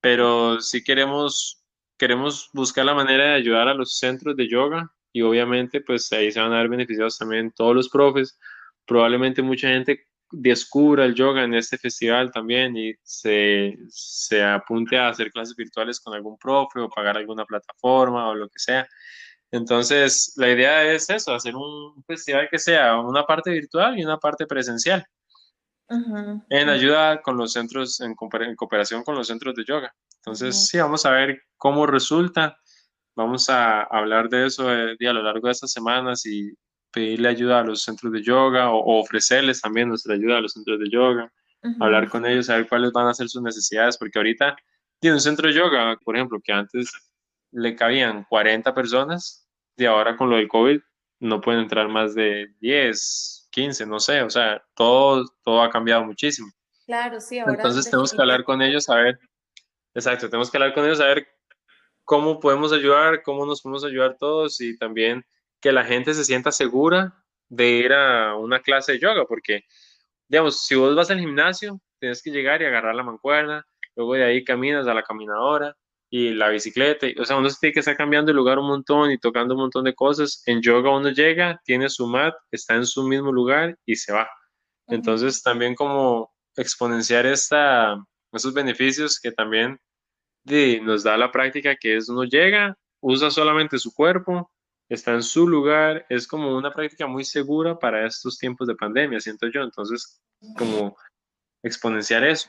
pero 0.00 0.60
sí 0.60 0.84
queremos, 0.84 1.64
queremos 1.96 2.50
buscar 2.52 2.84
la 2.84 2.94
manera 2.94 3.24
de 3.24 3.34
ayudar 3.34 3.66
a 3.68 3.74
los 3.74 3.98
centros 3.98 4.36
de 4.36 4.48
yoga 4.48 4.92
y 5.10 5.22
obviamente 5.22 5.80
pues 5.80 6.12
ahí 6.12 6.30
se 6.30 6.38
van 6.38 6.52
a 6.52 6.58
ver 6.58 6.68
beneficiados 6.68 7.16
también 7.16 7.50
todos 7.50 7.74
los 7.74 7.88
profes, 7.88 8.38
probablemente 8.86 9.40
mucha 9.40 9.68
gente 9.68 10.06
descubra 10.30 11.04
el 11.04 11.14
yoga 11.14 11.44
en 11.44 11.54
este 11.54 11.78
festival 11.78 12.30
también 12.30 12.76
y 12.76 12.92
se, 13.02 13.76
se, 13.88 14.42
apunte 14.42 14.98
a 14.98 15.08
hacer 15.08 15.30
clases 15.30 15.54
virtuales 15.56 16.00
con 16.00 16.14
algún 16.14 16.36
profe 16.36 16.80
o 16.80 16.88
pagar 16.88 17.16
alguna 17.16 17.44
plataforma 17.44 18.28
o 18.28 18.34
lo 18.34 18.48
que 18.48 18.58
sea. 18.58 18.86
Entonces, 19.50 20.32
la 20.36 20.50
idea 20.50 20.84
es 20.84 21.08
eso, 21.08 21.32
hacer 21.32 21.54
un 21.54 22.02
festival 22.04 22.48
que 22.50 22.58
sea 22.58 22.98
una 22.98 23.24
parte 23.24 23.50
virtual 23.50 23.98
y 23.98 24.04
una 24.04 24.18
parte 24.18 24.46
presencial. 24.46 25.06
En 25.88 26.68
ayuda 26.68 27.22
con 27.22 27.36
los 27.36 27.52
centros, 27.52 28.00
en, 28.00 28.14
cooperación 28.16 29.04
con 29.04 29.14
los 29.14 29.28
centros 29.28 29.54
de 29.54 29.64
yoga. 29.64 29.94
Entonces, 30.16 30.66
sí, 30.66 30.78
vamos 30.78 31.06
a 31.06 31.10
ver 31.12 31.42
cómo 31.56 31.86
resulta. 31.86 32.58
Vamos 33.14 33.48
a 33.48 33.82
hablar 33.82 34.28
de 34.28 34.46
eso 34.46 34.72
eh, 34.72 34.96
a 35.08 35.12
lo 35.12 35.22
largo 35.22 35.46
de 35.46 35.52
estas 35.52 35.70
semanas 35.70 36.26
y 36.26 36.52
pedirle 36.96 37.28
ayuda 37.28 37.60
a 37.60 37.62
los 37.62 37.82
centros 37.82 38.10
de 38.10 38.22
yoga 38.22 38.70
o, 38.70 39.00
ofrecerles 39.02 39.60
también 39.60 39.90
nuestra 39.90 40.14
ayuda 40.14 40.38
a 40.38 40.40
los 40.40 40.54
centros 40.54 40.80
de 40.80 40.88
yoga, 40.88 41.30
hablar 41.78 42.08
con 42.08 42.24
ellos, 42.24 42.46
saber 42.46 42.66
cuáles 42.66 42.90
van 42.90 43.06
a 43.06 43.12
ser 43.12 43.28
sus 43.28 43.42
necesidades, 43.42 43.98
porque 43.98 44.18
ahorita 44.18 44.56
tiene 44.98 45.16
un 45.16 45.20
centro 45.20 45.46
de 45.46 45.52
yoga, 45.52 45.98
por 46.02 46.16
ejemplo, 46.16 46.40
que 46.42 46.54
antes 46.54 46.90
le 47.52 47.76
cabían 47.76 48.24
40 48.30 48.74
personas 48.74 49.46
y 49.76 49.84
ahora 49.84 50.16
con 50.16 50.30
lo 50.30 50.36
del 50.36 50.48
COVID 50.48 50.80
no 51.20 51.42
pueden 51.42 51.60
entrar 51.60 51.86
más 51.86 52.14
de 52.14 52.54
10, 52.60 53.48
15, 53.50 53.84
no 53.84 54.00
sé, 54.00 54.22
o 54.22 54.30
sea, 54.30 54.64
todo, 54.74 55.26
todo 55.44 55.60
ha 55.60 55.68
cambiado 55.68 56.02
muchísimo. 56.02 56.50
Claro, 56.86 57.20
sí, 57.20 57.38
ahora. 57.38 57.56
Entonces 57.56 57.90
tenemos 57.90 58.10
que 58.10 58.22
hablar 58.22 58.42
con 58.42 58.62
ellos, 58.62 58.88
a 58.88 58.94
ver, 58.94 59.18
exacto, 59.92 60.30
tenemos 60.30 60.50
que 60.50 60.56
hablar 60.56 60.72
con 60.72 60.86
ellos, 60.86 61.00
a 61.00 61.08
ver 61.08 61.28
cómo 62.04 62.40
podemos 62.40 62.72
ayudar, 62.72 63.22
cómo 63.22 63.44
nos 63.44 63.60
podemos 63.60 63.84
ayudar 63.84 64.16
todos 64.18 64.62
y 64.62 64.78
también 64.78 65.22
que 65.60 65.72
la 65.72 65.84
gente 65.84 66.14
se 66.14 66.24
sienta 66.24 66.52
segura 66.52 67.14
de 67.48 67.68
ir 67.68 67.92
a 67.92 68.36
una 68.36 68.60
clase 68.60 68.92
de 68.92 68.98
yoga, 68.98 69.24
porque, 69.26 69.64
digamos, 70.28 70.66
si 70.66 70.74
vos 70.74 70.94
vas 70.94 71.10
al 71.10 71.20
gimnasio, 71.20 71.80
tienes 71.98 72.22
que 72.22 72.30
llegar 72.30 72.62
y 72.62 72.66
agarrar 72.66 72.94
la 72.94 73.02
mancuerna, 73.02 73.66
luego 73.94 74.14
de 74.14 74.24
ahí 74.24 74.44
caminas 74.44 74.86
a 74.86 74.94
la 74.94 75.02
caminadora 75.02 75.76
y 76.10 76.30
la 76.30 76.48
bicicleta, 76.50 77.06
o 77.18 77.24
sea, 77.24 77.36
uno 77.36 77.50
se 77.50 77.58
tiene 77.58 77.74
que 77.74 77.80
estar 77.80 77.96
cambiando 77.96 78.30
de 78.30 78.36
lugar 78.36 78.58
un 78.58 78.68
montón 78.68 79.10
y 79.10 79.18
tocando 79.18 79.54
un 79.54 79.60
montón 79.60 79.84
de 79.84 79.94
cosas. 79.94 80.42
En 80.46 80.62
yoga 80.62 80.96
uno 80.96 81.10
llega, 81.10 81.60
tiene 81.64 81.88
su 81.88 82.06
mat, 82.06 82.34
está 82.50 82.74
en 82.74 82.86
su 82.86 83.02
mismo 83.02 83.32
lugar 83.32 83.76
y 83.84 83.96
se 83.96 84.12
va. 84.12 84.28
Entonces, 84.86 85.42
también 85.42 85.74
como 85.74 86.32
exponenciar 86.54 87.26
esta, 87.26 87.96
esos 88.32 88.54
beneficios 88.54 89.18
que 89.18 89.32
también 89.32 89.80
nos 90.82 91.02
da 91.02 91.16
la 91.16 91.32
práctica, 91.32 91.74
que 91.74 91.96
es 91.96 92.08
uno 92.08 92.22
llega, 92.22 92.78
usa 93.00 93.30
solamente 93.30 93.78
su 93.78 93.92
cuerpo, 93.92 94.50
está 94.88 95.12
en 95.12 95.22
su 95.22 95.48
lugar, 95.48 96.06
es 96.08 96.26
como 96.26 96.56
una 96.56 96.72
práctica 96.72 97.06
muy 97.06 97.24
segura 97.24 97.78
para 97.78 98.06
estos 98.06 98.38
tiempos 98.38 98.68
de 98.68 98.76
pandemia, 98.76 99.20
siento 99.20 99.48
yo. 99.48 99.62
Entonces, 99.62 100.20
como 100.56 100.96
exponenciar 101.62 102.24
eso. 102.24 102.48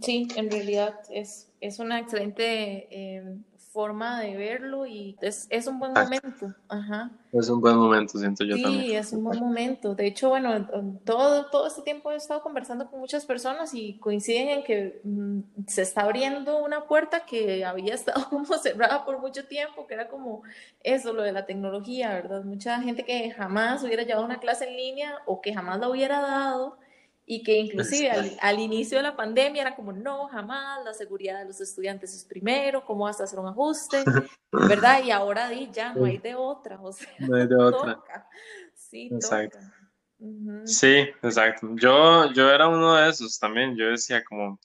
Sí, 0.00 0.26
en 0.34 0.50
realidad 0.50 0.98
es, 1.10 1.52
es 1.60 1.78
una 1.78 2.00
excelente 2.00 2.88
eh, 2.90 3.38
forma 3.76 4.22
de 4.22 4.34
verlo 4.38 4.86
y 4.86 5.18
es, 5.20 5.46
es 5.50 5.66
un 5.66 5.78
buen 5.78 5.92
momento. 5.92 6.54
Ajá. 6.66 7.10
Es 7.30 7.50
un 7.50 7.60
buen 7.60 7.76
momento, 7.76 8.18
siento 8.18 8.42
yo 8.42 8.56
también. 8.56 8.84
Sí, 8.84 8.94
es 8.94 9.12
un 9.12 9.22
buen 9.22 9.38
momento. 9.38 9.94
De 9.94 10.06
hecho, 10.06 10.30
bueno, 10.30 10.66
todo, 11.04 11.50
todo 11.50 11.66
este 11.66 11.82
tiempo 11.82 12.10
he 12.10 12.16
estado 12.16 12.40
conversando 12.40 12.90
con 12.90 13.00
muchas 13.00 13.26
personas 13.26 13.74
y 13.74 13.98
coinciden 13.98 14.48
en 14.48 14.64
que 14.64 15.02
mm, 15.04 15.40
se 15.66 15.82
está 15.82 16.04
abriendo 16.04 16.64
una 16.64 16.86
puerta 16.86 17.26
que 17.26 17.66
había 17.66 17.92
estado 18.00 18.26
como 18.30 18.46
cerrada 18.54 19.04
por 19.04 19.20
mucho 19.20 19.44
tiempo, 19.44 19.86
que 19.86 19.92
era 19.92 20.08
como 20.08 20.42
eso, 20.82 21.12
lo 21.12 21.22
de 21.22 21.32
la 21.32 21.44
tecnología, 21.44 22.14
¿verdad? 22.14 22.44
Mucha 22.44 22.80
gente 22.80 23.04
que 23.04 23.30
jamás 23.30 23.84
hubiera 23.84 24.04
llevado 24.04 24.24
una 24.24 24.40
clase 24.40 24.70
en 24.70 24.74
línea 24.74 25.18
o 25.26 25.42
que 25.42 25.52
jamás 25.52 25.78
la 25.80 25.90
hubiera 25.90 26.22
dado 26.22 26.78
y 27.28 27.42
que 27.42 27.58
inclusive 27.58 28.38
al, 28.40 28.60
inicio 28.60 28.98
de 28.98 29.02
la 29.02 29.16
pandemia 29.16 29.62
era 29.62 29.74
como, 29.74 29.92
no, 29.92 30.28
jamás, 30.28 30.84
la 30.84 30.94
seguridad 30.94 31.40
de 31.40 31.46
los 31.46 31.60
estudiantes 31.60 32.14
es 32.14 32.24
primero, 32.24 32.84
¿cómo 32.84 33.04
vas 33.04 33.20
a 33.20 33.24
hacer 33.24 33.40
un 33.40 33.48
ajuste? 33.48 34.04
¿Verdad? 34.52 35.02
Y 35.02 35.10
ahora 35.10 35.48
di, 35.48 35.68
ya 35.72 35.92
no 35.92 36.04
hay 36.04 36.18
de 36.18 36.36
otra, 36.36 36.80
o 36.80 36.92
sea, 36.92 37.12
no 37.18 37.34
hay 37.34 37.48
de 37.48 37.56
otra. 37.56 38.00
Sí, 38.74 39.10
exacto. 39.12 39.58
Sí, 40.64 41.08
exacto. 41.20 41.68
Yo, 41.74 42.32
yo 42.32 42.48
era 42.48 42.68
uno 42.68 42.94
de 42.94 43.10
esos 43.10 43.38
también, 43.40 43.76
yo 43.76 43.88
decía 43.88 44.22
como, 44.24 44.60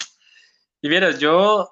y 0.82 0.88
vieras, 0.88 1.17
yo 1.17 1.67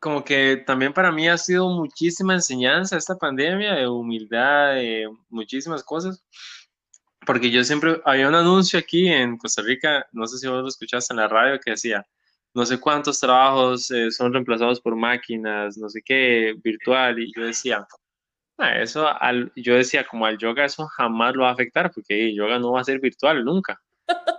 como 0.00 0.24
que 0.24 0.62
también 0.66 0.94
para 0.94 1.12
mí 1.12 1.28
ha 1.28 1.36
sido 1.36 1.68
muchísima 1.68 2.32
enseñanza 2.32 2.96
esta 2.96 3.16
pandemia 3.16 3.74
de 3.74 3.86
humildad, 3.86 4.74
de 4.74 5.06
muchísimas 5.28 5.82
cosas 5.82 6.24
porque 7.26 7.50
yo 7.50 7.64
siempre, 7.64 8.00
había 8.04 8.28
un 8.28 8.34
anuncio 8.34 8.78
aquí 8.78 9.08
en 9.08 9.36
Costa 9.36 9.62
Rica, 9.62 10.06
no 10.12 10.26
sé 10.26 10.38
si 10.38 10.46
vos 10.46 10.62
lo 10.62 10.68
escuchaste 10.68 11.12
en 11.12 11.18
la 11.18 11.28
radio, 11.28 11.60
que 11.60 11.72
decía, 11.72 12.06
no 12.54 12.64
sé 12.64 12.80
cuántos 12.80 13.20
trabajos 13.20 13.90
eh, 13.90 14.10
son 14.10 14.32
reemplazados 14.32 14.80
por 14.80 14.96
máquinas, 14.96 15.76
no 15.76 15.88
sé 15.90 16.00
qué, 16.02 16.54
virtual, 16.62 17.18
y 17.18 17.32
yo 17.36 17.44
decía, 17.44 17.86
ah, 18.58 18.78
eso, 18.78 19.06
al, 19.20 19.52
yo 19.56 19.74
decía, 19.74 20.06
como 20.06 20.24
al 20.24 20.38
yoga 20.38 20.64
eso 20.64 20.86
jamás 20.86 21.34
lo 21.34 21.42
va 21.42 21.50
a 21.50 21.52
afectar, 21.52 21.90
porque 21.92 22.28
el 22.28 22.34
yoga 22.34 22.58
no 22.58 22.72
va 22.72 22.80
a 22.80 22.84
ser 22.84 23.00
virtual 23.00 23.44
nunca. 23.44 23.80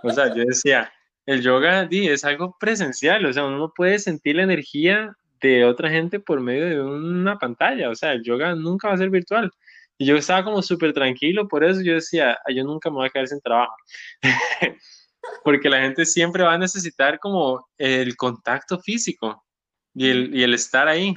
O 0.02 0.10
sea, 0.10 0.34
yo 0.34 0.44
decía, 0.44 0.90
el 1.26 1.42
yoga 1.42 1.84
di, 1.84 2.08
es 2.08 2.24
algo 2.24 2.56
presencial, 2.58 3.24
o 3.26 3.32
sea, 3.32 3.44
uno 3.44 3.58
no 3.58 3.72
puede 3.74 3.98
sentir 3.98 4.36
la 4.36 4.44
energía 4.44 5.14
de 5.40 5.64
otra 5.64 5.90
gente 5.90 6.20
por 6.20 6.40
medio 6.40 6.68
de 6.68 6.82
una 6.82 7.38
pantalla, 7.38 7.90
o 7.90 7.94
sea, 7.94 8.12
el 8.12 8.22
yoga 8.22 8.54
nunca 8.54 8.88
va 8.88 8.94
a 8.94 8.98
ser 8.98 9.10
virtual. 9.10 9.52
Y 9.98 10.06
yo 10.06 10.16
estaba 10.16 10.44
como 10.44 10.62
súper 10.62 10.92
tranquilo, 10.92 11.48
por 11.48 11.64
eso 11.64 11.80
yo 11.82 11.94
decía, 11.94 12.38
yo 12.54 12.62
nunca 12.62 12.88
me 12.88 12.96
voy 12.96 13.06
a 13.08 13.10
quedar 13.10 13.26
sin 13.26 13.40
trabajo. 13.40 13.74
Porque 15.44 15.68
la 15.68 15.80
gente 15.80 16.06
siempre 16.06 16.44
va 16.44 16.54
a 16.54 16.58
necesitar 16.58 17.18
como 17.18 17.68
el 17.76 18.16
contacto 18.16 18.78
físico 18.78 19.44
y 19.92 20.08
el, 20.08 20.34
y 20.34 20.44
el 20.44 20.54
estar 20.54 20.86
ahí. 20.86 21.14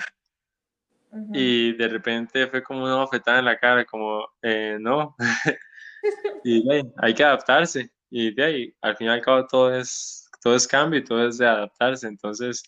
Y 1.34 1.74
de 1.74 1.88
repente 1.90 2.48
fue 2.48 2.64
como 2.64 2.84
una 2.84 2.96
bofetada 2.96 3.40
en 3.40 3.46
la 3.46 3.60
cara, 3.60 3.86
como, 3.86 4.28
eh, 4.42 4.78
no. 4.80 5.16
y 6.44 6.64
hay 6.98 7.14
que 7.14 7.24
adaptarse. 7.24 7.92
Y 8.10 8.34
de 8.34 8.44
ahí, 8.44 8.76
al 8.82 8.98
fin 8.98 9.08
y 9.08 9.10
al 9.12 9.22
cabo, 9.22 9.46
todo 9.46 9.76
es, 9.76 10.28
todo 10.42 10.56
es 10.56 10.68
cambio 10.68 11.00
y 11.00 11.04
todo 11.04 11.28
es 11.28 11.38
de 11.38 11.48
adaptarse. 11.48 12.08
Entonces, 12.08 12.64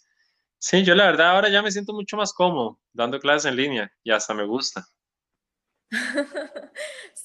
sí, 0.60 0.84
yo 0.84 0.94
la 0.94 1.06
verdad 1.06 1.32
ahora 1.32 1.50
ya 1.50 1.62
me 1.62 1.72
siento 1.72 1.94
mucho 1.94 2.18
más 2.18 2.34
cómodo 2.34 2.80
dando 2.94 3.20
clases 3.20 3.50
en 3.50 3.58
línea 3.58 3.92
y 4.04 4.12
hasta 4.12 4.34
me 4.34 4.46
gusta. 4.46 4.86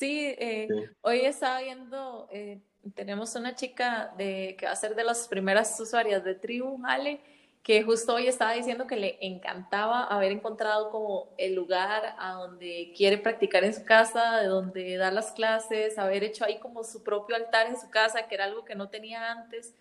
Eh, 0.01 0.69
sí, 0.69 0.85
hoy 1.01 1.21
estaba 1.21 1.61
viendo, 1.61 2.29
eh, 2.31 2.61
tenemos 2.95 3.35
una 3.35 3.55
chica 3.55 4.13
de, 4.17 4.55
que 4.59 4.67
va 4.67 4.73
a 4.73 4.77
ser 4.77 4.95
de 4.95 5.03
las 5.03 5.27
primeras 5.27 5.79
usuarias 5.81 6.23
de 6.23 6.35
Tribu, 6.35 6.81
Ale, 6.87 7.21
que 7.63 7.83
justo 7.83 8.15
hoy 8.15 8.29
estaba 8.29 8.53
diciendo 8.53 8.87
que 8.87 8.97
le 8.97 9.19
encantaba 9.21 10.05
haber 10.05 10.33
encontrado 10.33 10.91
como 10.91 11.35
el 11.37 11.55
lugar 11.55 12.15
a 12.19 12.35
donde 12.35 12.93
quiere 12.97 13.19
practicar 13.19 13.65
en 13.65 13.75
su 13.75 13.85
casa, 13.85 14.39
de 14.41 14.47
donde 14.47 14.97
dar 14.97 15.13
las 15.13 15.33
clases, 15.33 15.99
haber 15.99 16.23
hecho 16.23 16.45
ahí 16.45 16.59
como 16.61 16.85
su 16.85 17.03
propio 17.03 17.37
altar 17.37 17.67
en 17.67 17.79
su 17.79 17.91
casa, 17.91 18.29
que 18.29 18.35
era 18.37 18.45
algo 18.45 18.65
que 18.65 18.75
no 18.75 18.89
tenía 18.89 19.33
antes. 19.33 19.75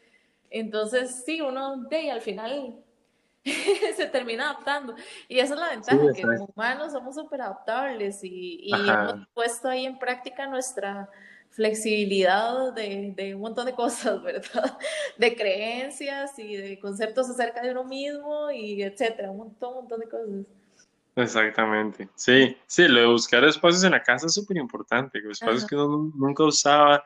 Entonces, 0.49 1.23
sí, 1.25 1.41
uno 1.41 1.83
de 1.83 2.11
al 2.11 2.21
final 2.21 2.83
se 3.95 4.05
termina 4.07 4.49
adaptando. 4.49 4.95
Y 5.27 5.39
esa 5.39 5.53
es 5.53 5.59
la 5.59 5.69
ventaja, 5.69 6.13
que 6.13 6.21
como 6.21 6.45
humanos 6.55 6.91
somos 6.91 7.15
súper 7.15 7.41
adaptables 7.41 8.19
y, 8.23 8.69
hemos 8.73 9.27
puesto 9.33 9.69
ahí 9.69 9.85
en 9.85 9.97
práctica 9.99 10.47
nuestra 10.47 11.09
flexibilidad 11.49 12.73
de, 12.73 13.13
de, 13.15 13.33
un 13.33 13.41
montón 13.41 13.65
de 13.65 13.73
cosas, 13.73 14.21
¿verdad? 14.23 14.77
De 15.17 15.35
creencias 15.35 16.37
y 16.37 16.55
de 16.55 16.79
conceptos 16.79 17.29
acerca 17.29 17.61
de 17.61 17.71
uno 17.71 17.83
mismo 17.83 18.51
y 18.51 18.83
etcétera, 18.83 19.31
un 19.31 19.37
montón, 19.37 19.69
un 19.69 19.75
montón 19.75 19.99
de 19.99 20.07
cosas. 20.07 20.45
Exactamente, 21.15 22.07
sí, 22.13 22.55
sí, 22.67 22.87
lo 22.87 22.99
de 22.99 23.07
buscar 23.07 23.43
espacios 23.43 23.83
en 23.83 23.91
la 23.91 24.03
casa 24.03 24.27
es 24.27 24.35
súper 24.35 24.57
importante, 24.57 25.17
espacios 25.31 25.65
que 25.65 25.75
uno 25.75 26.11
nunca 26.15 26.43
usaba, 26.43 27.03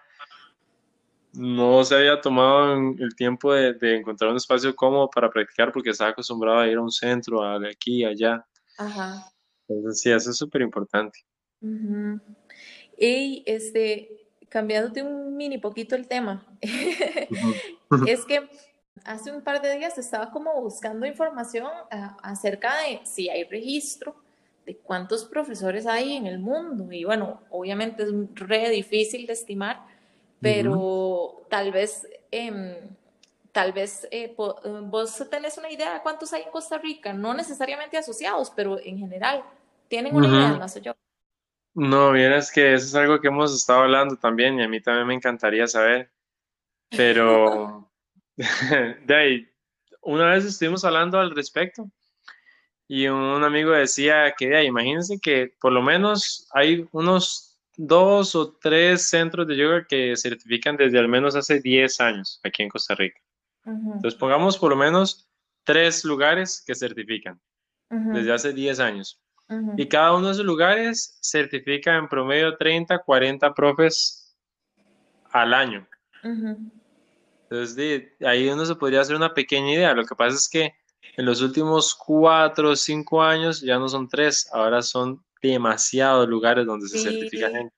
no 1.34 1.84
se 1.84 1.96
había 1.96 2.20
tomado 2.20 2.74
el 2.74 3.16
tiempo 3.16 3.54
de, 3.54 3.76
encontrar 3.98 4.32
un 4.32 4.38
espacio 4.38 4.76
cómodo 4.76 5.10
para 5.10 5.30
practicar 5.30 5.72
porque 5.72 5.92
estaba 5.92 6.12
acostumbrado 6.12 6.60
a 6.60 6.68
ir 6.68 6.78
a 6.78 6.82
un 6.82 6.92
centro, 6.92 7.44
a 7.44 7.60
de 7.60 7.70
aquí, 7.70 8.04
allá. 8.04 8.46
Ajá. 8.78 9.32
Entonces, 9.68 10.02
sí, 10.02 10.12
eso 10.12 10.32
es 10.32 10.38
súper 10.38 10.62
importante. 10.62 11.20
Y 12.98 13.44
este, 13.46 14.28
cambiándote 14.50 15.04
un 15.04 15.36
mini 15.38 15.58
poquito 15.58 15.96
el 15.96 16.08
tema, 16.08 16.46
es 18.08 18.26
que 18.26 18.50
hace 19.06 19.32
un 19.32 19.42
par 19.42 19.62
de 19.62 19.78
días 19.78 19.98
estaba 19.98 20.32
como 20.32 20.62
buscando 20.62 21.06
información 21.06 21.70
acerca 22.22 22.74
de 22.82 23.00
si 23.06 23.30
hay 23.30 23.44
registro 23.46 24.16
de 24.66 24.78
cuántos 24.78 25.26
profesores 25.26 25.86
hay 25.88 26.16
en 26.16 26.28
el 26.28 26.40
mundo. 26.40 26.92
Y 26.92 27.04
bueno, 27.04 27.42
obviamente 27.50 28.04
es 28.04 28.10
re 28.36 28.70
difícil 28.70 29.26
de 29.26 29.34
estimar, 29.34 29.82
pero 30.42 31.46
tal 31.50 31.72
vez, 31.72 32.08
em, 32.32 32.76
tal 33.52 33.72
vez 33.72 34.08
eh, 34.12 34.34
vos 34.36 35.24
tenés 35.30 35.58
una 35.58 35.70
idea 35.70 35.94
de 35.94 36.02
cuántos 36.02 36.34
hay 36.34 36.44
en 36.44 36.52
Costa 36.52 36.78
Rica, 36.78 37.14
no 37.14 37.34
necesariamente 37.34 37.98
asociados, 37.98 38.52
pero 38.56 38.80
en 38.80 38.98
general, 38.98 39.44
¿tienen 39.88 40.16
una 40.16 40.28
idea? 40.28 40.58
No 40.58 40.68
sé 40.68 40.82
yo. 40.82 40.94
No, 41.74 42.16
es 42.16 42.52
que 42.52 42.74
eso 42.74 42.86
es 42.86 42.96
algo 42.96 43.22
que 43.22 43.30
hemos 43.30 43.56
estado 43.56 43.82
hablando 43.82 44.18
también 44.18 44.60
y 44.60 44.64
a 44.64 44.68
mí 44.68 44.82
también 44.82 45.08
me 45.08 45.14
encantaría 45.14 45.68
saber, 45.68 46.12
pero 46.90 47.90
de 49.06 49.16
ahí, 49.16 49.48
una 50.02 50.32
vez 50.32 50.46
estuvimos 50.46 50.84
hablando 50.84 51.20
al 51.20 51.36
respecto 51.36 51.90
y 52.88 53.08
un 53.08 53.44
amigo 53.44 53.72
decía 53.72 54.34
que, 54.38 54.50
de 54.50 54.58
ahí, 54.58 54.68
imagínense 54.68 55.20
que 55.22 55.54
por 55.62 55.72
lo 55.72 55.82
menos 55.82 56.50
hay 56.52 56.86
unos 56.92 57.51
dos 57.78 58.36
o 58.36 58.54
tres 58.54 59.10
centros 59.10 59.48
de 59.48 59.58
yoga 59.58 59.86
que 59.88 60.16
certifican 60.16 60.78
desde 60.78 61.00
al 61.00 61.08
menos 61.08 61.36
hace 61.36 61.60
10 61.60 62.02
años 62.02 62.40
aquí 62.44 62.64
en 62.64 62.70
Costa 62.70 62.96
Rica. 62.96 63.20
Entonces 63.66 64.16
pongamos 64.16 64.58
por 64.58 64.72
lo 64.72 64.76
menos 64.76 65.30
tres 65.64 66.04
lugares 66.04 66.64
que 66.66 66.76
certifican 66.76 67.40
desde 67.90 68.34
hace 68.34 68.54
10 68.54 68.80
años. 68.80 69.22
Y 69.76 69.88
cada 69.88 70.16
uno 70.16 70.28
de 70.28 70.34
esos 70.34 70.46
lugares 70.46 71.20
certifica 71.22 71.98
en 71.98 72.08
promedio 72.08 72.56
30, 72.56 73.00
40 73.00 73.54
profes 73.54 74.34
al 75.32 75.54
año. 75.54 75.88
Entonces 77.50 78.14
ahí 78.26 78.48
uno 78.48 78.66
se 78.66 78.76
podría 78.76 79.02
hacer 79.02 79.16
una 79.16 79.34
pequeña 79.34 79.74
idea. 79.74 79.94
Lo 79.94 80.06
que 80.06 80.16
pasa 80.16 80.38
es 80.38 80.48
que 80.48 80.74
en 81.18 81.26
los 81.26 81.42
últimos 81.42 81.94
cuatro 81.94 82.70
o 82.70 82.76
cinco 82.76 83.22
años 83.22 83.62
ya 83.62 83.78
no 83.78 83.90
son 83.90 84.08
tres, 84.08 84.50
ahora 84.54 84.82
son 84.82 85.22
demasiados 85.42 86.28
lugares 86.28 86.66
donde 86.66 86.88
se 86.88 87.00
certifica 87.00 87.50
gente. 87.50 87.74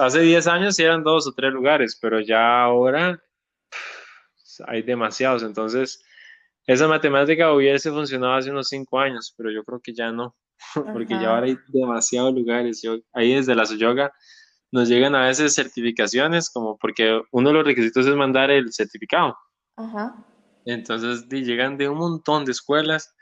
hace 0.00 0.20
10 0.20 0.46
años 0.46 0.78
eran 0.78 1.02
dos 1.02 1.26
o 1.26 1.32
tres 1.32 1.52
lugares, 1.52 1.98
pero 2.00 2.20
ya 2.20 2.62
ahora 2.62 3.20
hay 4.66 4.82
demasiados. 4.82 5.42
Entonces, 5.42 6.02
esa 6.66 6.86
matemática 6.88 7.52
hubiese 7.52 7.90
funcionado 7.90 8.34
hace 8.34 8.50
unos 8.50 8.68
5 8.68 8.98
años, 8.98 9.34
pero 9.36 9.50
yo 9.50 9.64
creo 9.64 9.80
que 9.80 9.94
ya 9.94 10.12
no, 10.12 10.36
porque 10.92 11.14
ya 11.14 11.30
ahora 11.30 11.46
hay 11.46 11.58
demasiados 11.68 12.34
lugares. 12.34 12.82
Yo, 12.82 12.98
ahí 13.12 13.34
desde 13.34 13.54
la 13.54 13.64
yoga 13.64 14.12
nos 14.70 14.88
llegan 14.88 15.14
a 15.14 15.26
veces 15.26 15.54
certificaciones, 15.54 16.50
como 16.50 16.76
porque 16.76 17.22
uno 17.32 17.48
de 17.48 17.54
los 17.54 17.64
requisitos 17.64 18.06
es 18.06 18.14
mandar 18.14 18.50
el 18.50 18.72
certificado. 18.72 19.36
Entonces 20.64 21.26
llegan 21.28 21.78
de 21.78 21.88
un 21.88 21.98
montón 21.98 22.44
de 22.44 22.52
escuelas 22.52 23.14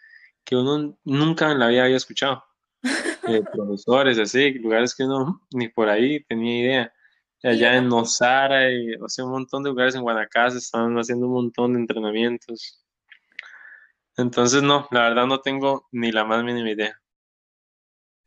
que 0.44 0.56
uno 0.56 0.98
nunca 1.04 1.52
en 1.52 1.58
la 1.58 1.68
vida 1.68 1.84
había 1.84 1.96
escuchado. 1.96 2.42
Eh, 3.28 3.42
profesores, 3.52 4.18
así, 4.18 4.52
lugares 4.52 4.94
que 4.94 5.04
uno 5.04 5.40
ni 5.52 5.68
por 5.68 5.88
ahí 5.88 6.24
tenía 6.24 6.60
idea. 6.60 6.92
Allá 7.42 7.76
en 7.76 7.88
Nosara 7.88 8.72
y 8.72 8.94
o 8.94 9.08
sea, 9.08 9.24
un 9.24 9.32
montón 9.32 9.62
de 9.62 9.70
lugares 9.70 9.94
en 9.94 10.02
Guanacaste 10.02 10.58
estaban 10.58 10.96
haciendo 10.96 11.26
un 11.26 11.34
montón 11.34 11.74
de 11.74 11.80
entrenamientos. 11.80 12.84
Entonces, 14.16 14.62
no, 14.62 14.88
la 14.90 15.02
verdad 15.02 15.26
no 15.26 15.40
tengo 15.40 15.86
ni 15.92 16.10
la 16.10 16.24
más 16.24 16.42
mínima 16.42 16.70
idea. 16.70 17.00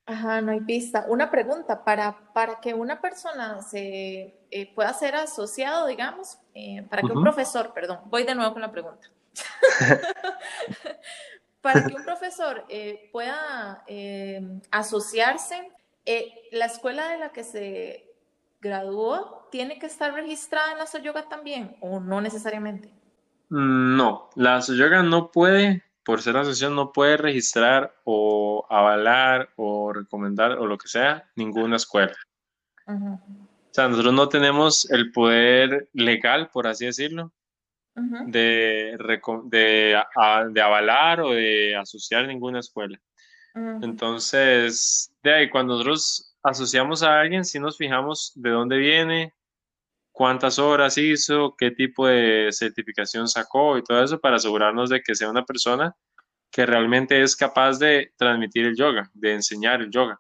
Ajá, 0.06 0.42
no 0.42 0.52
hay 0.52 0.62
pista. 0.62 1.06
Una 1.08 1.30
pregunta, 1.30 1.84
para, 1.84 2.34
para 2.34 2.60
que 2.60 2.74
una 2.74 3.02
persona 3.02 3.62
se 3.62 4.40
eh, 4.50 4.74
pueda 4.74 4.94
ser 4.94 5.16
asociado, 5.16 5.86
digamos, 5.86 6.40
eh, 6.56 6.84
para 6.90 7.02
que 7.02 7.12
un 7.12 7.22
profesor, 7.22 7.74
perdón, 7.74 8.00
voy 8.06 8.24
de 8.24 8.34
nuevo 8.34 8.54
con 8.54 8.62
la 8.62 8.72
pregunta. 8.72 9.08
para 11.62 11.86
que 11.86 11.96
un 11.96 12.04
profesor 12.04 12.66
eh, 12.70 13.10
pueda 13.12 13.84
eh, 13.88 14.42
asociarse, 14.72 15.72
eh, 16.06 16.34
la 16.52 16.66
escuela 16.66 17.10
de 17.10 17.20
la 17.20 17.32
que 17.32 17.44
se 17.44 18.06
graduó 18.62 19.48
tiene 19.52 19.80
que 19.80 19.86
estar 19.86 20.14
registrada 20.14 20.72
en 20.72 20.78
la 20.78 20.88
Soyoga 20.88 21.28
también 21.28 21.78
o 21.82 22.00
no 22.00 22.22
necesariamente. 22.22 22.92
Mm, 23.50 23.96
no, 23.96 24.30
la 24.36 24.62
Soyoga 24.62 25.04
no 25.04 25.32
puede, 25.32 25.84
por 26.04 26.22
ser 26.22 26.38
asociación, 26.38 26.76
no 26.76 26.92
puede 26.92 27.18
registrar 27.18 27.94
o 28.04 28.66
avalar 28.70 29.50
o 29.56 29.94
recomendar 29.94 30.54
o 30.54 30.66
lo 30.66 30.78
que 30.78 30.88
sea 30.88 31.30
ninguna 31.36 31.76
escuela. 31.76 32.16
O 32.88 33.72
sea, 33.72 33.88
nosotros 33.88 34.14
no 34.14 34.30
tenemos 34.30 34.90
el 34.90 35.12
poder 35.12 35.90
legal, 35.94 36.50
por 36.52 36.66
así 36.66 36.86
decirlo, 36.88 37.32
de, 38.28 38.98
de, 39.50 40.04
de, 40.52 40.62
avalar 40.62 41.22
o 41.22 41.32
de 41.32 41.76
asociar 41.76 42.28
ninguna 42.28 42.60
escuela. 42.60 43.00
Entonces, 43.82 45.12
de 45.24 45.34
ahí, 45.34 45.50
cuando 45.50 45.74
nosotros 45.74 46.36
asociamos 46.44 47.04
a 47.04 47.20
alguien, 47.20 47.44
si 47.44 47.60
nos 47.60 47.78
fijamos 47.78 48.32
de 48.36 48.50
dónde 48.52 48.78
viene, 48.78 49.34
cuántas 50.12 50.60
horas 50.60 50.98
hizo, 50.98 51.56
qué 51.58 51.72
tipo 51.72 52.08
de 52.08 52.50
certificación 52.52 53.28
sacó 53.28 53.78
y 53.78 53.84
todo 53.84 54.04
eso 54.04 54.20
para 54.20 54.38
asegurarnos 54.38 54.90
de 54.90 55.02
que 55.02 55.16
sea 55.16 55.30
una 55.30 55.46
persona 55.46 55.96
que 56.52 56.66
realmente 56.66 57.22
es 57.22 57.36
capaz 57.36 57.80
de 57.80 58.14
transmitir 58.18 58.66
el 58.66 58.76
yoga, 58.76 59.10
de 59.14 59.34
enseñar 59.34 59.82
el 59.82 59.92
yoga. 59.92 60.20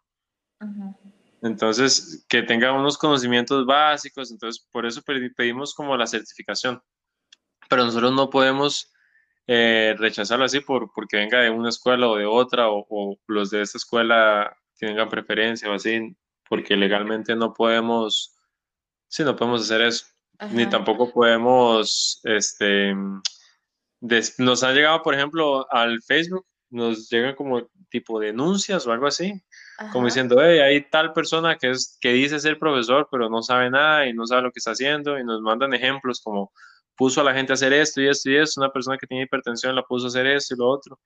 Entonces, 1.41 2.25
que 2.27 2.43
tenga 2.43 2.73
unos 2.73 2.97
conocimientos 2.97 3.65
básicos, 3.65 4.31
entonces 4.31 4.65
por 4.71 4.85
eso 4.85 5.01
pedimos 5.35 5.73
como 5.73 5.95
la 5.97 6.05
certificación. 6.05 6.81
Pero 7.69 7.85
nosotros 7.85 8.11
no 8.13 8.29
podemos 8.29 8.91
eh, 9.47 9.95
rechazarlo 9.97 10.45
así 10.45 10.59
por, 10.59 10.91
porque 10.93 11.17
venga 11.17 11.41
de 11.41 11.49
una 11.49 11.69
escuela 11.69 12.07
o 12.07 12.17
de 12.17 12.25
otra, 12.25 12.69
o, 12.69 13.17
los 13.27 13.49
de 13.49 13.61
esta 13.61 13.77
escuela 13.77 14.55
tengan 14.77 15.09
preferencia 15.09 15.69
o 15.69 15.73
así, 15.73 16.15
porque 16.47 16.75
legalmente 16.75 17.35
no 17.35 17.53
podemos, 17.53 18.35
sí, 19.07 19.23
no 19.23 19.35
podemos 19.35 19.61
hacer 19.61 19.81
eso. 19.81 20.05
Ni 20.51 20.65
tampoco 20.67 21.11
podemos, 21.11 22.21
este, 22.23 22.95
nos 24.37 24.63
han 24.63 24.75
llegado, 24.75 25.01
por 25.01 25.13
ejemplo, 25.13 25.67
al 25.69 26.01
Facebook, 26.01 26.45
nos 26.69 27.09
llegan 27.09 27.35
como 27.35 27.67
tipo 27.89 28.19
denuncias 28.19 28.85
o 28.85 28.91
algo 28.91 29.07
así, 29.07 29.33
como 29.91 30.05
diciendo, 30.05 30.37
hey, 30.41 30.59
hay 30.59 30.89
tal 30.89 31.11
persona 31.11 31.57
que, 31.57 31.71
es, 31.71 31.97
que 31.99 32.13
dice 32.13 32.39
ser 32.39 32.59
profesor, 32.59 33.07
pero 33.11 33.29
no 33.29 33.41
sabe 33.41 33.69
nada 33.69 34.07
y 34.07 34.13
no 34.13 34.27
sabe 34.27 34.43
lo 34.43 34.51
que 34.51 34.59
está 34.59 34.71
haciendo, 34.71 35.17
y 35.17 35.23
nos 35.23 35.41
mandan 35.41 35.73
ejemplos 35.73 36.21
como 36.21 36.51
puso 36.99 37.21
a 37.21 37.23
la 37.23 37.33
gente 37.33 37.53
a 37.53 37.55
hacer 37.55 37.71
esto 37.71 38.01
y 38.01 38.09
esto 38.09 38.29
y 38.29 38.35
esto, 38.35 38.59
una 38.59 38.71
persona 38.71 38.97
que 38.97 39.07
tiene 39.07 39.23
hipertensión 39.23 39.73
la 39.73 39.83
puso 39.83 40.05
a 40.05 40.09
hacer 40.09 40.27
esto 40.27 40.53
y 40.53 40.57
lo 40.57 40.67
otro, 40.67 40.99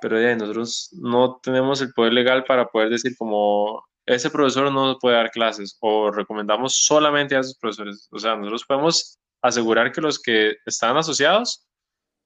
pero 0.00 0.20
ya, 0.20 0.36
nosotros 0.36 0.90
no 0.92 1.40
tenemos 1.42 1.82
el 1.82 1.92
poder 1.92 2.12
legal 2.12 2.44
para 2.44 2.68
poder 2.68 2.88
decir 2.88 3.16
como 3.18 3.84
ese 4.06 4.30
profesor 4.30 4.72
no 4.72 4.96
puede 5.00 5.16
dar 5.16 5.30
clases 5.32 5.76
o 5.80 6.12
recomendamos 6.12 6.86
solamente 6.86 7.34
a 7.34 7.40
esos 7.40 7.58
profesores, 7.58 8.08
o 8.12 8.18
sea, 8.18 8.36
nosotros 8.36 8.64
podemos 8.64 9.18
asegurar 9.42 9.90
que 9.90 10.00
los 10.00 10.20
que 10.20 10.54
están 10.66 10.96
asociados 10.96 11.66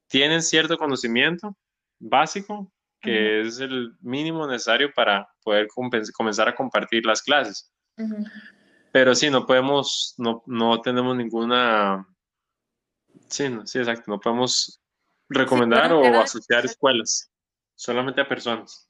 tienen 0.08 0.42
cierto 0.42 0.76
conocimiento 0.76 1.56
básico 1.98 2.70
que 3.00 3.42
es 3.42 3.60
el 3.60 3.96
mínimo 4.00 4.46
necesario 4.46 4.90
para 4.94 5.28
poder 5.42 5.68
comenzar 6.12 6.48
a 6.48 6.54
compartir 6.54 7.06
las 7.06 7.22
clases. 7.22 7.72
Pero 8.92 9.14
sí, 9.14 9.30
no 9.30 9.46
podemos, 9.46 10.14
no, 10.18 10.42
no 10.46 10.80
tenemos 10.80 11.16
ninguna, 11.16 12.06
sí, 13.28 13.48
sí, 13.64 13.78
exacto, 13.78 14.04
no 14.10 14.20
podemos 14.20 14.80
recomendar 15.28 15.92
o 15.92 16.20
asociar 16.20 16.64
escuelas, 16.64 17.30
solamente 17.74 18.20
a 18.20 18.28
personas. 18.28 18.88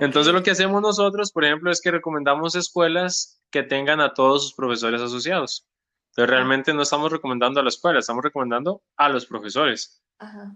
Entonces 0.00 0.32
lo 0.32 0.42
que 0.42 0.52
hacemos 0.52 0.80
nosotros, 0.80 1.32
por 1.32 1.44
ejemplo, 1.44 1.70
es 1.70 1.80
que 1.80 1.90
recomendamos 1.90 2.54
escuelas 2.54 3.42
que 3.50 3.62
tengan 3.62 4.00
a 4.00 4.14
todos 4.14 4.44
sus 4.44 4.54
profesores 4.54 5.00
asociados. 5.00 5.66
Entonces 6.10 6.30
realmente 6.30 6.74
no 6.74 6.82
estamos 6.82 7.10
recomendando 7.10 7.60
a 7.60 7.62
la 7.62 7.68
escuela, 7.68 7.98
estamos 7.98 8.22
recomendando 8.22 8.82
a 8.96 9.08
los 9.08 9.26
profesores. 9.26 10.02
Ajá. 10.18 10.54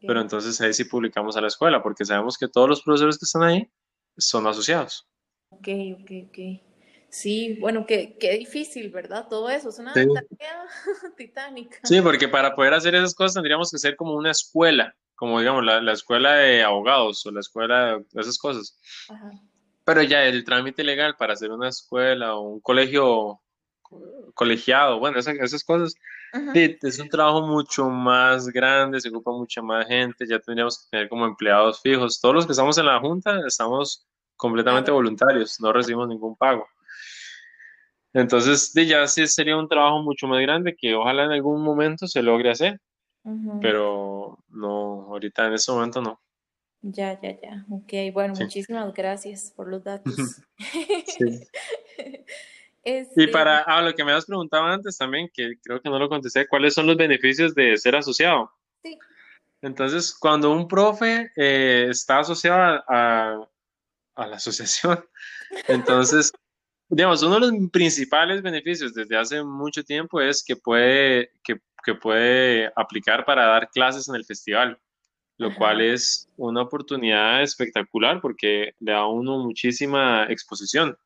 Pero 0.00 0.20
entonces 0.20 0.60
ahí 0.60 0.74
sí 0.74 0.84
publicamos 0.84 1.36
a 1.36 1.40
la 1.40 1.48
escuela, 1.48 1.82
porque 1.82 2.04
sabemos 2.04 2.36
que 2.36 2.48
todos 2.48 2.68
los 2.68 2.82
profesores 2.82 3.18
que 3.18 3.24
están 3.24 3.42
ahí 3.42 3.70
son 4.16 4.46
asociados. 4.46 5.08
Ok, 5.50 5.68
ok, 6.00 6.10
ok. 6.28 6.69
Sí, 7.10 7.58
bueno, 7.60 7.86
qué, 7.86 8.16
qué 8.18 8.38
difícil, 8.38 8.90
¿verdad? 8.90 9.26
Todo 9.28 9.50
eso 9.50 9.68
es 9.68 9.78
una 9.78 9.92
tarea 9.92 10.16
titánica. 11.16 11.78
Sí, 11.82 12.00
porque 12.00 12.28
para 12.28 12.54
poder 12.54 12.74
hacer 12.74 12.94
esas 12.94 13.14
cosas 13.14 13.34
tendríamos 13.34 13.70
que 13.70 13.78
ser 13.78 13.96
como 13.96 14.14
una 14.14 14.30
escuela, 14.30 14.94
como 15.16 15.40
digamos 15.40 15.64
la, 15.64 15.80
la 15.80 15.92
escuela 15.92 16.34
de 16.34 16.62
abogados 16.62 17.26
o 17.26 17.32
la 17.32 17.40
escuela 17.40 17.98
de 17.98 18.20
esas 18.20 18.38
cosas. 18.38 18.78
Ajá. 19.08 19.30
Pero 19.84 20.02
ya 20.02 20.24
el 20.24 20.44
trámite 20.44 20.84
legal 20.84 21.16
para 21.16 21.32
hacer 21.32 21.50
una 21.50 21.68
escuela 21.68 22.36
o 22.36 22.42
un 22.42 22.60
colegio 22.60 23.40
colegiado, 24.34 25.00
bueno, 25.00 25.18
esas, 25.18 25.34
esas 25.34 25.64
cosas, 25.64 25.94
es 26.54 26.98
un 27.00 27.08
trabajo 27.08 27.46
mucho 27.46 27.90
más 27.90 28.46
grande, 28.48 29.00
se 29.00 29.08
ocupa 29.08 29.32
mucha 29.32 29.62
más 29.62 29.88
gente, 29.88 30.26
ya 30.28 30.38
tendríamos 30.38 30.78
que 30.78 30.90
tener 30.90 31.08
como 31.08 31.26
empleados 31.26 31.80
fijos. 31.82 32.20
Todos 32.20 32.34
los 32.36 32.46
que 32.46 32.52
estamos 32.52 32.78
en 32.78 32.86
la 32.86 33.00
Junta 33.00 33.40
estamos 33.46 34.06
completamente 34.36 34.92
voluntarios, 34.92 35.60
no 35.60 35.72
recibimos 35.72 36.08
ningún 36.08 36.36
pago. 36.36 36.68
Entonces, 38.12 38.72
ya 38.74 39.06
sí 39.06 39.26
sería 39.26 39.56
un 39.56 39.68
trabajo 39.68 40.02
mucho 40.02 40.26
más 40.26 40.40
grande 40.42 40.74
que 40.76 40.94
ojalá 40.94 41.24
en 41.24 41.32
algún 41.32 41.62
momento 41.62 42.06
se 42.06 42.22
logre 42.22 42.50
hacer, 42.50 42.80
pero 43.60 44.38
no, 44.48 45.06
ahorita 45.08 45.46
en 45.46 45.54
ese 45.54 45.70
momento 45.70 46.02
no. 46.02 46.20
Ya, 46.82 47.20
ya, 47.20 47.38
ya. 47.40 47.66
Ok, 47.70 47.92
bueno, 48.12 48.34
muchísimas 48.38 48.92
gracias 48.94 49.52
por 49.54 49.68
los 49.68 49.84
datos. 49.84 50.14
sí. 51.06 51.46
Y 52.82 52.90
este 52.90 53.28
para 53.28 53.58
ah, 53.60 53.82
lo 53.82 53.94
que 53.94 54.04
me 54.04 54.12
has 54.12 54.24
preguntado 54.24 54.64
antes 54.64 54.96
también, 54.96 55.28
que 55.32 55.52
creo 55.62 55.80
que 55.82 55.90
no 55.90 55.98
lo 55.98 56.08
contesté, 56.08 56.48
¿cuáles 56.48 56.74
son 56.74 56.86
los 56.86 56.96
beneficios 56.96 57.54
de 57.54 57.76
ser 57.76 57.94
asociado? 57.94 58.50
Sí. 58.82 58.98
Entonces, 59.60 60.16
cuando 60.18 60.50
un 60.50 60.66
profe 60.66 61.30
eh, 61.36 61.88
está 61.90 62.20
asociado 62.20 62.82
a, 62.88 63.46
a, 64.14 64.26
la 64.26 64.36
asociación, 64.36 65.04
entonces, 65.68 66.32
digamos, 66.90 67.22
uno 67.22 67.34
de 67.36 67.40
los 67.40 67.70
principales 67.70 68.42
beneficios 68.42 68.92
desde 68.92 69.16
hace 69.16 69.42
mucho 69.42 69.84
tiempo 69.84 70.20
es 70.20 70.42
que 70.44 70.56
puede, 70.56 71.30
que, 71.44 71.60
que 71.84 71.94
puede 71.94 72.70
aplicar 72.74 73.24
para 73.24 73.46
dar 73.46 73.70
clases 73.70 74.08
en 74.08 74.16
el 74.16 74.24
festival, 74.24 74.78
lo 75.38 75.54
cual 75.54 75.80
es 75.80 76.28
una 76.36 76.62
oportunidad 76.62 77.42
espectacular 77.42 78.20
porque 78.20 78.74
le 78.80 78.92
da 78.92 78.98
a 78.98 79.06
uno 79.06 79.38
muchísima 79.38 80.26
exposición. 80.28 80.98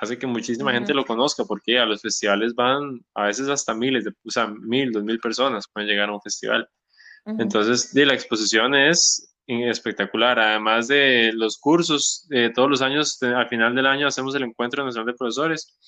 Hace 0.00 0.18
que 0.18 0.26
muchísima 0.26 0.72
gente 0.72 0.92
lo 0.92 1.04
conozca, 1.04 1.44
porque 1.44 1.78
a 1.78 1.86
los 1.86 2.02
festivales 2.02 2.54
van 2.54 3.04
a 3.14 3.26
veces 3.26 3.48
hasta 3.48 3.74
miles, 3.74 4.04
de, 4.04 4.10
o 4.10 4.30
sea, 4.30 4.46
mil, 4.46 4.92
dos 4.92 5.04
mil 5.04 5.20
personas 5.20 5.68
pueden 5.72 5.88
llegar 5.88 6.08
a 6.08 6.14
un 6.14 6.20
festival. 6.20 6.68
Entonces, 7.24 7.92
de, 7.92 8.06
la 8.06 8.14
exposición 8.14 8.74
es 8.74 9.35
espectacular. 9.46 10.38
Además 10.38 10.88
de 10.88 11.32
los 11.34 11.58
cursos, 11.58 12.26
eh, 12.30 12.50
todos 12.54 12.68
los 12.68 12.82
años, 12.82 13.22
al 13.22 13.48
final 13.48 13.74
del 13.74 13.86
año, 13.86 14.06
hacemos 14.06 14.34
el 14.34 14.44
encuentro 14.44 14.84
nacional 14.84 15.06
de 15.06 15.14
profesores. 15.14 15.78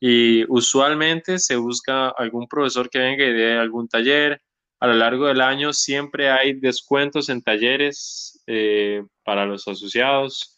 Y 0.00 0.44
usualmente 0.50 1.38
se 1.38 1.56
busca 1.56 2.08
algún 2.08 2.46
profesor 2.48 2.90
que 2.90 2.98
venga 2.98 3.24
y 3.24 3.32
dé 3.32 3.58
algún 3.58 3.88
taller. 3.88 4.40
A 4.80 4.88
lo 4.88 4.94
largo 4.94 5.26
del 5.26 5.40
año 5.40 5.72
siempre 5.72 6.30
hay 6.30 6.54
descuentos 6.54 7.28
en 7.28 7.42
talleres 7.42 8.42
eh, 8.46 9.02
para 9.22 9.46
los 9.46 9.66
asociados. 9.66 10.56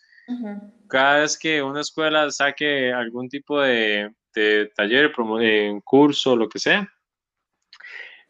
Cada 0.88 1.20
vez 1.20 1.38
que 1.38 1.62
una 1.62 1.82
escuela 1.82 2.28
saque 2.32 2.92
algún 2.92 3.28
tipo 3.28 3.60
de, 3.60 4.10
taller, 4.74 5.12
curso, 5.84 6.34
lo 6.34 6.48
que 6.48 6.58
sea, 6.58 6.92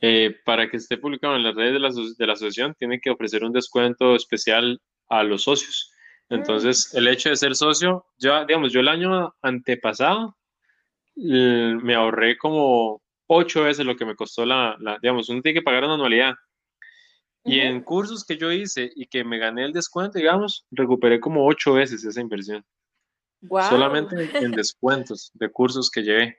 eh, 0.08 0.36
para 0.44 0.70
que 0.70 0.76
esté 0.76 0.98
publicado 0.98 1.34
en 1.34 1.42
las 1.42 1.56
redes 1.56 1.72
de 1.72 1.80
la, 1.80 1.90
de 1.90 2.26
la, 2.28 2.34
asociación, 2.34 2.76
tiene 2.78 3.00
que 3.00 3.10
ofrecer 3.10 3.42
un 3.42 3.52
descuento 3.52 4.14
especial 4.14 4.80
a 5.08 5.24
los 5.24 5.42
socios. 5.42 5.90
Entonces, 6.28 6.92
mm. 6.92 6.98
el 6.98 7.08
hecho 7.08 7.30
de 7.30 7.36
ser 7.36 7.56
socio, 7.56 8.06
yo, 8.16 8.44
digamos, 8.44 8.72
yo 8.72 8.78
el 8.78 8.86
año 8.86 9.34
antepasado 9.42 10.36
me 11.16 11.94
ahorré 11.96 12.38
como 12.38 13.02
ocho 13.26 13.64
veces 13.64 13.84
lo 13.84 13.96
que 13.96 14.04
me 14.04 14.14
costó 14.14 14.46
la, 14.46 14.76
la, 14.78 14.96
digamos, 15.02 15.28
uno 15.28 15.42
tiene 15.42 15.58
que 15.58 15.64
pagar 15.64 15.82
una 15.82 15.94
anualidad. 15.94 16.34
Y 17.42 17.58
en 17.58 17.82
cursos 17.82 18.24
que 18.24 18.36
yo 18.36 18.52
hice 18.52 18.92
y 18.94 19.06
que 19.06 19.24
me 19.24 19.38
gané 19.38 19.64
el 19.64 19.72
descuento, 19.72 20.18
digamos, 20.18 20.66
recuperé 20.70 21.18
como 21.18 21.48
ocho 21.48 21.72
veces 21.72 22.04
esa 22.04 22.20
inversión. 22.20 22.64
Solamente 23.68 24.30
en 24.38 24.52
descuentos 24.52 25.32
de 25.34 25.50
cursos 25.50 25.90
que 25.90 26.02
llevé. 26.02 26.38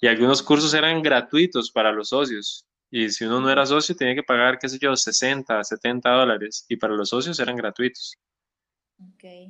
Y 0.00 0.08
algunos 0.08 0.42
cursos 0.42 0.74
eran 0.74 1.02
gratuitos 1.02 1.70
para 1.70 1.92
los 1.92 2.08
socios. 2.08 2.66
Y 2.90 3.08
si 3.10 3.24
uno 3.24 3.40
no 3.40 3.50
era 3.50 3.66
socio, 3.66 3.94
tenía 3.94 4.14
que 4.14 4.22
pagar, 4.22 4.58
qué 4.58 4.68
sé 4.68 4.78
yo, 4.78 4.96
60, 4.96 5.62
70 5.62 6.10
dólares. 6.10 6.66
Y 6.68 6.76
para 6.76 6.94
los 6.94 7.10
socios 7.10 7.38
eran 7.38 7.56
gratuitos. 7.56 8.18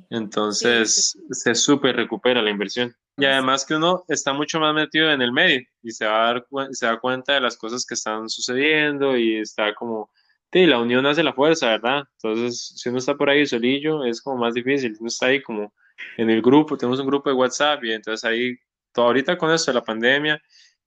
Entonces, 0.09 1.17
se 1.31 1.55
súper 1.55 1.95
recupera 1.95 2.41
la 2.41 2.51
inversión. 2.51 2.95
Y 3.17 3.25
además 3.25 3.65
que 3.65 3.75
uno 3.75 4.05
está 4.07 4.31
mucho 4.31 4.59
más 4.59 4.73
metido 4.73 5.11
en 5.11 5.21
el 5.21 5.33
medio 5.33 5.61
y 5.83 5.91
se 5.91 6.05
va, 6.05 6.29
a 6.29 6.33
dar, 6.33 6.47
se 6.71 6.85
da 6.85 6.99
cuenta 6.99 7.33
de 7.33 7.41
las 7.41 7.57
cosas 7.57 7.85
que 7.85 7.95
están 7.95 8.29
sucediendo 8.29 9.17
y 9.17 9.35
está 9.35 9.73
como 9.75 10.09
sí, 10.51 10.65
la 10.65 10.79
unión 10.79 11.05
hace 11.05 11.23
la 11.23 11.33
fuerza, 11.33 11.67
¿verdad? 11.67 12.03
Entonces, 12.21 12.73
si 12.75 12.89
uno 12.89 12.97
está 12.97 13.15
por 13.15 13.29
ahí 13.29 13.45
solillo, 13.45 14.03
es 14.03 14.21
como 14.21 14.37
más 14.37 14.53
difícil. 14.53 14.95
Uno 14.99 15.07
está 15.07 15.27
ahí 15.27 15.41
como 15.41 15.73
en 16.17 16.29
el 16.29 16.41
grupo, 16.41 16.77
tenemos 16.77 16.99
un 16.99 17.07
grupo 17.07 17.29
de 17.29 17.35
WhatsApp 17.35 17.83
y 17.83 17.93
entonces 17.93 18.23
ahí, 18.23 18.57
todo, 18.91 19.05
ahorita 19.07 19.37
con 19.37 19.51
esto 19.51 19.71
de 19.71 19.75
la 19.75 19.83
pandemia, 19.83 20.41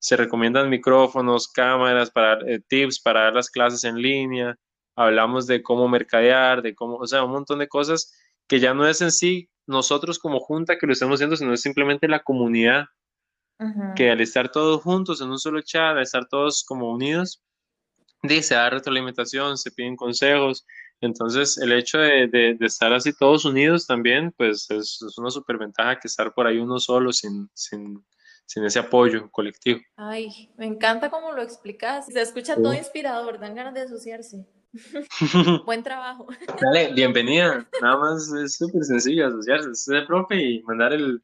se 0.04 0.18
recomiendan 0.18 0.68
micrófonos, 0.68 1.48
cámaras, 1.48 2.10
para, 2.10 2.38
eh, 2.46 2.60
tips 2.68 3.00
para 3.00 3.22
dar 3.22 3.34
las 3.36 3.48
clases 3.48 3.84
en 3.84 3.96
línea, 3.96 4.54
hablamos 4.94 5.46
de 5.46 5.62
cómo 5.62 5.88
mercadear, 5.88 6.60
de 6.60 6.74
cómo, 6.74 6.96
o 6.96 7.06
sea, 7.06 7.24
un 7.24 7.30
montón 7.30 7.60
de 7.60 7.68
cosas 7.68 8.12
que 8.46 8.60
ya 8.60 8.74
no 8.74 8.86
es 8.86 9.00
en 9.00 9.10
sí 9.10 9.48
nosotros 9.66 10.18
como 10.18 10.40
junta 10.40 10.76
que 10.76 10.86
lo 10.86 10.92
estamos 10.92 11.14
haciendo, 11.14 11.38
sino 11.38 11.54
es 11.54 11.62
simplemente 11.62 12.06
la 12.06 12.22
comunidad, 12.22 12.84
que 13.96 14.10
al 14.10 14.20
estar 14.20 14.52
todos 14.52 14.82
juntos 14.82 15.22
en 15.22 15.30
un 15.30 15.38
solo 15.38 15.62
chat, 15.62 15.96
al 15.96 16.02
estar 16.02 16.28
todos 16.28 16.64
como 16.64 16.92
unidos, 16.92 17.42
dice, 18.22 18.56
da 18.56 18.68
retroalimentación, 18.68 19.56
se 19.56 19.70
piden 19.70 19.96
consejos, 19.96 20.66
entonces 21.00 21.56
el 21.56 21.72
hecho 21.72 21.96
de, 21.96 22.28
de, 22.28 22.58
estar 22.60 22.92
así 22.92 23.14
todos 23.16 23.46
unidos 23.46 23.86
también, 23.86 24.34
pues 24.36 24.70
es, 24.70 25.00
es 25.00 25.16
una 25.16 25.30
superventaja 25.30 25.98
que 25.98 26.08
estar 26.08 26.34
por 26.34 26.46
ahí 26.46 26.58
uno 26.58 26.78
solo 26.78 27.10
sin, 27.10 27.48
sin, 27.54 28.04
sin 28.46 28.64
ese 28.64 28.78
apoyo 28.78 29.30
colectivo. 29.30 29.80
Ay, 29.96 30.50
me 30.56 30.66
encanta 30.66 31.10
cómo 31.10 31.32
lo 31.32 31.42
explicas. 31.42 32.06
Se 32.06 32.20
escucha 32.20 32.56
todo 32.56 32.74
inspirador, 32.74 33.38
dan 33.38 33.54
ganas 33.54 33.74
de 33.74 33.82
asociarse. 33.82 34.46
Buen 35.66 35.82
trabajo. 35.82 36.26
Dale, 36.60 36.92
bienvenida. 36.94 37.66
Nada 37.80 37.96
más 37.96 38.32
es 38.32 38.56
súper 38.56 38.82
sencillo 38.84 39.28
asociarse. 39.28 39.70
Es 39.70 39.88
el 39.88 40.06
profe 40.06 40.36
y 40.36 40.62
mandar 40.62 40.92
el, 40.92 41.22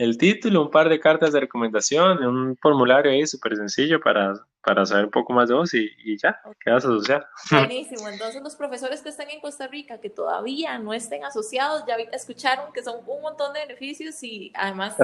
el 0.00 0.16
título, 0.16 0.62
un 0.62 0.70
par 0.70 0.88
de 0.88 0.98
cartas 0.98 1.34
de 1.34 1.40
recomendación, 1.40 2.24
un 2.24 2.56
formulario 2.56 3.12
ahí 3.12 3.26
súper 3.26 3.54
sencillo 3.54 4.00
para, 4.00 4.32
para 4.64 4.86
saber 4.86 5.04
un 5.04 5.10
poco 5.10 5.34
más 5.34 5.50
de 5.50 5.54
vos 5.54 5.74
y, 5.74 5.90
y 6.02 6.16
ya, 6.16 6.40
quedas 6.64 6.86
asociado. 6.86 7.26
Buenísimo, 7.50 8.08
entonces 8.08 8.40
los 8.42 8.56
profesores 8.56 9.02
que 9.02 9.10
están 9.10 9.28
en 9.28 9.42
Costa 9.42 9.66
Rica, 9.66 10.00
que 10.00 10.08
todavía 10.08 10.78
no 10.78 10.94
estén 10.94 11.22
asociados, 11.26 11.84
ya 11.86 11.96
escucharon 12.14 12.72
que 12.72 12.82
son 12.82 13.00
un 13.06 13.20
montón 13.20 13.52
de 13.52 13.60
beneficios 13.60 14.22
y 14.22 14.50
además 14.54 14.96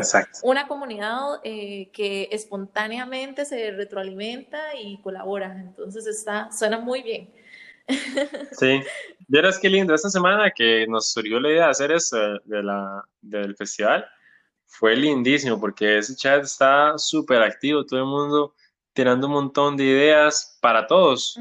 una 0.43 0.67
comunidad 0.67 1.41
eh, 1.45 1.91
que 1.93 2.31
espontáneamente 2.33 3.45
se 3.45 3.73
retroalimenta 3.73 4.77
y 4.81 4.97
colabora, 5.03 5.61
entonces 5.61 6.07
está, 6.07 6.51
suena 6.51 6.79
muy 6.79 7.03
bien. 7.03 7.31
Sí, 8.59 8.81
verás 9.29 9.59
qué 9.59 9.69
lindo, 9.69 9.95
esta 9.95 10.09
semana 10.09 10.51
que 10.51 10.87
nos 10.89 11.13
surgió 11.13 11.39
la 11.39 11.51
idea 11.51 11.65
de 11.65 11.71
hacer 11.71 11.93
eso 11.93 12.17
de 12.45 12.63
la, 12.63 13.05
del 13.21 13.55
festival, 13.57 14.09
fue 14.67 14.97
lindísimo 14.97 15.59
porque 15.61 15.99
ese 15.99 16.17
chat 16.17 16.45
está 16.45 16.99
súper 16.99 17.43
activo, 17.43 17.85
todo 17.85 18.01
el 18.01 18.07
mundo 18.07 18.55
tirando 18.93 19.27
un 19.27 19.35
montón 19.35 19.77
de 19.77 19.85
ideas 19.85 20.59
para 20.61 20.87
todos. 20.87 21.39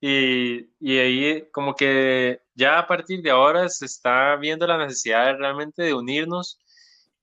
y, 0.00 0.68
y, 0.80 0.98
ahí 0.98 1.44
como 1.52 1.74
que 1.74 2.40
ya 2.54 2.78
a 2.78 2.86
partir 2.86 3.22
de 3.22 3.30
ahora 3.30 3.68
se 3.68 3.86
está 3.86 4.36
viendo 4.36 4.66
la 4.66 4.78
necesidad 4.78 5.36
realmente 5.36 5.82
de 5.82 5.94
unirnos 5.94 6.58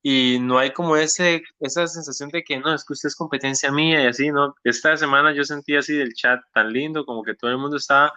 y 0.02 0.38
no 0.40 0.58
hay 0.58 0.72
como 0.72 0.96
ese, 0.96 1.44
esa 1.60 1.88
sensación 1.88 2.30
de 2.30 2.44
que 2.44 2.60
no, 2.60 2.74
es 2.74 2.86
que 2.86 2.94
usted 2.94 3.08
es 3.08 3.16
competencia 3.16 3.72
mía 3.72 4.04
y 4.04 4.08
así, 4.08 4.32
¿no? 4.32 4.56
Esta 4.64 4.96
semana 4.96 5.34
yo 5.34 5.44
sentí 5.44 5.76
así 5.76 5.96
del 5.98 6.14
chat 6.14 6.40
tan 6.54 6.72
lindo, 6.72 7.06
como 7.06 7.24
que 7.24 7.34
todo 7.36 7.52
el 7.52 7.58
mundo 7.58 7.78
estaba 7.78 8.14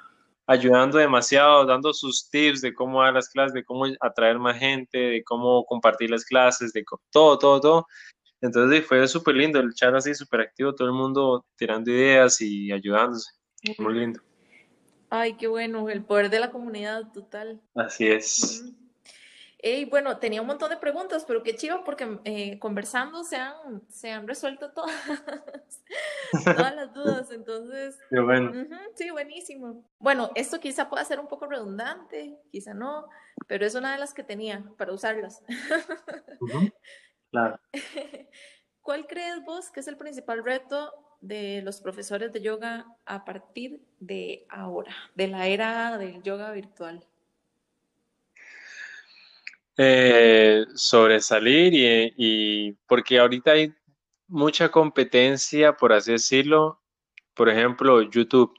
ayudando 0.50 0.98
demasiado, 0.98 1.64
dando 1.64 1.92
sus 1.94 2.28
tips 2.28 2.60
de 2.60 2.74
cómo 2.74 3.00
dar 3.00 3.14
las 3.14 3.28
clases, 3.28 3.54
de 3.54 3.64
cómo 3.64 3.84
atraer 4.00 4.36
más 4.36 4.58
gente, 4.58 4.98
de 4.98 5.22
cómo 5.22 5.64
compartir 5.64 6.10
las 6.10 6.24
clases, 6.24 6.72
de 6.72 6.84
todo, 7.12 7.38
todo, 7.38 7.60
todo. 7.60 7.86
Entonces 8.40 8.84
fue 8.84 9.06
súper 9.06 9.36
lindo, 9.36 9.60
el 9.60 9.72
chat 9.74 9.94
así 9.94 10.12
súper 10.12 10.40
activo, 10.40 10.74
todo 10.74 10.88
el 10.88 10.94
mundo 10.94 11.46
tirando 11.56 11.92
ideas 11.92 12.40
y 12.40 12.72
ayudándose. 12.72 13.30
Muy 13.78 13.94
lindo. 13.94 14.20
Ay, 15.08 15.36
qué 15.36 15.46
bueno, 15.46 15.88
el 15.88 16.04
poder 16.04 16.30
de 16.30 16.40
la 16.40 16.50
comunidad 16.50 17.12
total. 17.12 17.60
Así 17.76 18.08
es. 18.08 18.64
Y 19.62 19.84
bueno, 19.84 20.18
tenía 20.18 20.40
un 20.40 20.46
montón 20.46 20.70
de 20.70 20.78
preguntas, 20.78 21.24
pero 21.26 21.42
qué 21.42 21.54
chido 21.54 21.84
porque 21.84 22.18
eh, 22.24 22.58
conversando 22.58 23.24
se 23.24 23.36
han, 23.36 23.82
se 23.88 24.10
han 24.10 24.26
resuelto 24.26 24.70
todas, 24.74 24.94
todas 26.44 26.74
las 26.74 26.94
dudas. 26.94 27.30
Entonces, 27.30 27.98
bueno. 28.10 28.52
sí, 28.94 29.10
buenísimo. 29.10 29.84
Bueno, 29.98 30.30
esto 30.34 30.60
quizá 30.60 30.88
pueda 30.88 31.04
ser 31.04 31.20
un 31.20 31.28
poco 31.28 31.46
redundante, 31.46 32.38
quizá 32.50 32.72
no, 32.72 33.06
pero 33.46 33.66
es 33.66 33.74
una 33.74 33.92
de 33.92 33.98
las 33.98 34.14
que 34.14 34.22
tenía 34.22 34.64
para 34.76 34.92
usarlas. 34.92 35.42
Claro. 37.32 37.60
¿Cuál 38.82 39.06
crees 39.06 39.44
vos 39.44 39.70
que 39.70 39.78
es 39.78 39.86
el 39.86 39.96
principal 39.96 40.42
reto 40.42 40.92
de 41.20 41.62
los 41.62 41.80
profesores 41.80 42.32
de 42.32 42.40
yoga 42.40 42.86
a 43.06 43.24
partir 43.24 43.86
de 44.00 44.46
ahora, 44.48 44.92
de 45.14 45.28
la 45.28 45.46
era 45.46 45.96
del 45.96 46.24
yoga 46.24 46.50
virtual? 46.50 47.06
Eh, 49.76 50.66
sobresalir 50.74 51.72
y, 52.16 52.72
porque 52.86 53.18
ahorita 53.18 53.52
hay 53.52 53.72
mucha 54.28 54.70
competencia, 54.70 55.76
por 55.76 55.92
así 55.92 56.12
decirlo. 56.12 56.82
Por 57.34 57.48
ejemplo, 57.48 58.02
YouTube 58.02 58.52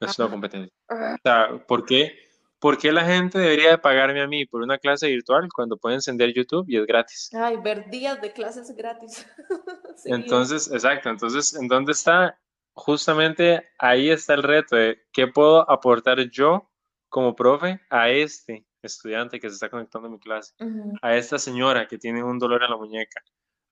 es 0.00 0.18
una 0.18 0.28
competencia. 0.28 0.72
O 0.88 1.66
¿por 1.66 1.86
qué? 1.86 2.28
¿Por 2.58 2.76
qué 2.76 2.90
la 2.90 3.04
gente 3.04 3.38
debería 3.38 3.70
de 3.70 3.78
pagarme 3.78 4.20
a 4.20 4.26
mí 4.26 4.44
por 4.44 4.62
una 4.62 4.78
clase 4.78 5.06
virtual 5.06 5.48
cuando 5.54 5.76
puede 5.76 5.94
encender 5.94 6.34
YouTube 6.34 6.66
y 6.68 6.76
es 6.76 6.86
gratis? 6.86 7.30
Ay, 7.32 7.56
ver 7.56 7.88
días 7.88 8.20
de 8.20 8.32
clases 8.32 8.74
gratis. 8.74 9.26
Entonces, 10.04 10.70
exacto. 10.72 11.08
Entonces, 11.08 11.54
¿en 11.54 11.68
dónde 11.68 11.92
está? 11.92 12.38
Justamente 12.74 13.68
ahí 13.78 14.10
está 14.10 14.34
el 14.34 14.42
reto 14.42 14.76
de 14.76 14.98
qué 15.12 15.28
puedo 15.28 15.68
aportar 15.70 16.18
yo 16.30 16.68
como 17.08 17.34
profe 17.34 17.80
a 17.90 18.10
este 18.10 18.67
estudiante 18.82 19.40
que 19.40 19.48
se 19.48 19.54
está 19.54 19.68
conectando 19.68 20.08
a 20.08 20.10
mi 20.10 20.18
clase, 20.18 20.54
a 21.02 21.16
esta 21.16 21.38
señora 21.38 21.86
que 21.86 21.98
tiene 21.98 22.22
un 22.22 22.38
dolor 22.38 22.62
en 22.62 22.70
la 22.70 22.76
muñeca, 22.76 23.22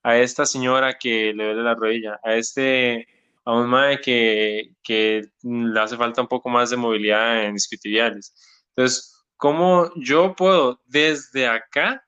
a 0.02 0.18
esta 0.18 0.46
señora 0.46 0.98
que 0.98 1.32
le 1.32 1.44
duele 1.44 1.62
la 1.62 1.74
rodilla, 1.74 2.20
a 2.22 2.34
este, 2.34 3.06
a 3.44 3.52
un 3.52 3.68
madre 3.68 4.00
que, 4.00 4.74
que 4.82 5.30
le 5.42 5.80
hace 5.80 5.96
falta 5.96 6.22
un 6.22 6.28
poco 6.28 6.48
más 6.48 6.70
de 6.70 6.76
movilidad 6.76 7.44
en 7.44 7.56
isquiotibiales. 7.56 8.34
Entonces, 8.74 9.24
¿cómo 9.36 9.90
yo 9.96 10.34
puedo 10.34 10.80
desde 10.86 11.46
acá, 11.46 12.04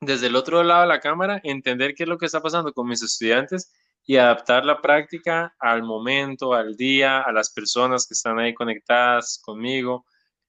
desde 0.00 0.26
el 0.26 0.36
otro 0.36 0.62
lado 0.62 0.82
de 0.82 0.88
la 0.88 1.00
cámara, 1.00 1.40
entender 1.44 1.94
qué 1.94 2.04
es 2.04 2.08
lo 2.08 2.18
que 2.18 2.26
está 2.26 2.40
pasando 2.40 2.72
con 2.72 2.88
mis 2.88 3.02
estudiantes 3.02 3.72
y 4.04 4.16
adaptar 4.16 4.64
la 4.64 4.80
práctica 4.80 5.54
al 5.60 5.82
momento, 5.84 6.54
al 6.54 6.76
día, 6.76 7.20
a 7.20 7.32
las 7.32 7.50
personas 7.50 8.06
que 8.06 8.14
están 8.14 8.38
ahí 8.38 8.52
conectadas 8.52 9.40
conmigo? 9.44 10.04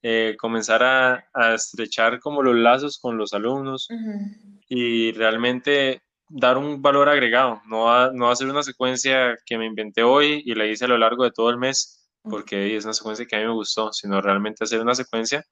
Eh, 0.05 0.35
comenzar 0.37 0.83
a, 0.83 1.55
estrechar 1.55 2.19
como 2.19 2.43
los 2.43 2.57
lazos 2.57 2.99
con 2.99 3.17
los 3.17 3.33
alumnos 3.33 3.87
y 4.67 5.13
realmente 5.13 6.01
dar 6.27 6.57
un 6.57 6.81
valor 6.81 7.07
agregado, 7.07 7.61
no, 7.67 7.89
a, 7.89 8.11
no 8.11 8.29
hacer 8.29 8.49
una 8.49 8.63
secuencia 8.63 9.37
que 9.45 9.57
me 9.57 9.65
inventé 9.65 10.03
hoy 10.03 10.43
y 10.45 10.55
la 10.55 10.65
hice 10.65 10.83
a 10.83 10.89
lo 10.89 10.97
largo 10.97 11.23
de 11.23 11.31
todo 11.31 11.49
el 11.49 11.57
mes, 11.57 12.09
porque 12.21 12.75
es 12.75 12.83
una 12.83 12.93
secuencia 12.93 13.25
que 13.25 13.37
a 13.37 13.39
mí 13.39 13.45
me 13.45 13.53
gustó, 13.53 13.93
sino 13.93 14.19
realmente 14.19 14.65
hacer 14.65 14.81
una 14.81 14.93
secuencia. 14.93 15.45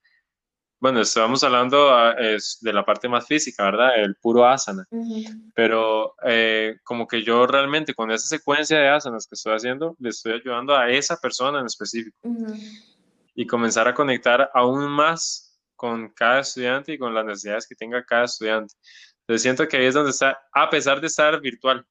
Bueno, 0.82 0.99
estamos 0.99 1.45
hablando 1.45 1.89
ah, 1.89 2.14
es 2.20 2.58
de 2.60 2.74
la 2.74 2.84
parte 2.84 3.08
más 3.08 3.26
física, 3.26 3.64
¿verdad? 3.64 4.04
El 4.04 4.16
puro 4.16 4.45
asana. 4.45 4.86
Pero 5.56 6.16
eh, 6.26 6.76
como 6.84 7.08
que 7.08 7.24
yo 7.24 7.47
realmente 7.47 7.93
con 7.93 8.12
esa 8.12 8.28
secuencia 8.28 8.78
de 8.80 8.89
asanas 8.89 9.28
que 9.28 9.36
estoy 9.36 9.54
haciendo, 9.54 9.95
le 9.99 10.10
estoy 10.10 10.34
ayudando 10.34 10.76
a 10.76 10.89
esa 10.89 11.16
persona 11.22 11.62
en 11.62 11.68
específico 11.68 12.18
y 13.34 13.48
comenzar 13.48 13.88
a 13.88 13.94
conectar 13.94 14.50
aún 14.54 14.90
más 14.90 15.60
con 15.76 16.10
cada 16.10 16.42
estudiante 16.42 16.94
y 16.94 16.98
con 16.98 17.14
las 17.14 17.26
necesidades 17.26 17.68
que 17.68 17.76
tenga 17.76 18.06
cada 18.06 18.26
estudiante. 18.26 18.76
Entonces 19.22 19.42
siento 19.42 19.68
que 19.68 19.78
ahí 19.78 19.86
es 19.86 19.94
donde 19.94 20.12
está, 20.12 20.38
a 20.54 20.70
pesar 20.70 21.02
de 21.02 21.08
estar 21.08 21.40
virtual, 21.42 21.86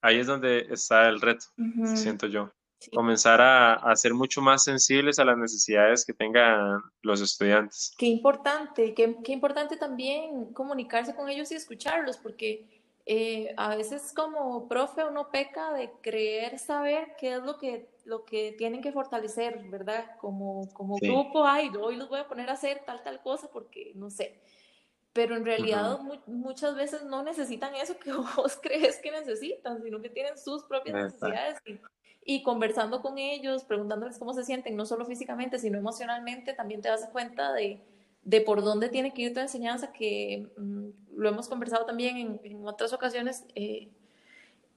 ahí 0.00 0.18
es 0.18 0.26
donde 0.26 0.66
está 0.70 1.08
el 1.08 1.20
reto, 1.20 1.46
siento 1.94 2.26
yo. 2.26 2.52
Comenzar 2.92 3.40
a, 3.40 3.74
a, 3.74 3.96
ser 3.96 4.14
mucho 4.14 4.40
más 4.40 4.62
sensibles 4.62 5.18
a 5.18 5.24
las 5.24 5.36
necesidades 5.36 6.04
que 6.04 6.12
tengan 6.12 6.80
los 7.02 7.20
estudiantes. 7.20 7.92
Qué 7.98 8.06
importante, 8.06 8.94
qué, 8.94 9.16
qué 9.24 9.32
importante 9.32 9.76
también 9.76 10.52
comunicarse 10.52 11.12
con 11.14 11.28
ellos 11.28 11.50
y 11.50 11.56
escucharlos, 11.56 12.18
porque 12.18 12.77
eh, 13.10 13.54
a 13.56 13.74
veces 13.74 14.12
como 14.14 14.68
profe 14.68 15.02
uno 15.02 15.30
peca 15.30 15.72
de 15.72 15.90
creer 16.02 16.58
saber 16.58 17.16
qué 17.18 17.36
es 17.36 17.42
lo 17.42 17.56
que, 17.56 17.88
lo 18.04 18.26
que 18.26 18.52
tienen 18.52 18.82
que 18.82 18.92
fortalecer, 18.92 19.66
¿verdad? 19.70 20.18
Como, 20.20 20.68
como 20.74 20.96
grupo, 20.96 21.46
ay, 21.46 21.70
hoy 21.80 21.96
los 21.96 22.10
voy 22.10 22.20
a 22.20 22.28
poner 22.28 22.50
a 22.50 22.52
hacer 22.52 22.82
tal, 22.84 23.02
tal 23.02 23.22
cosa 23.22 23.48
porque 23.50 23.92
no 23.94 24.10
sé. 24.10 24.38
Pero 25.14 25.36
en 25.36 25.46
realidad 25.46 25.98
muchas 26.26 26.76
veces 26.76 27.02
no 27.04 27.22
necesitan 27.22 27.74
eso 27.76 27.98
que 27.98 28.12
vos 28.36 28.58
crees 28.60 28.98
que 28.98 29.10
necesitan, 29.10 29.82
sino 29.82 30.02
que 30.02 30.10
tienen 30.10 30.36
sus 30.36 30.64
propias 30.64 30.94
necesidades 30.94 31.58
y, 31.64 31.80
y 32.26 32.42
conversando 32.42 33.00
con 33.00 33.16
ellos, 33.16 33.64
preguntándoles 33.64 34.18
cómo 34.18 34.34
se 34.34 34.44
sienten, 34.44 34.76
no 34.76 34.84
solo 34.84 35.06
físicamente, 35.06 35.58
sino 35.58 35.78
emocionalmente, 35.78 36.52
también 36.52 36.82
te 36.82 36.90
das 36.90 37.08
cuenta 37.10 37.54
de, 37.54 37.80
de 38.20 38.42
por 38.42 38.62
dónde 38.62 38.90
tiene 38.90 39.14
que 39.14 39.22
ir 39.22 39.32
tu 39.32 39.40
enseñanza, 39.40 39.94
que 39.94 40.46
mm, 40.58 40.88
lo 41.18 41.28
hemos 41.28 41.48
conversado 41.48 41.84
también 41.84 42.40
en, 42.44 42.66
otras 42.66 42.92
ocasiones, 42.92 43.44
eh, 43.56 43.88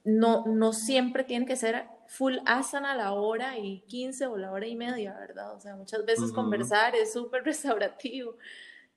no, 0.04 0.44
no 0.46 0.72
siempre 0.72 1.22
tiene 1.22 1.46
que 1.46 1.54
ser 1.54 1.86
full 2.08 2.38
asana 2.44 2.96
la 2.96 3.12
hora 3.12 3.56
y 3.58 3.80
15 3.86 4.26
o 4.26 4.36
la 4.36 4.50
hora 4.50 4.66
y 4.66 4.74
media, 4.74 5.16
¿verdad? 5.18 5.54
O 5.54 5.60
sea, 5.60 5.76
muchas 5.76 6.04
veces 6.04 6.32
conversar 6.32 6.96
es 6.96 7.12
súper 7.12 7.44
restaurativo 7.44 8.36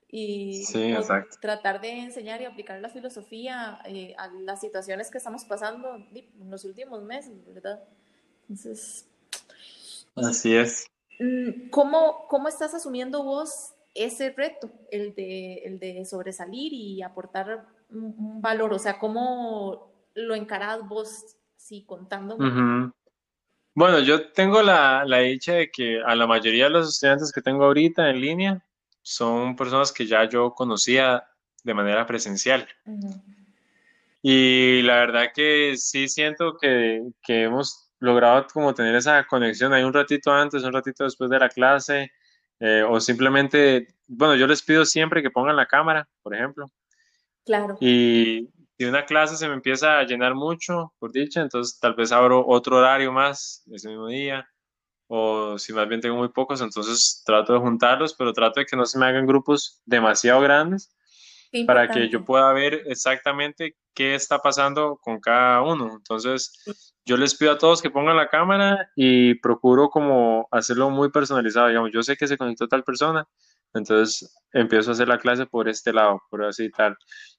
y 0.10 0.66
tratar 1.40 1.82
de 1.82 1.90
enseñar 2.00 2.42
y 2.42 2.46
aplicar 2.46 2.80
la 2.80 2.90
filosofía 2.90 3.80
eh, 3.86 4.16
a 4.18 4.28
las 4.28 4.62
situaciones 4.62 5.12
que 5.12 5.20
estamos 5.20 5.46
pasando 5.46 5.96
en 5.96 6.50
los 6.50 6.66
últimos 6.66 7.04
meses, 7.04 7.34
¿verdad? 7.46 7.84
Entonces... 8.42 9.06
Así 10.16 10.56
es. 10.56 10.90
Mm, 11.20 11.70
¿Cómo, 11.70 12.26
cómo 12.28 12.48
estás 12.48 12.74
asumiendo 12.74 13.24
vos 13.24 13.75
ese 13.96 14.32
reto, 14.32 14.70
el 14.92 15.16
de, 15.16 15.56
el 15.66 15.80
de 15.80 16.06
sobresalir 16.06 16.74
y 16.74 17.02
aportar 17.02 17.66
un, 17.90 18.42
valor? 18.42 18.74
O 18.74 18.80
sea, 18.80 19.00
¿cómo 19.00 19.92
lo 20.14 20.36
encarás 20.36 20.88
vos, 20.88 21.38
sí, 21.56 21.86
contando? 21.88 22.38
Bueno, 23.74 24.00
yo 24.00 24.32
tengo 24.32 24.62
la, 24.62 25.04
la 25.06 25.20
dicha 25.20 25.54
de 25.54 25.70
que 25.70 26.02
a 26.06 26.16
la 26.16 26.28
mayoría 26.28 26.66
de 26.66 26.70
los 26.72 26.90
estudiantes 26.90 27.32
que 27.32 27.42
tengo 27.42 27.66
ahorita 27.66 28.10
en 28.10 28.22
línea 28.22 28.66
son 29.02 29.56
personas 29.56 29.92
que 29.92 30.06
ya 30.06 30.28
yo 30.30 30.54
conocía 30.54 31.26
de 31.64 31.74
manera 31.74 32.06
presencial. 32.06 32.68
Y 34.22 34.82
la 34.84 34.96
verdad 34.96 35.26
que 35.34 35.76
sí 35.78 36.08
siento 36.08 36.58
que, 36.58 37.02
que, 37.22 37.44
hemos 37.44 37.92
logrado 38.00 38.48
como 38.52 38.74
tener 38.74 38.96
esa 38.96 39.26
conexión 39.28 39.74
ahí 39.74 39.84
un 39.84 39.94
ratito 39.94 40.32
antes, 40.32 40.64
un 40.64 40.74
ratito 40.74 41.04
después 41.04 41.30
de 41.30 41.40
la 41.40 41.50
clase, 41.50 42.12
eh, 42.60 42.84
o 42.88 43.00
simplemente, 43.00 43.88
bueno, 44.08 44.36
yo 44.36 44.48
les 44.48 44.62
pido 44.64 44.86
siempre 44.86 45.22
que 45.22 45.32
pongan 45.32 45.56
la 45.56 45.66
cámara, 45.66 46.08
por 46.22 46.36
ejemplo. 46.36 46.68
Claro. 47.46 47.78
Y 47.80 48.50
si 48.78 48.86
una 48.86 49.06
clase 49.06 49.38
se 49.38 49.48
me 49.48 49.54
empieza 49.54 50.00
a 50.00 50.04
llenar 50.04 50.36
mucho, 50.36 50.94
por 51.00 51.12
dicha, 51.12 51.42
entonces 51.42 51.80
tal 51.80 51.96
vez 51.96 52.12
abro 52.12 52.46
otro 52.48 52.78
horario 52.78 53.12
más 53.12 53.64
ese 53.72 53.90
mismo 53.90 54.08
día 54.08 54.48
o 55.08 55.58
si 55.60 55.72
más 55.72 55.88
bien 55.88 56.02
tengo 56.02 56.16
muy 56.16 56.30
pocos, 56.30 56.62
entonces 56.62 57.22
trato 57.26 57.54
de 57.54 57.60
juntarlos, 57.60 58.16
pero 58.16 58.34
trato 58.34 58.60
de 58.60 58.66
que 58.66 58.76
no 58.76 58.86
se 58.86 58.98
me 58.98 59.06
hagan 59.06 59.28
grupos 59.28 59.82
demasiado 59.86 60.42
grandes 60.42 60.96
para 61.66 61.88
que 61.88 62.10
yo 62.10 62.24
pueda 62.24 62.52
ver 62.54 62.84
exactamente 62.86 63.76
qué 63.94 64.16
está 64.16 64.40
pasando 64.40 64.98
con 65.02 65.20
cada 65.20 65.62
uno. 65.62 65.94
Entonces, 65.96 66.52
yo 67.06 67.18
les 67.18 67.36
pido 67.36 67.52
a 67.52 67.58
todos 67.58 67.82
que 67.82 67.90
pongan 67.90 68.18
la 68.18 68.30
cámara 68.30 68.90
y 68.96 69.36
procuro 69.36 69.90
como 69.90 70.48
hacerlo 70.52 70.90
muy 70.90 71.10
personalizado. 71.12 71.68
Digamos, 71.68 71.92
yo 71.94 72.04
sé 72.04 72.18
que 72.18 72.28
se 72.28 72.38
conectó 72.38 72.68
tal 72.68 72.84
persona, 72.84 73.26
entonces 73.74 74.34
empiezo 74.52 74.92
a 74.92 74.94
hacer 74.94 75.08
la 75.08 75.20
clase 75.20 75.46
por 75.46 75.70
este 75.70 75.94
lado, 75.94 76.22
por 76.30 76.44
así 76.44 76.70
tal, 76.72 76.96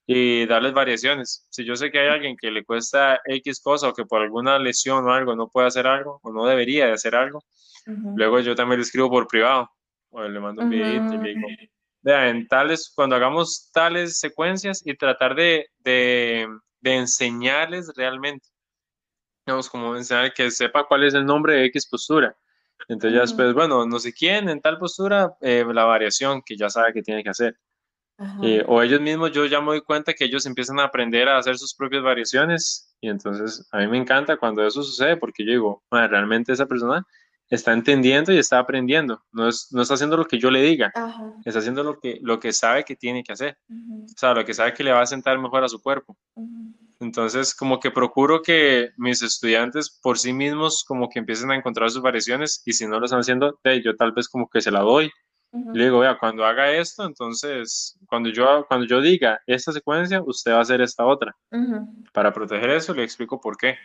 y 0.06 0.46
darles 0.46 0.72
variaciones. 0.72 1.46
Si 1.50 1.64
yo 1.64 1.76
sé 1.76 1.90
que 1.90 1.98
hay 1.98 2.08
alguien 2.08 2.36
que 2.40 2.50
le 2.50 2.64
cuesta 2.64 3.20
X 3.24 3.60
cosa 3.60 3.88
o 3.88 3.94
que 3.94 4.04
por 4.04 4.22
alguna 4.22 4.58
lesión 4.58 5.06
o 5.06 5.12
algo 5.12 5.34
no 5.34 5.48
puede 5.48 5.66
hacer 5.66 5.86
algo 5.86 6.20
o 6.22 6.32
no 6.32 6.46
debería 6.46 6.86
de 6.86 6.92
hacer 6.92 7.14
algo, 7.14 7.42
luego 7.86 8.40
yo 8.40 8.54
también 8.54 8.80
le 8.80 8.84
escribo 8.84 9.10
por 9.10 9.26
privado 9.26 9.70
o 10.10 10.22
le 10.22 10.40
mando 10.40 10.62
un 10.62 10.70
video 10.70 10.94
y 11.12 11.18
le 11.18 11.34
digo, 11.34 11.48
vean, 12.06 12.46
tales, 12.46 12.92
cuando 12.94 13.16
hagamos 13.16 13.68
tales 13.72 14.20
secuencias 14.20 14.80
y 14.84 14.96
tratar 14.96 15.34
de, 15.34 15.66
de, 15.78 16.46
de 16.80 16.94
enseñarles 16.94 17.92
realmente, 17.96 18.46
digamos, 19.44 19.68
como 19.68 19.96
enseñar 19.96 20.32
que 20.32 20.52
sepa 20.52 20.86
cuál 20.86 21.02
es 21.02 21.14
el 21.14 21.26
nombre 21.26 21.54
de 21.54 21.64
X 21.64 21.88
postura. 21.88 22.36
Entonces 22.88 23.16
ya 23.16 23.22
después, 23.22 23.52
bueno, 23.54 23.84
no 23.86 23.98
sé 23.98 24.12
quién 24.12 24.48
en 24.48 24.60
tal 24.60 24.78
postura, 24.78 25.36
eh, 25.40 25.64
la 25.66 25.84
variación 25.84 26.42
que 26.46 26.56
ya 26.56 26.70
sabe 26.70 26.92
que 26.92 27.02
tiene 27.02 27.24
que 27.24 27.30
hacer. 27.30 27.58
Eh, 28.42 28.64
o 28.68 28.80
ellos 28.80 29.00
mismos, 29.00 29.32
yo 29.32 29.44
ya 29.44 29.60
me 29.60 29.66
doy 29.66 29.80
cuenta 29.80 30.14
que 30.14 30.24
ellos 30.24 30.46
empiezan 30.46 30.78
a 30.78 30.84
aprender 30.84 31.28
a 31.28 31.38
hacer 31.38 31.58
sus 31.58 31.74
propias 31.74 32.04
variaciones 32.04 32.96
y 33.00 33.10
entonces 33.10 33.68
a 33.72 33.78
mí 33.78 33.88
me 33.88 33.98
encanta 33.98 34.38
cuando 34.38 34.64
eso 34.64 34.82
sucede 34.82 35.16
porque 35.16 35.44
yo 35.44 35.50
digo, 35.50 35.84
realmente 35.90 36.52
esa 36.52 36.66
persona 36.66 37.04
está 37.48 37.72
entendiendo 37.72 38.32
y 38.32 38.38
está 38.38 38.58
aprendiendo, 38.58 39.22
no, 39.32 39.48
es, 39.48 39.68
no 39.70 39.82
está 39.82 39.94
haciendo 39.94 40.16
lo 40.16 40.26
que 40.26 40.38
yo 40.38 40.50
le 40.50 40.62
diga, 40.62 40.92
está 41.44 41.60
haciendo 41.60 41.82
lo 41.84 41.98
que, 41.98 42.18
lo 42.22 42.40
que 42.40 42.52
sabe 42.52 42.84
que 42.84 42.96
tiene 42.96 43.22
que 43.22 43.32
hacer, 43.32 43.56
o 43.70 44.08
sea, 44.16 44.34
lo 44.34 44.44
que 44.44 44.54
sabe 44.54 44.74
que 44.74 44.84
le 44.84 44.92
va 44.92 45.02
a 45.02 45.06
sentar 45.06 45.38
mejor 45.38 45.62
a 45.64 45.68
su 45.68 45.80
cuerpo. 45.80 46.16
Entonces, 46.98 47.54
como 47.54 47.78
que 47.78 47.90
procuro 47.90 48.42
que 48.42 48.90
mis 48.96 49.22
estudiantes 49.22 49.90
por 50.02 50.18
sí 50.18 50.32
mismos 50.32 50.84
como 50.86 51.08
que 51.08 51.18
empiecen 51.18 51.50
a 51.50 51.56
encontrar 51.56 51.90
sus 51.90 52.02
variaciones 52.02 52.62
y 52.64 52.72
si 52.72 52.86
no 52.86 52.98
lo 52.98 53.04
están 53.04 53.20
haciendo, 53.20 53.58
yo 53.84 53.96
tal 53.96 54.12
vez 54.12 54.28
como 54.28 54.48
que 54.48 54.60
se 54.60 54.70
la 54.70 54.80
doy. 54.80 55.10
Le 55.72 55.84
digo, 55.84 56.00
vea, 56.00 56.18
cuando 56.18 56.44
haga 56.44 56.70
esto, 56.72 57.06
entonces, 57.06 57.98
cuando 58.06 58.28
yo, 58.28 58.66
cuando 58.68 58.86
yo 58.86 59.00
diga 59.00 59.40
esta 59.46 59.72
secuencia, 59.72 60.20
usted 60.22 60.52
va 60.52 60.58
a 60.58 60.62
hacer 60.62 60.80
esta 60.80 61.06
otra. 61.06 61.34
Para 62.12 62.32
proteger 62.32 62.70
eso, 62.70 62.92
le 62.92 63.04
explico 63.04 63.40
por 63.40 63.56
qué. 63.56 63.76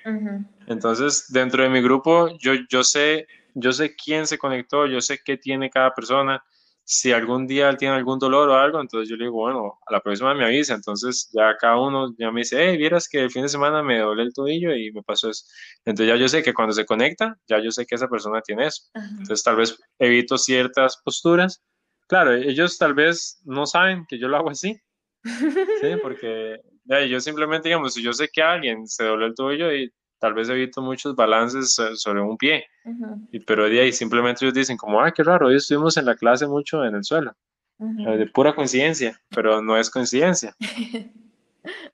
Entonces, 0.67 1.27
dentro 1.29 1.63
de 1.63 1.69
mi 1.69 1.81
grupo, 1.81 2.29
yo, 2.39 2.53
yo, 2.69 2.83
sé, 2.83 3.25
yo 3.53 3.71
sé 3.73 3.95
quién 3.95 4.27
se 4.27 4.37
conectó, 4.37 4.85
yo 4.87 5.01
sé 5.01 5.19
qué 5.23 5.37
tiene 5.37 5.69
cada 5.69 5.93
persona, 5.93 6.43
si 6.83 7.11
algún 7.11 7.47
día 7.47 7.69
él 7.69 7.77
tiene 7.77 7.95
algún 7.95 8.19
dolor 8.19 8.49
o 8.49 8.55
algo, 8.55 8.81
entonces 8.81 9.09
yo 9.09 9.15
le 9.15 9.25
digo, 9.25 9.37
bueno, 9.37 9.79
a 9.85 9.93
la 9.93 10.01
próxima 10.01 10.33
me 10.33 10.45
avisa. 10.45 10.73
Entonces 10.73 11.29
ya 11.33 11.55
cada 11.57 11.79
uno 11.79 12.13
ya 12.17 12.31
me 12.31 12.41
dice, 12.41 12.57
hey, 12.59 12.77
vieras 12.77 13.07
que 13.07 13.19
el 13.19 13.31
fin 13.31 13.43
de 13.43 13.49
semana 13.49 13.81
me 13.81 13.99
doblé 13.99 14.23
el 14.23 14.33
tobillo 14.33 14.75
y 14.75 14.91
me 14.91 15.01
pasó 15.03 15.29
eso. 15.29 15.45
Entonces 15.85 16.13
ya 16.13 16.19
yo 16.19 16.27
sé 16.27 16.43
que 16.43 16.53
cuando 16.53 16.73
se 16.73 16.85
conecta, 16.85 17.37
ya 17.47 17.59
yo 17.59 17.71
sé 17.71 17.85
que 17.85 17.95
esa 17.95 18.09
persona 18.09 18.41
tiene 18.41 18.67
eso. 18.67 18.83
Entonces 18.93 19.43
tal 19.43 19.55
vez 19.55 19.79
evito 19.99 20.37
ciertas 20.37 20.97
posturas. 21.03 21.63
Claro, 22.07 22.33
ellos 22.33 22.77
tal 22.77 22.93
vez 22.93 23.41
no 23.45 23.65
saben 23.65 24.05
que 24.07 24.19
yo 24.19 24.27
lo 24.27 24.37
hago 24.37 24.49
así. 24.49 24.77
Sí, 25.81 25.95
porque 26.01 26.59
yo 27.09 27.21
simplemente, 27.21 27.69
digamos, 27.69 27.93
si 27.93 28.03
yo 28.03 28.11
sé 28.11 28.27
que 28.27 28.41
alguien 28.41 28.85
se 28.85 29.05
dobló 29.05 29.27
el 29.27 29.35
tobillo 29.35 29.73
y 29.73 29.93
tal 30.21 30.35
vez 30.35 30.47
evito 30.49 30.83
muchos 30.83 31.15
balances 31.15 31.75
sobre 31.95 32.21
un 32.21 32.37
pie, 32.37 32.63
y, 33.31 33.39
pero 33.39 33.67
de 33.67 33.81
ahí 33.81 33.91
simplemente 33.91 34.45
ellos 34.45 34.53
dicen 34.53 34.77
como, 34.77 35.01
ah, 35.01 35.11
qué 35.11 35.23
raro, 35.23 35.47
hoy 35.47 35.55
estuvimos 35.55 35.97
en 35.97 36.05
la 36.05 36.15
clase 36.15 36.45
mucho 36.45 36.85
en 36.85 36.95
el 36.95 37.03
suelo, 37.03 37.35
eh, 37.79 38.17
de 38.17 38.27
pura 38.27 38.53
coincidencia, 38.53 39.19
pero 39.29 39.61
no 39.63 39.75
es 39.75 39.89
coincidencia. 39.89 40.55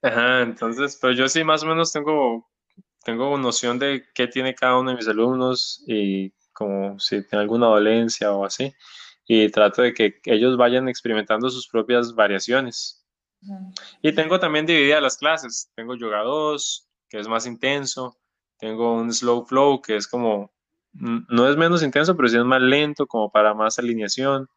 Ajá, 0.01 0.41
entonces, 0.41 0.97
pero 1.01 1.13
yo 1.13 1.29
sí 1.29 1.43
más 1.45 1.63
o 1.63 1.67
menos 1.67 1.93
tengo, 1.93 2.45
tengo 3.05 3.37
noción 3.37 3.79
de 3.79 4.03
qué 4.13 4.27
tiene 4.27 4.53
cada 4.53 4.77
uno 4.77 4.91
de 4.91 4.97
mis 4.97 5.07
alumnos 5.07 5.81
y 5.87 6.33
como 6.51 6.99
si 6.99 7.23
tiene 7.23 7.43
alguna 7.43 7.67
dolencia 7.67 8.33
o 8.33 8.43
así, 8.43 8.73
y 9.25 9.49
trato 9.49 9.83
de 9.83 9.93
que 9.93 10.19
ellos 10.25 10.57
vayan 10.57 10.89
experimentando 10.89 11.49
sus 11.49 11.67
propias 11.69 12.13
variaciones. 12.13 13.05
Y 14.01 14.13
tengo 14.13 14.39
también 14.39 14.65
divididas 14.65 15.01
las 15.01 15.17
clases, 15.17 15.71
tengo 15.75 15.95
yoga 15.95 16.23
2, 16.23 16.86
que 17.09 17.19
es 17.19 17.27
más 17.27 17.45
intenso. 17.45 18.17
Tengo 18.57 18.95
un 18.95 19.13
slow 19.13 19.45
flow, 19.45 19.81
que 19.81 19.95
es 19.95 20.07
como, 20.07 20.51
no 20.93 21.49
es 21.49 21.57
menos 21.57 21.83
intenso, 21.83 22.15
pero 22.15 22.27
sí 22.27 22.37
es 22.37 22.43
más 22.43 22.61
lento, 22.61 23.07
como 23.07 23.31
para 23.31 23.53
más 23.53 23.79
alineación. 23.79 24.47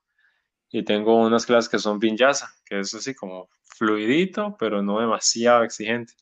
Y 0.70 0.84
tengo 0.84 1.16
unas 1.16 1.46
clases 1.46 1.68
que 1.68 1.78
son 1.78 1.98
vinyasa, 1.98 2.53
que 2.64 2.80
es 2.80 2.94
así 2.94 3.14
como 3.14 3.48
fluidito, 3.76 4.57
pero 4.59 4.82
no 4.82 5.01
demasiado 5.01 5.64
exigente. 5.64 6.14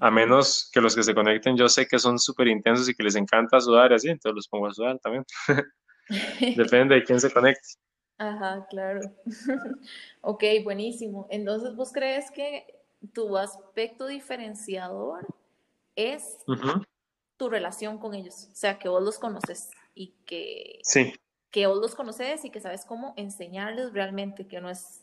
A 0.00 0.10
menos 0.10 0.70
que 0.72 0.80
los 0.80 0.96
que 0.96 1.02
se 1.02 1.14
conecten, 1.14 1.56
yo 1.56 1.68
sé 1.68 1.86
que 1.86 1.98
son 1.98 2.18
súper 2.18 2.48
intensos 2.48 2.88
y 2.88 2.94
que 2.94 3.02
les 3.02 3.14
encanta 3.14 3.60
sudar 3.60 3.92
y 3.92 3.96
así, 3.96 4.08
entonces 4.08 4.34
los 4.34 4.48
pongo 4.48 4.66
a 4.66 4.72
sudar 4.72 4.98
también. 5.00 5.24
Depende 6.56 6.94
de 6.94 7.04
quién 7.04 7.20
se 7.20 7.30
conecte. 7.30 7.68
Ajá, 8.16 8.66
claro. 8.70 9.00
ok, 10.22 10.44
buenísimo. 10.64 11.26
Entonces, 11.30 11.76
¿vos 11.76 11.92
crees 11.92 12.30
que 12.30 12.66
tu 13.12 13.36
aspecto 13.36 14.06
diferenciador 14.06 15.26
es 15.96 16.38
tu 17.36 17.48
relación 17.48 17.98
con 17.98 18.14
ellos. 18.14 18.48
O 18.52 18.54
sea, 18.54 18.78
que 18.78 18.88
vos 18.88 19.02
los 19.02 19.18
conoces 19.18 19.70
y 19.94 20.14
que, 20.26 20.80
que 21.50 21.66
vos 21.66 21.78
los 21.78 21.94
conoces 21.94 22.44
y 22.44 22.50
que 22.50 22.60
sabes 22.60 22.84
cómo 22.84 23.14
enseñarles 23.16 23.92
realmente, 23.92 24.46
que 24.46 24.60
no 24.60 24.70
es, 24.70 25.02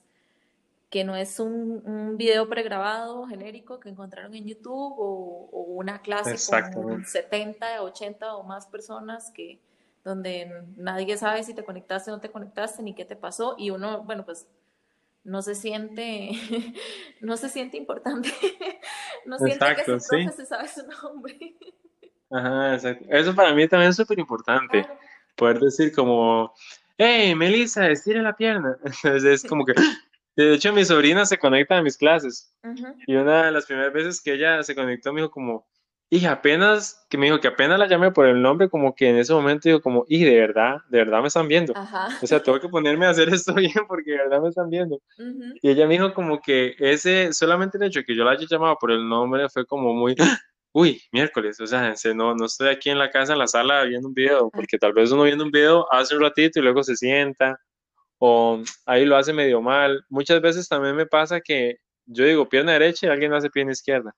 que 0.90 1.04
no 1.04 1.16
es 1.16 1.40
un, 1.40 1.82
un 1.86 2.18
video 2.18 2.48
pregrabado 2.48 3.26
genérico 3.28 3.80
que 3.80 3.90
encontraron 3.90 4.34
en 4.36 4.46
YouTube 4.46 4.96
o, 4.98 5.50
una 5.76 6.02
clase 6.02 6.38
con 6.74 7.06
70, 7.06 7.82
80 7.82 8.36
o 8.38 8.44
más 8.44 8.68
personas 8.68 9.30
que 9.32 9.60
donde 10.06 10.64
nadie 10.78 11.18
sabe 11.18 11.44
si 11.44 11.54
te 11.54 11.66
conectaste 11.66 12.12
o 12.12 12.16
no 12.16 12.22
te 12.22 12.32
conectaste 12.32 12.82
ni 12.84 12.94
qué 12.94 13.04
te 13.04 13.16
pasó 13.16 13.56
y 13.58 13.72
uno, 13.72 14.04
bueno, 14.04 14.24
pues 14.24 14.48
no 15.26 15.42
se 15.42 15.56
siente, 15.56 16.32
no 17.20 17.36
se 17.36 17.50
siente 17.50 17.78
importante, 17.78 18.32
no 19.26 19.38
siente 19.38 19.66
que 19.76 20.00
su 20.00 20.08
profe 20.08 20.32
se 20.32 20.46
sabe 20.46 20.68
su 20.70 20.88
nombre. 20.88 21.56
Ajá, 22.32 22.76
exacto. 22.76 23.06
Eso 23.10 23.36
para 23.36 23.54
mí 23.54 23.68
también 23.68 23.90
es 23.90 23.96
súper 23.98 24.18
importante, 24.18 24.88
poder 25.36 25.60
decir 25.60 25.94
como, 25.94 26.54
hey, 26.98 27.36
Melissa, 27.36 27.90
estire 27.90 28.22
la 28.22 28.36
pierna. 28.36 28.78
es 29.04 29.44
como 29.44 29.66
que, 29.66 29.74
de 30.36 30.56
hecho, 30.56 30.74
mi 30.74 30.86
sobrina 30.86 31.26
se 31.26 31.38
conecta 31.38 31.78
a 31.78 31.84
mis 31.84 31.98
clases 31.98 32.54
y 33.06 33.16
una 33.16 33.46
de 33.46 33.52
las 33.52 33.66
primeras 33.66 33.94
veces 33.94 34.22
que 34.22 34.34
ella 34.34 34.64
se 34.64 34.76
conectó 34.76 35.14
me 35.14 35.22
dijo 35.22 35.32
como, 35.32 35.68
y 36.10 36.26
apenas, 36.26 37.06
que 37.10 37.18
me 37.18 37.26
dijo 37.26 37.40
que 37.40 37.48
apenas 37.48 37.80
la 37.80 37.88
llamé 37.88 38.12
por 38.12 38.28
el 38.28 38.42
nombre, 38.42 38.70
como 38.70 38.94
que 38.94 39.10
en 39.10 39.18
ese 39.18 39.34
momento 39.34 39.68
digo 39.68 39.82
como, 39.82 40.06
y 40.08 40.24
de 40.24 40.40
verdad, 40.40 40.78
de 40.90 41.00
verdad 41.00 41.22
me 41.22 41.28
están 41.28 41.48
viendo. 41.48 41.74
O 42.22 42.28
sea, 42.28 42.44
tengo 42.44 42.60
que 42.60 42.70
ponerme 42.70 43.08
a 43.08 43.10
hacer 43.10 43.30
esto 43.30 43.54
bien 43.74 43.74
porque 43.88 44.12
de 44.12 44.18
verdad 44.18 44.42
me 44.42 44.50
están 44.50 44.70
viendo. 44.70 45.02
Y 45.62 45.70
ella 45.70 45.88
me 45.88 45.96
dijo 45.96 46.14
como 46.14 46.40
que 46.40 46.76
ese, 46.78 47.34
solamente 47.34 47.78
el 47.78 47.86
hecho 47.86 48.00
de 48.00 48.06
que 48.06 48.16
yo 48.16 48.24
la 48.24 48.32
haya 48.32 48.46
llamado 48.48 48.78
por 48.80 48.92
el 48.92 49.08
nombre 49.08 49.50
fue 49.50 49.66
como 49.66 49.94
muy, 49.94 50.16
uy, 50.74 51.02
miércoles, 51.12 51.60
o 51.60 51.66
sea, 51.66 51.96
no, 52.14 52.36
no 52.36 52.46
estoy 52.46 52.70
aquí 52.70 52.92
en 52.92 53.00
la 53.00 53.10
casa, 53.10 53.34
en 53.34 53.40
la 53.40 53.48
sala, 53.48 53.84
viendo 53.86 54.08
un 54.08 54.14
video, 54.14 54.52
porque 54.52 54.78
tal 54.78 54.94
vez 54.94 55.12
uno 55.12 55.24
viendo 55.24 55.44
un 55.44 55.52
video 55.52 55.92
hace 55.92 56.16
un 56.16 56.22
ratito 56.22 56.60
y 56.60 56.62
luego 56.62 56.84
se 56.84 56.96
sienta, 56.96 57.60
o 58.20 58.62
ahí 58.86 59.06
lo 59.06 59.18
hace 59.18 59.34
medio 59.34 59.60
mal. 59.62 60.06
Muchas 60.10 60.40
veces 60.40 60.68
también 60.70 60.96
me 60.96 61.08
pasa 61.08 61.42
que 61.42 61.78
yo 62.06 62.26
digo 62.26 62.48
pierna 62.48 62.74
derecha 62.74 63.08
y 63.08 63.10
alguien 63.10 63.34
hace 63.34 63.50
pierna 63.50 63.72
izquierda. 63.72 64.14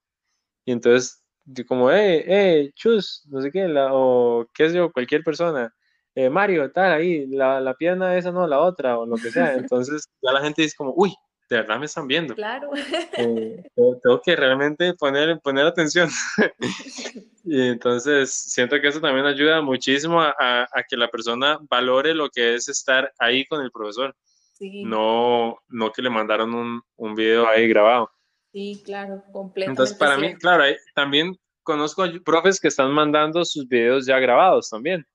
Y 0.66 0.72
entonces, 0.72 1.22
como, 1.66 1.90
eh, 1.90 2.24
eh, 2.26 2.70
chus, 2.74 3.24
no 3.28 3.40
sé 3.40 3.50
qué, 3.50 3.66
o 3.90 4.46
qué 4.54 4.68
sé 4.68 4.76
yo, 4.76 4.92
cualquier 4.92 5.22
persona, 5.22 5.74
eh, 6.14 6.28
Mario, 6.28 6.70
tal, 6.72 6.92
ahí, 6.92 7.26
la, 7.28 7.60
la 7.60 7.74
pierna 7.74 8.16
esa 8.16 8.32
no, 8.32 8.46
la 8.46 8.58
otra, 8.60 8.98
o 8.98 9.06
lo 9.06 9.16
que 9.16 9.30
sea. 9.30 9.54
Entonces, 9.54 10.08
ya 10.20 10.32
la 10.32 10.40
gente 10.40 10.62
dice 10.62 10.74
como, 10.76 10.92
uy, 10.96 11.14
de 11.48 11.56
verdad 11.56 11.78
me 11.78 11.86
están 11.86 12.06
viendo. 12.06 12.34
Claro. 12.34 12.70
Eh, 13.16 13.62
tengo 14.02 14.20
que 14.22 14.36
realmente 14.36 14.94
poner, 14.94 15.38
poner 15.40 15.66
atención. 15.66 16.08
y 17.44 17.68
entonces 17.68 18.32
siento 18.32 18.80
que 18.80 18.88
eso 18.88 19.00
también 19.00 19.26
ayuda 19.26 19.62
muchísimo 19.62 20.20
a, 20.20 20.34
a, 20.38 20.82
que 20.88 20.96
la 20.96 21.08
persona 21.08 21.58
valore 21.70 22.14
lo 22.14 22.28
que 22.28 22.54
es 22.54 22.68
estar 22.68 23.12
ahí 23.18 23.46
con 23.46 23.62
el 23.62 23.70
profesor. 23.70 24.14
Sí. 24.54 24.82
No, 24.84 25.56
no 25.68 25.92
que 25.92 26.02
le 26.02 26.10
mandaron 26.10 26.52
un, 26.52 26.82
un 26.96 27.14
video 27.14 27.48
ahí 27.48 27.68
grabado. 27.68 28.10
Sí, 28.52 28.82
claro, 28.84 29.22
completamente. 29.32 29.82
Entonces, 29.82 29.96
para 29.96 30.16
mí, 30.16 30.34
claro, 30.34 30.64
también 30.94 31.36
conozco 31.62 32.04
profes 32.24 32.58
que 32.60 32.68
están 32.68 32.90
mandando 32.92 33.44
sus 33.44 33.68
videos 33.68 34.06
ya 34.06 34.18
grabados 34.18 34.70
también 34.70 35.06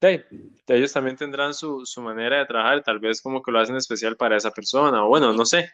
ellos 0.00 0.92
también 0.92 1.16
tendrán 1.16 1.54
su, 1.54 1.84
su, 1.84 2.00
manera 2.00 2.38
de 2.38 2.46
trabajar, 2.46 2.82
tal 2.82 3.00
vez 3.00 3.20
como 3.20 3.42
que 3.42 3.50
lo 3.50 3.58
hacen 3.58 3.76
especial 3.76 4.16
para 4.16 4.36
esa 4.36 4.50
persona, 4.50 5.04
o 5.04 5.08
bueno, 5.08 5.32
no 5.32 5.44
sé. 5.44 5.70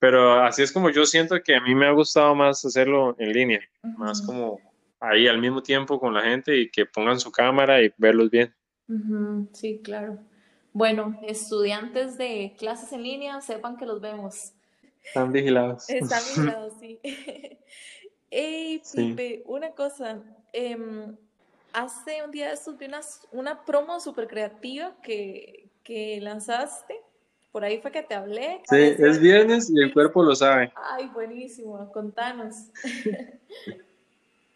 Pero 0.00 0.42
así 0.42 0.62
es 0.62 0.72
como 0.72 0.90
yo 0.90 1.06
siento 1.06 1.40
que 1.42 1.54
a 1.54 1.60
mí 1.60 1.74
me 1.74 1.86
ha 1.86 1.92
gustado 1.92 2.34
más 2.34 2.64
hacerlo 2.64 3.14
en 3.18 3.32
línea, 3.32 3.60
más 3.96 4.20
como 4.22 4.58
ahí 4.98 5.28
al 5.28 5.38
mismo 5.38 5.62
tiempo 5.62 6.00
con 6.00 6.14
la 6.14 6.22
gente 6.22 6.56
y 6.58 6.70
que 6.70 6.86
pongan 6.86 7.20
su 7.20 7.30
cámara 7.30 7.80
y 7.82 7.92
verlos 7.96 8.30
bien. 8.30 8.52
Sí, 9.52 9.80
claro. 9.84 10.18
Bueno, 10.72 11.20
estudiantes 11.22 12.18
de 12.18 12.56
clases 12.58 12.92
en 12.92 13.04
línea, 13.04 13.40
sepan 13.40 13.76
que 13.76 13.86
los 13.86 14.00
vemos. 14.00 14.52
Están 15.04 15.32
vigilados. 15.32 15.88
Están 15.88 16.22
vigilados, 16.36 16.72
sí. 16.80 17.00
Hey, 18.36 18.82
Pipe, 18.92 19.44
una 19.46 19.70
cosa. 19.70 20.20
Eh, 20.52 20.76
hace 21.72 22.24
un 22.24 22.32
día 22.32 22.52
vi 22.78 22.86
una, 22.86 23.00
una 23.30 23.64
promo 23.64 24.00
súper 24.00 24.26
creativa 24.26 24.96
que, 25.04 25.68
que 25.84 26.20
lanzaste. 26.20 27.00
Por 27.52 27.62
ahí 27.62 27.80
fue 27.80 27.92
que 27.92 28.02
te 28.02 28.16
hablé. 28.16 28.60
Sí, 28.68 28.96
es 28.98 29.20
viernes 29.20 29.70
y 29.70 29.80
el 29.80 29.92
cuerpo 29.92 30.24
lo 30.24 30.34
sabe. 30.34 30.72
Ay, 30.74 31.06
buenísimo, 31.14 31.92
contanos. 31.92 32.56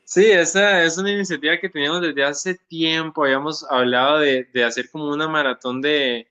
Sí, 0.04 0.24
esa 0.24 0.82
es 0.84 0.96
una 0.96 1.12
iniciativa 1.12 1.58
que 1.58 1.68
teníamos 1.68 2.00
desde 2.00 2.24
hace 2.24 2.54
tiempo. 2.54 3.24
Habíamos 3.24 3.62
hablado 3.70 4.20
de, 4.20 4.48
de 4.54 4.64
hacer 4.64 4.88
como 4.90 5.10
una 5.10 5.28
maratón 5.28 5.82
de, 5.82 6.26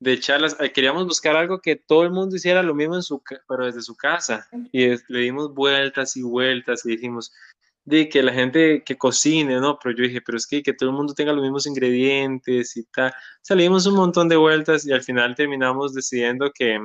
de 0.00 0.18
charlas. 0.18 0.56
Eh, 0.58 0.72
queríamos 0.72 1.06
buscar 1.06 1.36
algo 1.36 1.60
que 1.60 1.76
todo 1.76 2.02
el 2.02 2.10
mundo 2.10 2.36
hiciera 2.36 2.62
lo 2.62 2.74
mismo, 2.74 2.96
en 2.96 3.02
su, 3.02 3.22
pero 3.48 3.66
desde 3.66 3.82
su 3.82 3.94
casa. 3.94 4.48
Y 4.72 4.88
le 4.88 5.20
dimos 5.20 5.54
vueltas 5.54 6.16
y 6.16 6.22
vueltas 6.22 6.84
y 6.84 6.96
dijimos, 6.96 7.32
de 7.84 8.08
que 8.08 8.22
la 8.22 8.32
gente 8.32 8.82
que 8.84 8.96
cocine, 8.96 9.60
¿no? 9.60 9.78
Pero 9.82 9.96
yo 9.96 10.04
dije, 10.04 10.20
pero 10.20 10.38
es 10.38 10.46
que, 10.46 10.62
que 10.62 10.72
todo 10.72 10.90
el 10.90 10.96
mundo 10.96 11.14
tenga 11.14 11.32
los 11.32 11.42
mismos 11.42 11.66
ingredientes 11.66 12.76
y 12.76 12.84
tal. 12.84 13.12
Salimos 13.42 13.86
un 13.86 13.94
montón 13.94 14.28
de 14.28 14.36
vueltas 14.36 14.86
y 14.86 14.92
al 14.92 15.02
final 15.02 15.34
terminamos 15.34 15.94
decidiendo 15.94 16.50
que 16.52 16.78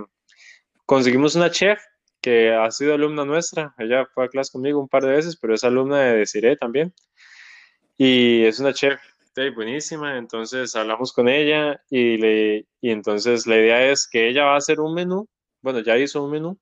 conseguimos 0.85 1.35
una 1.35 1.51
chef 1.51 1.81
que 2.21 2.53
ha 2.53 2.69
sido 2.71 2.95
alumna 2.95 3.25
nuestra. 3.25 3.73
Ella 3.77 4.05
fue 4.13 4.25
a 4.25 4.29
clase 4.29 4.51
conmigo 4.51 4.79
un 4.79 4.89
par 4.89 5.03
de 5.03 5.11
veces, 5.11 5.37
pero 5.37 5.53
es 5.53 5.63
alumna 5.63 5.99
de 5.99 6.17
Desiree 6.17 6.57
también. 6.57 6.93
Y 7.97 8.43
es 8.43 8.59
una 8.59 8.73
chef 8.73 8.99
buenísima. 9.55 10.17
Entonces 10.17 10.75
hablamos 10.75 11.13
con 11.13 11.27
ella 11.29 11.81
y, 11.89 12.17
le, 12.17 12.67
y 12.81 12.91
entonces 12.91 13.47
la 13.47 13.57
idea 13.57 13.91
es 13.91 14.07
que 14.07 14.29
ella 14.29 14.45
va 14.45 14.53
a 14.55 14.57
hacer 14.57 14.79
un 14.79 14.93
menú. 14.93 15.27
Bueno, 15.61 15.79
ya 15.79 15.97
hizo 15.97 16.23
un 16.23 16.31
menú 16.31 16.59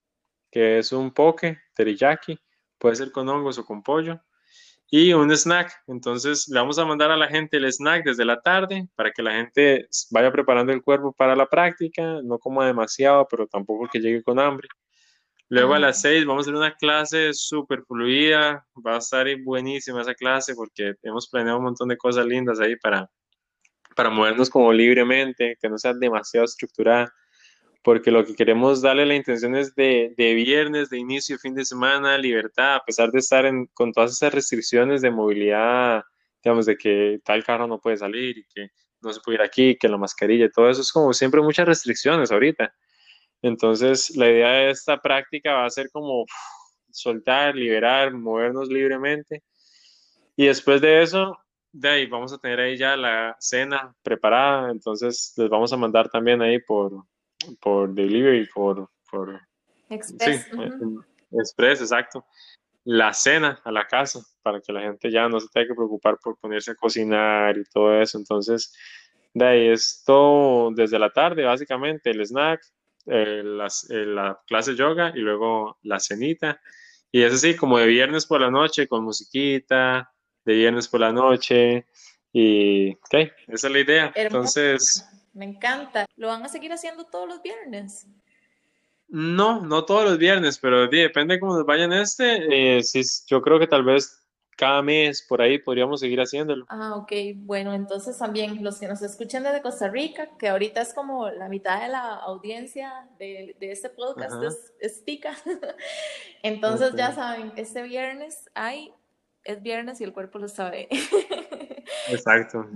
que 0.50 0.78
es 0.78 0.92
un 0.92 1.12
poke 1.12 1.58
teriyaki 1.74 2.38
puede 2.78 2.96
ser 2.96 3.12
con 3.12 3.28
hongos 3.28 3.58
o 3.58 3.64
con 3.64 3.82
pollo, 3.82 4.20
y 4.90 5.12
un 5.14 5.30
snack. 5.30 5.72
Entonces 5.86 6.48
le 6.48 6.60
vamos 6.60 6.78
a 6.78 6.84
mandar 6.84 7.10
a 7.10 7.16
la 7.16 7.28
gente 7.28 7.56
el 7.56 7.64
snack 7.72 8.04
desde 8.04 8.24
la 8.24 8.40
tarde 8.40 8.88
para 8.94 9.10
que 9.10 9.22
la 9.22 9.32
gente 9.32 9.88
vaya 10.10 10.30
preparando 10.30 10.72
el 10.72 10.82
cuerpo 10.82 11.12
para 11.12 11.34
la 11.34 11.46
práctica, 11.46 12.20
no 12.22 12.38
coma 12.38 12.66
demasiado, 12.66 13.26
pero 13.28 13.46
tampoco 13.46 13.88
que 13.90 14.00
llegue 14.00 14.22
con 14.22 14.38
hambre. 14.38 14.68
Luego 15.48 15.74
a 15.74 15.78
las 15.78 16.00
seis 16.00 16.24
vamos 16.24 16.46
a 16.46 16.50
hacer 16.50 16.54
una 16.54 16.74
clase 16.74 17.32
súper 17.34 17.82
fluida, 17.84 18.66
va 18.84 18.96
a 18.96 18.98
estar 18.98 19.26
buenísima 19.42 20.02
esa 20.02 20.14
clase 20.14 20.54
porque 20.54 20.94
hemos 21.02 21.28
planeado 21.28 21.58
un 21.58 21.64
montón 21.64 21.88
de 21.88 21.96
cosas 21.96 22.26
lindas 22.26 22.60
ahí 22.60 22.76
para, 22.76 23.10
para 23.94 24.10
movernos 24.10 24.48
como 24.48 24.72
libremente, 24.72 25.56
que 25.60 25.68
no 25.68 25.78
sea 25.78 25.92
demasiado 25.94 26.44
estructurada 26.44 27.12
porque 27.84 28.10
lo 28.10 28.24
que 28.24 28.34
queremos 28.34 28.80
darle 28.80 29.04
la 29.04 29.14
intención 29.14 29.54
es 29.54 29.74
de, 29.74 30.14
de 30.16 30.32
viernes, 30.32 30.88
de 30.88 30.98
inicio, 30.98 31.38
fin 31.38 31.54
de 31.54 31.66
semana, 31.66 32.16
libertad, 32.16 32.76
a 32.76 32.84
pesar 32.84 33.10
de 33.10 33.18
estar 33.18 33.44
en, 33.44 33.66
con 33.74 33.92
todas 33.92 34.12
esas 34.12 34.32
restricciones 34.32 35.02
de 35.02 35.10
movilidad, 35.10 36.02
digamos, 36.42 36.64
de 36.64 36.78
que 36.78 37.20
tal 37.22 37.44
carro 37.44 37.66
no 37.66 37.78
puede 37.78 37.98
salir 37.98 38.38
y 38.38 38.44
que 38.46 38.68
no 39.02 39.12
se 39.12 39.20
puede 39.20 39.36
ir 39.36 39.42
aquí, 39.42 39.76
que 39.76 39.90
la 39.90 39.98
mascarilla, 39.98 40.48
todo 40.48 40.70
eso 40.70 40.80
es 40.80 40.90
como 40.90 41.12
siempre 41.12 41.42
muchas 41.42 41.66
restricciones 41.66 42.32
ahorita. 42.32 42.74
Entonces, 43.44 44.16
la 44.16 44.30
idea 44.30 44.50
de 44.52 44.70
esta 44.70 44.96
práctica 45.02 45.52
va 45.52 45.66
a 45.66 45.70
ser 45.70 45.90
como 45.90 46.24
soltar, 46.90 47.54
liberar, 47.54 48.14
movernos 48.14 48.68
libremente. 48.68 49.42
Y 50.34 50.46
después 50.46 50.80
de 50.80 51.02
eso, 51.02 51.36
de 51.70 51.90
ahí 51.90 52.06
vamos 52.06 52.32
a 52.32 52.38
tener 52.38 52.58
ahí 52.58 52.78
ya 52.78 52.96
la 52.96 53.36
cena 53.38 53.94
preparada, 54.02 54.70
entonces 54.70 55.34
les 55.36 55.50
vamos 55.50 55.70
a 55.74 55.76
mandar 55.76 56.08
también 56.08 56.40
ahí 56.40 56.58
por, 56.58 57.04
por 57.60 57.92
delivery, 57.92 58.46
por, 58.46 58.88
por 59.10 59.38
Express. 59.90 60.46
Sí, 60.46 60.50
eh, 60.58 60.70
Express, 61.32 61.82
exacto. 61.82 62.24
La 62.84 63.12
cena 63.12 63.60
a 63.62 63.70
la 63.70 63.86
casa, 63.86 64.20
para 64.42 64.58
que 64.62 64.72
la 64.72 64.80
gente 64.80 65.10
ya 65.10 65.28
no 65.28 65.38
se 65.38 65.48
tenga 65.48 65.68
que 65.68 65.74
preocupar 65.74 66.16
por 66.18 66.38
ponerse 66.38 66.70
a 66.70 66.76
cocinar 66.76 67.58
y 67.58 67.64
todo 67.64 68.00
eso. 68.00 68.16
Entonces, 68.16 68.74
de 69.34 69.44
ahí 69.44 69.68
es 69.68 70.02
todo 70.06 70.70
desde 70.70 70.98
la 70.98 71.10
tarde, 71.10 71.44
básicamente, 71.44 72.10
el 72.10 72.22
snack, 72.24 72.62
eh, 73.06 73.42
eh, 73.42 74.06
la 74.06 74.40
clase 74.46 74.72
de 74.72 74.76
yoga 74.76 75.12
y 75.14 75.20
luego 75.20 75.78
la 75.82 76.00
cenita. 76.00 76.60
Y 77.12 77.22
es 77.22 77.32
así, 77.32 77.54
como 77.54 77.78
de 77.78 77.86
viernes 77.86 78.26
por 78.26 78.40
la 78.40 78.50
noche, 78.50 78.88
con 78.88 79.04
musiquita, 79.04 80.12
de 80.44 80.54
viernes 80.54 80.88
por 80.88 81.00
la 81.00 81.12
noche. 81.12 81.86
Y, 82.32 82.92
ok, 82.92 83.30
esa 83.48 83.66
es 83.68 83.72
la 83.72 83.78
idea. 83.78 84.12
Entonces, 84.14 85.06
me 85.32 85.44
encanta. 85.44 86.06
¿Lo 86.16 86.28
van 86.28 86.42
a 86.44 86.48
seguir 86.48 86.72
haciendo 86.72 87.04
todos 87.06 87.28
los 87.28 87.42
viernes? 87.42 88.06
No, 89.08 89.60
no 89.60 89.84
todos 89.84 90.04
los 90.04 90.18
viernes, 90.18 90.58
pero 90.58 90.88
depende 90.88 91.34
de 91.34 91.40
cómo 91.40 91.54
nos 91.54 91.66
vayan 91.66 91.92
este. 91.92 92.78
Eh, 92.78 92.82
yo 93.26 93.42
creo 93.42 93.58
que 93.58 93.66
tal 93.66 93.84
vez 93.84 94.23
cada 94.56 94.82
mes 94.82 95.22
por 95.22 95.42
ahí 95.42 95.58
podríamos 95.58 96.00
seguir 96.00 96.20
haciéndolo. 96.20 96.64
Ah, 96.68 96.94
ok. 96.96 97.12
Bueno, 97.36 97.72
entonces 97.74 98.18
también 98.18 98.62
los 98.62 98.78
que 98.78 98.88
nos 98.88 99.02
escuchan 99.02 99.42
desde 99.42 99.62
Costa 99.62 99.88
Rica, 99.88 100.28
que 100.38 100.48
ahorita 100.48 100.80
es 100.80 100.94
como 100.94 101.28
la 101.30 101.48
mitad 101.48 101.82
de 101.82 101.88
la 101.88 102.14
audiencia 102.14 103.08
de, 103.18 103.56
este 103.60 103.90
podcast 103.90 104.34
es, 104.80 105.04
tica. 105.04 105.36
entonces 106.42 106.92
ya 106.96 107.12
saben, 107.12 107.52
este 107.56 107.82
viernes 107.82 108.50
hay, 108.54 108.92
es 109.44 109.62
viernes 109.62 110.00
y 110.00 110.04
el 110.04 110.12
cuerpo 110.12 110.38
lo 110.38 110.48
sabe. 110.48 110.88
Exacto. 112.08 112.66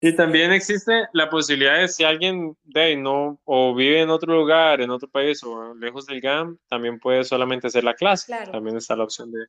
Y 0.00 0.14
también 0.14 0.52
existe 0.52 1.08
la 1.14 1.30
posibilidad 1.30 1.78
de 1.78 1.88
si 1.88 2.04
alguien 2.04 2.54
de 2.62 2.94
no 2.94 3.40
o 3.44 3.74
vive 3.74 4.02
en 4.02 4.10
otro 4.10 4.34
lugar, 4.34 4.82
en 4.82 4.90
otro 4.90 5.08
país 5.08 5.42
o 5.42 5.74
lejos 5.74 6.04
del 6.04 6.20
GAM, 6.20 6.58
también 6.68 7.00
puede 7.00 7.24
solamente 7.24 7.68
hacer 7.68 7.84
la 7.84 7.94
clase. 7.94 8.34
También 8.52 8.76
está 8.76 8.96
la 8.96 9.04
opción 9.04 9.32
de. 9.32 9.46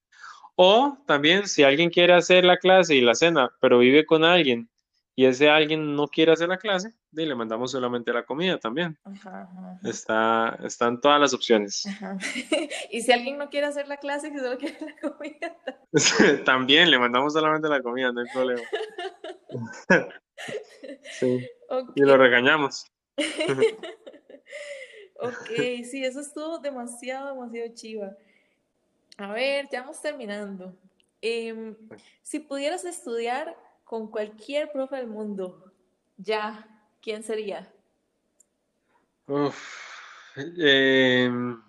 O 0.55 0.97
también 1.05 1.47
si 1.47 1.63
alguien 1.63 1.89
quiere 1.89 2.13
hacer 2.13 2.45
la 2.45 2.57
clase 2.57 2.95
y 2.95 3.01
la 3.01 3.15
cena, 3.15 3.51
pero 3.59 3.79
vive 3.79 4.05
con 4.05 4.23
alguien 4.23 4.69
y 5.17 5.25
ese 5.25 5.49
alguien 5.49 5.95
no 5.95 6.07
quiere 6.07 6.33
hacer 6.33 6.49
la 6.49 6.57
clase, 6.57 6.93
y 7.13 7.25
le 7.25 7.35
mandamos 7.35 7.71
solamente 7.71 8.11
la 8.11 8.25
comida 8.25 8.57
también. 8.59 8.97
Está, 9.83 10.59
están 10.61 10.99
todas 10.99 11.21
las 11.21 11.33
opciones. 11.33 11.85
y 12.91 13.01
si 13.01 13.13
alguien 13.13 13.37
no 13.37 13.49
quiere 13.49 13.67
hacer 13.67 13.87
la 13.87 13.95
clase, 13.95 14.29
que 14.31 14.39
solo 14.39 14.57
quiere 14.57 14.77
la 14.81 15.09
comida. 15.09 16.43
también 16.43 16.91
le 16.91 16.99
mandamos 16.99 17.31
solamente 17.31 17.69
la 17.69 17.81
comida, 17.81 18.11
no 18.11 18.19
hay 18.19 18.27
problema. 18.33 18.61
sí. 21.17 21.47
Y 21.95 22.01
lo 22.01 22.17
regañamos. 22.17 22.85
ok, 25.21 25.47
sí, 25.89 26.03
eso 26.03 26.19
estuvo 26.19 26.59
demasiado, 26.59 27.33
demasiado 27.33 27.73
chiva. 27.73 28.17
A 29.17 29.31
ver, 29.31 29.67
ya 29.71 29.81
vamos 29.81 30.01
terminando. 30.01 30.75
Em, 31.21 31.75
si 32.21 32.39
pudieras 32.39 32.85
estudiar 32.85 33.55
con 33.83 34.09
cualquier 34.09 34.71
profe 34.71 34.97
del 34.97 35.07
mundo, 35.07 35.71
ya, 36.17 36.67
¿quién 37.01 37.23
sería? 37.23 37.71
Em, 40.35 41.61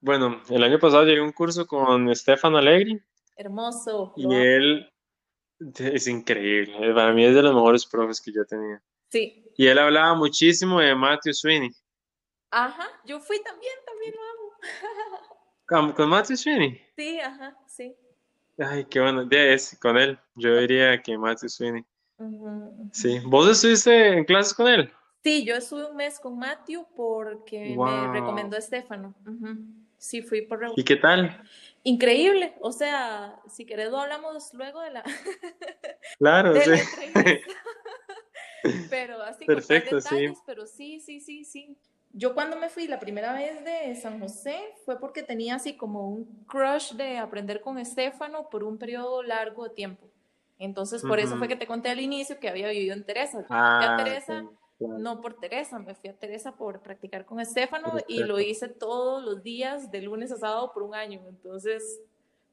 bueno, 0.00 0.40
el 0.48 0.62
año 0.62 0.78
pasado 0.78 1.04
llegué 1.04 1.20
a 1.20 1.24
un 1.24 1.32
curso 1.32 1.66
con 1.66 2.14
Stefano 2.14 2.58
Allegri, 2.58 3.02
Hermoso. 3.36 4.14
Y 4.16 4.34
él 4.34 4.90
es 5.78 6.06
increíble. 6.06 6.94
Para 6.94 7.12
mí 7.12 7.24
es 7.24 7.34
de 7.34 7.42
los 7.42 7.54
mejores 7.54 7.84
profes 7.84 8.20
que 8.20 8.32
yo 8.32 8.44
tenía. 8.46 8.82
Sí. 9.08 9.44
Y 9.56 9.66
él 9.66 9.78
hablaba 9.78 10.14
muchísimo 10.14 10.80
de 10.80 10.94
Matthew 10.94 11.34
Sweeney. 11.34 11.70
Ajá, 12.50 12.88
yo 13.04 13.20
fui 13.20 13.42
también, 13.42 13.74
también 13.84 14.14
lo 14.14 14.22
amo. 14.22 14.52
¿Con, 15.66 15.92
con 15.92 16.08
Matthew 16.08 16.36
Sweeney? 16.36 16.80
Sí, 16.96 17.18
ajá, 17.20 17.56
sí. 17.66 17.94
Ay, 18.58 18.84
qué 18.86 19.00
bueno. 19.00 19.26
Es, 19.30 19.76
con 19.80 19.96
él. 19.98 20.18
Yo 20.34 20.56
diría 20.58 21.02
que 21.02 21.18
Matthew 21.18 21.48
Sweeney. 21.48 21.84
Sí. 22.92 23.20
¿Vos 23.24 23.50
estuviste 23.50 24.18
en 24.18 24.24
clases 24.24 24.54
con 24.54 24.68
él? 24.68 24.92
Sí, 25.22 25.44
yo 25.44 25.56
estuve 25.56 25.86
un 25.86 25.96
mes 25.96 26.20
con 26.20 26.38
Matthew 26.38 26.86
porque 26.94 27.76
me 27.76 28.12
recomendó 28.12 28.56
Estefano. 28.56 29.14
Sí, 29.98 30.22
fui 30.22 30.42
por... 30.42 30.60
¿Y 30.76 30.84
qué 30.84 30.96
tal? 30.96 31.42
Increíble, 31.82 32.54
o 32.60 32.72
sea, 32.72 33.40
si 33.48 33.64
querés 33.64 33.90
lo 33.90 34.00
hablamos 34.00 34.52
luego 34.54 34.80
de 34.80 34.90
la, 34.90 35.04
Claro, 36.18 36.52
de 36.52 36.78
sí. 36.78 37.00
Pero 38.90 39.22
así 39.22 39.46
con 39.46 39.54
Perfecto, 39.54 40.00
sí. 40.00 40.14
detalles, 40.14 40.42
pero 40.44 40.66
sí, 40.66 41.00
sí, 41.00 41.20
sí, 41.20 41.44
sí. 41.44 41.76
Yo 42.18 42.32
cuando 42.32 42.56
me 42.56 42.70
fui 42.70 42.88
la 42.88 42.98
primera 42.98 43.34
vez 43.34 43.62
de 43.62 43.94
San 43.94 44.18
José 44.20 44.58
fue 44.86 44.98
porque 44.98 45.22
tenía 45.22 45.56
así 45.56 45.76
como 45.76 46.08
un 46.08 46.24
crush 46.46 46.94
de 46.94 47.18
aprender 47.18 47.60
con 47.60 47.76
Estefano 47.78 48.48
por 48.48 48.64
un 48.64 48.78
periodo 48.78 49.22
largo 49.22 49.64
de 49.64 49.74
tiempo. 49.74 50.06
Entonces, 50.58 51.02
por 51.02 51.18
eso 51.18 51.36
fue 51.36 51.46
que 51.46 51.56
te 51.56 51.66
conté 51.66 51.90
al 51.90 52.00
inicio 52.00 52.40
que 52.40 52.48
había 52.48 52.68
vivido 52.68 52.94
en 52.94 53.04
Teresa. 53.04 53.44
Ah, 53.50 53.92
a 53.92 53.96
Teresa, 54.02 54.42
claro. 54.78 54.98
no 54.98 55.20
por 55.20 55.38
Teresa, 55.38 55.78
me 55.78 55.94
fui 55.94 56.08
a 56.08 56.14
Teresa 56.14 56.56
por 56.56 56.80
practicar 56.80 57.26
con 57.26 57.38
Estefano 57.38 57.92
y 58.08 58.24
lo 58.24 58.40
hice 58.40 58.68
todos 58.68 59.22
los 59.22 59.42
días, 59.42 59.90
de 59.90 60.00
lunes 60.00 60.32
a 60.32 60.36
sábado 60.38 60.72
por 60.72 60.84
un 60.84 60.94
año. 60.94 61.20
Entonces, 61.28 62.00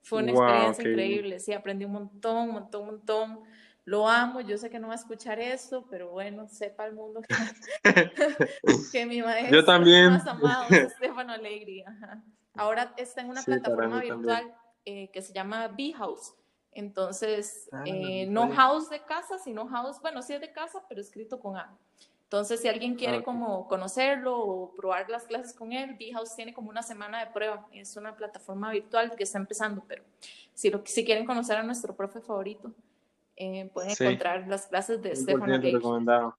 fue 0.01 0.21
una 0.21 0.33
Wow, 0.33 0.41
experiencia 0.41 0.83
bien. 0.83 0.93
increíble. 0.93 1.39
Sí, 1.39 1.53
aprendí 1.53 1.85
un 1.85 1.93
montón, 1.93 2.49
un 2.49 2.53
montón, 2.55 2.81
un 2.81 2.87
montón. 2.87 3.39
Lo 3.85 4.07
amo, 4.07 4.39
yo 4.41 4.57
sé 4.57 4.69
que 4.69 4.79
no 4.79 4.87
va 4.87 4.93
a 4.93 4.97
escuchar 4.97 5.39
esto, 5.39 5.85
pero 5.89 6.09
bueno, 6.11 6.47
sepa 6.47 6.85
el 6.85 6.93
mundo 6.93 7.21
que, 7.21 7.35
que 8.91 9.05
mi 9.05 9.21
maestro 9.21 9.57
Yo 9.59 9.65
también. 9.65 10.09
más 10.11 10.25
amado 10.25 10.63
es 10.69 10.93
Estefano 10.93 11.33
Alegri. 11.33 11.83
ajá. 11.83 12.21
Ahora 12.55 12.93
está 12.97 13.21
en 13.21 13.29
una 13.29 13.41
Sí, 13.41 13.51
plataforma 13.51 13.99
virtual 13.99 14.55
eh, 14.85 15.09
que 15.11 15.21
se 15.21 15.33
llama 15.33 15.67
B-House. 15.69 16.33
Entonces, 16.71 17.69
Ah, 17.71 17.83
eh, 17.85 18.25
no 18.27 18.49
house 18.51 18.89
de 18.89 19.01
casa, 19.03 19.37
sino 19.37 19.67
house, 19.67 19.99
bueno, 20.01 20.21
sí 20.21 20.33
es 20.33 20.41
de 20.41 20.51
casa, 20.51 20.81
pero 20.87 21.01
escrito 21.01 21.39
con 21.39 21.57
A. 21.57 21.75
Entonces, 22.23 22.61
si 22.61 22.67
alguien 22.67 22.95
quiere 22.95 23.17
Ok. 23.19 23.25
como 23.25 23.67
conocerlo 23.67 24.37
o 24.39 24.73
probar 24.73 25.07
las 25.09 25.25
clases 25.25 25.53
con 25.53 25.71
él, 25.71 25.95
B-House 25.99 26.35
tiene 26.35 26.53
como 26.53 26.69
una 26.69 26.81
semana 26.81 27.19
de 27.23 27.31
prueba. 27.31 27.67
Es 27.73 27.95
una 27.95 28.15
plataforma 28.15 28.71
virtual 28.71 29.15
que 29.15 29.23
está 29.23 29.37
empezando, 29.37 29.83
pero 29.87 30.03
si, 30.53 30.69
lo, 30.71 30.81
si 30.85 31.03
quieren 31.05 31.25
conocer 31.25 31.57
a 31.57 31.63
nuestro 31.63 31.95
profe 31.95 32.21
favorito, 32.21 32.71
eh, 33.55 33.69
pueden 33.73 33.91
Sí. 33.95 34.03
encontrar 34.03 34.47
las 34.47 34.67
clases 34.67 35.01
de 35.01 35.15
Stefano 35.15 35.45
100% 35.45 35.61
Leigh. 35.61 35.73
recomendado. 35.75 36.37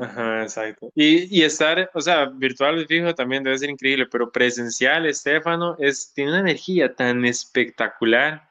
Ajá, 0.00 0.42
exacto. 0.42 0.90
Y, 0.94 1.38
y 1.38 1.42
estar, 1.42 1.90
o 1.94 2.00
sea, 2.00 2.26
virtual 2.26 2.86
fijo 2.86 3.14
también 3.14 3.42
debe 3.42 3.56
ser 3.58 3.70
increíble, 3.70 4.06
pero 4.10 4.30
presencial, 4.30 5.06
Estefano, 5.06 5.76
es, 5.78 6.12
tiene 6.12 6.32
una 6.32 6.40
energía 6.40 6.94
tan 6.94 7.24
espectacular 7.24 8.50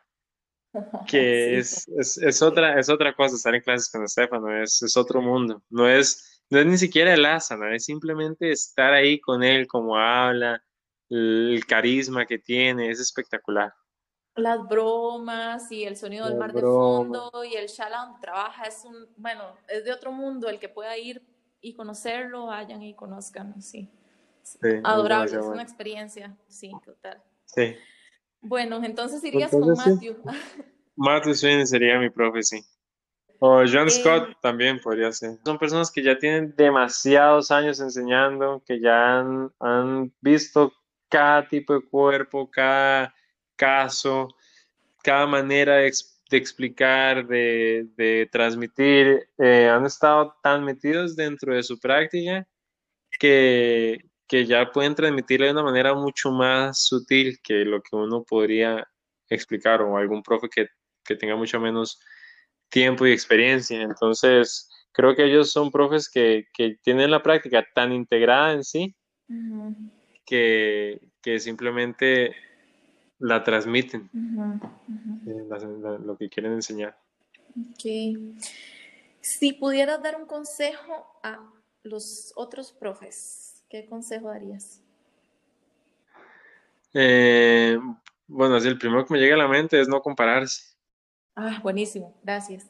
que 1.07 1.61
Sí. 1.63 1.87
es, 1.87 1.87
es, 1.99 2.17
es 2.17 2.41
otra, 2.41 2.79
es 2.79 2.89
otra 2.89 3.13
cosa 3.13 3.35
estar 3.35 3.53
en 3.53 3.61
clases 3.61 3.91
con 3.91 4.03
Estefano, 4.03 4.63
es, 4.63 4.81
es 4.81 4.97
otro 4.97 5.21
mundo. 5.21 5.61
No 5.69 5.87
es, 5.87 6.41
no 6.49 6.59
es 6.59 6.65
ni 6.65 6.77
siquiera 6.79 7.13
el 7.13 7.25
asana, 7.25 7.75
es 7.75 7.85
simplemente 7.85 8.51
estar 8.51 8.91
ahí 8.93 9.19
con 9.19 9.43
él, 9.43 9.67
como 9.67 9.95
habla, 9.97 10.63
el 11.09 11.63
carisma 11.67 12.25
que 12.25 12.39
tiene, 12.39 12.89
es 12.89 12.99
espectacular. 12.99 13.71
Las 14.35 14.67
bromas 14.67 15.71
y 15.71 15.83
el 15.83 15.95
sonido 15.95 16.27
del 16.27 16.37
mar 16.37 16.53
de 16.53 16.61
fondo 16.61 17.31
y 17.43 17.55
el 17.55 17.67
shala 17.67 18.05
donde 18.05 18.19
trabaja 18.19 18.63
es 18.63 18.83
un, 18.83 19.07
bueno, 19.15 19.43
es 19.67 19.85
de 19.85 19.91
otro 19.91 20.11
mundo. 20.11 20.49
El 20.49 20.59
que 20.59 20.69
pueda 20.69 20.97
ir 20.97 21.21
y 21.61 21.73
conocerlo, 21.75 22.47
vayan 22.47 22.81
y 22.81 22.95
conozcan, 22.95 23.61
sí. 23.61 23.89
Adorable, 24.83 25.25
es 25.31 25.37
una 25.37 25.45
bueno. 25.45 25.61
experiencia, 25.61 26.35
sí, 26.47 26.71
total. 26.83 27.21
Sí. 27.45 27.75
Bueno, 28.41 28.83
entonces 28.83 29.23
irías 29.23 29.51
con 29.51 29.75
sí. 29.75 29.89
Matthew. 29.89 30.17
Matthew 30.95 31.33
Sweeney 31.35 31.65
sería 31.65 31.97
mi 31.99 32.09
profe, 32.09 32.43
sí. 32.43 32.61
O 33.39 33.63
John 33.69 33.87
Eh, 33.87 33.91
Scott 33.91 34.37
también 34.41 34.79
podría 34.79 35.11
ser. 35.11 35.37
Son 35.45 35.57
personas 35.57 35.91
que 35.91 36.03
ya 36.03 36.17
tienen 36.17 36.55
demasiados 36.55 37.51
años 37.51 37.79
enseñando, 37.79 38.63
que 38.65 38.79
ya 38.79 39.19
han, 39.19 39.51
han 39.59 40.13
visto 40.21 40.73
cada 41.09 41.47
tipo 41.47 41.73
de 41.73 41.81
cuerpo, 41.81 42.49
cada 42.49 43.13
caso, 43.55 44.29
cada 45.03 45.25
manera 45.25 45.77
de, 45.77 45.91
de 46.29 46.37
explicar, 46.37 47.27
de, 47.27 47.87
de 47.95 48.29
transmitir. 48.31 49.29
eh, 49.37 49.67
han 49.67 49.85
estado 49.85 50.35
tan 50.41 50.63
metidos 50.63 51.15
dentro 51.15 51.55
de 51.55 51.63
su 51.63 51.79
práctica 51.79 52.47
que, 53.19 53.99
que 54.27 54.45
ya 54.45 54.71
pueden 54.71 54.95
transmitirle 54.95 55.47
de 55.47 55.53
una 55.53 55.63
manera 55.63 55.93
mucho 55.93 56.31
más 56.31 56.85
sutil 56.85 57.39
que 57.43 57.65
lo 57.65 57.81
que 57.81 57.95
uno 57.95 58.23
podría 58.23 58.87
explicar 59.29 59.81
o 59.81 59.97
algún 59.97 60.23
profe 60.23 60.47
que, 60.49 60.67
que 61.03 61.15
tenga 61.15 61.35
mucho 61.35 61.59
menos 61.59 61.99
tiempo 62.69 63.05
y 63.05 63.11
experiencia. 63.11 63.81
Entonces, 63.81 64.69
creo 64.91 65.15
que 65.15 65.25
ellos 65.25 65.51
son 65.51 65.71
profes 65.71 66.09
que, 66.09 66.45
que 66.53 66.77
tienen 66.83 67.11
la 67.11 67.21
práctica 67.21 67.65
tan 67.75 67.91
integrada 67.91 68.53
en 68.53 68.63
sí 68.63 68.95
que, 70.25 70.99
que 71.21 71.39
simplemente 71.39 72.35
la 73.23 73.41
transmiten, 73.41 74.09
la- 75.23 75.57
la- 75.57 75.97
lo 75.97 76.17
que 76.17 76.29
quieren 76.29 76.51
enseñar. 76.53 76.97
Ok. 77.71 77.85
Si 79.21 79.53
pudieras 79.53 80.03
dar 80.03 80.17
un 80.19 80.25
consejo 80.27 81.07
a 81.23 81.39
los 81.83 82.33
otros 82.35 82.73
profes, 82.73 83.63
¿qué 83.69 83.85
consejo 83.85 84.27
darías? 84.27 84.81
Eh, 86.93 87.79
bueno, 88.27 88.55
así 88.55 88.67
el 88.67 88.77
primero 88.77 89.05
que 89.05 89.13
me 89.13 89.19
llega 89.19 89.35
a 89.35 89.37
la 89.39 89.47
mente 89.47 89.79
es 89.79 89.87
no 89.87 90.01
compararse. 90.01 90.75
Ah, 91.35 91.59
buenísimo, 91.63 92.13
gracias. 92.23 92.69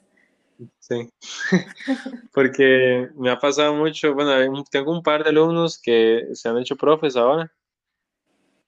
Sí, 0.80 1.10
porque 2.32 3.10
me 3.16 3.32
ha 3.32 3.39
pasado 3.39 3.74
mucho, 3.74 4.14
bueno, 4.14 4.64
tengo 4.70 4.91
un 4.91 5.01
par 5.01 5.24
de 5.24 5.32
alumnos 5.32 5.82
que 5.82 6.28
se 6.34 6.47
han 6.47 6.60
hecho 6.60 6.76
profes 6.76 7.16
ahora 7.16 7.51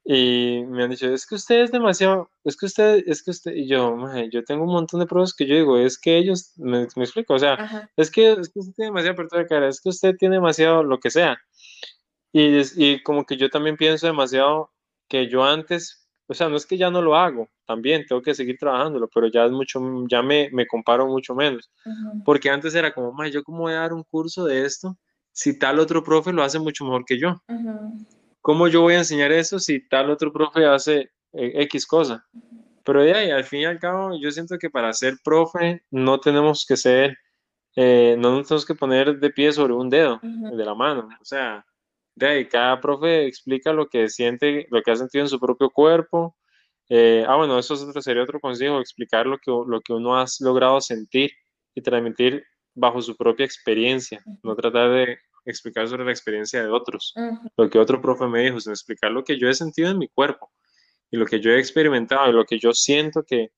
y 0.06 0.64
me 0.68 0.84
han 0.84 0.92
dicho, 0.92 1.12
es 1.12 1.26
que 1.26 1.36
usted 1.36 1.64
es 1.64 1.72
demasiado, 1.72 2.30
es 2.44 2.56
que 2.56 2.68
usted, 2.68 3.04
es 3.08 3.24
que 3.24 3.32
usted, 3.32 3.54
y 3.56 3.68
yo, 3.68 3.96
"Mae, 3.96 4.30
yo 4.32 4.44
tengo 4.44 4.64
un 4.64 4.72
montón 4.72 5.00
de 5.00 5.08
profes 5.08 5.34
que 5.34 5.48
yo 5.48 5.56
digo, 5.56 5.78
es 5.80 5.98
que 6.00 6.18
ellos, 6.18 6.54
me, 6.58 6.88
me 6.96 7.04
explico, 7.04 7.34
o 7.34 7.40
sea, 7.40 7.56
Ajá. 7.56 7.90
es 7.98 8.12
que, 8.12 8.34
es 8.34 8.50
que 8.50 8.60
usted 8.60 8.74
tiene 8.76 8.90
demasiada 8.92 9.14
apertura 9.14 9.42
de 9.42 9.48
cara, 9.48 9.68
es 9.68 9.82
que 9.82 9.90
usted 9.90 10.16
tiene 10.18 10.36
demasiado 10.36 10.84
lo 10.84 11.00
que 11.00 11.10
sea. 11.10 11.38
Y, 12.32 12.60
y 12.76 13.02
como 13.04 13.26
que 13.26 13.38
yo 13.38 13.50
también 13.50 13.78
pienso 13.78 14.08
demasiado 14.08 14.72
que 15.08 15.28
yo 15.30 15.44
antes, 15.44 16.08
o 16.28 16.34
sea, 16.34 16.50
no 16.50 16.58
es 16.58 16.66
que 16.66 16.78
ya 16.78 16.92
no 16.92 17.02
lo 17.02 17.16
hago, 17.16 17.50
también 17.66 18.06
tengo 18.08 18.22
que 18.22 18.36
seguir 18.36 18.58
trabajándolo, 18.60 19.08
pero 19.14 19.28
ya 19.28 19.46
es 19.46 19.52
mucho, 19.52 19.80
ya 20.10 20.22
me, 20.22 20.50
me 20.52 20.68
comparo 20.68 21.08
mucho 21.08 21.34
menos. 21.34 21.72
Ujú, 21.86 22.24
Porque 22.26 22.50
antes 22.50 22.76
era 22.76 22.94
como, 22.94 23.12
"Mae, 23.14 23.32
yo 23.32 23.44
cómo 23.44 23.60
voy 23.62 23.74
a 23.74 23.78
dar 23.82 23.94
un 23.94 24.04
curso 24.04 24.46
de 24.46 24.66
esto 24.66 24.98
si 25.32 25.58
tal 25.58 25.80
otro 25.80 26.04
profe 26.04 26.32
lo 26.34 26.44
hace 26.44 26.60
mucho 26.60 26.84
mejor 26.86 27.06
que 27.06 27.20
yo. 27.20 27.42
ujú, 27.48 28.06
¿Cómo 28.46 28.68
yo 28.68 28.82
voy 28.82 28.94
a 28.94 29.00
enseñar 29.00 29.32
eso 29.32 29.58
si 29.58 29.80
tal 29.88 30.12
otro 30.12 30.32
profe 30.32 30.68
hace 30.68 31.10
eh, 31.34 31.64
X 31.64 31.88
cosa? 31.88 32.28
Pero 32.84 33.02
de 33.02 33.12
ahí, 33.12 33.32
al 33.32 33.44
fin 33.44 33.62
y 33.62 33.66
al 33.66 33.80
cabo, 33.80 34.16
yo 34.22 34.30
siento 34.30 34.60
que 34.60 34.70
para 34.70 34.94
ser 34.94 35.16
profe 35.24 35.82
no 35.90 36.20
tenemos 36.20 36.64
que 36.64 36.78
ser, 36.78 37.18
eh, 37.76 38.16
no 38.20 38.38
nos 38.38 38.48
tenemos 38.48 38.68
que 38.68 38.76
poner 38.76 39.18
de 39.18 39.32
pie 39.32 39.52
sobre 39.52 39.74
un 39.74 39.90
dedo 39.90 40.20
ujú. 40.22 40.56
de 40.56 40.64
la 40.64 40.76
mano. 40.76 41.10
O 41.20 41.26
sea, 41.26 41.66
de 42.14 42.28
ahí, 42.28 42.48
cada 42.48 42.80
profe 42.80 43.26
explica 43.26 43.74
lo 43.74 43.88
que 43.88 44.10
siente, 44.10 44.68
lo 44.70 44.84
que 44.84 44.92
ha 44.92 44.96
sentido 44.96 45.24
en 45.24 45.30
su 45.30 45.40
propio 45.40 45.72
cuerpo. 45.72 46.38
Eh, 46.88 47.26
ah, 47.28 47.38
bueno, 47.38 47.58
eso 47.58 47.74
es 47.74 47.82
otro, 47.82 48.00
sería 48.00 48.22
otro 48.22 48.40
consejo, 48.40 48.80
explicar 48.80 49.26
lo 49.26 49.40
que, 49.40 49.50
lo 49.50 49.82
que 49.82 49.92
uno 49.92 50.20
ha 50.20 50.26
logrado 50.42 50.80
sentir 50.82 51.32
y 51.74 51.82
transmitir 51.82 52.44
bajo 52.76 53.02
su 53.02 53.18
propia 53.18 53.44
experiencia, 53.44 54.24
no 54.44 54.56
tratar 54.56 54.92
de 54.92 55.18
explicar 55.46 55.88
sobre 55.88 56.06
la 56.06 56.12
experiencia 56.12 56.62
de 56.64 56.70
otros, 56.70 57.14
lo 57.58 57.70
que 57.70 57.80
otro 57.80 58.02
profe 58.02 58.28
me 58.28 58.42
dijo, 58.44 58.60
sino 58.60 58.74
explicar 58.74 59.12
lo 59.12 59.24
que 59.24 59.38
yo 59.40 59.48
he 59.50 59.54
sentido 59.54 59.90
en 59.92 59.98
mi 60.00 60.08
cuerpo 60.10 60.52
y 61.12 61.18
lo 61.18 61.26
que 61.26 61.40
yo 61.40 61.52
he 61.52 61.60
experimentado 61.60 62.30
y 62.30 62.34
lo 62.34 62.46
que 62.46 62.58
yo 62.60 62.74
siento 62.74 63.24
que, 63.24 63.52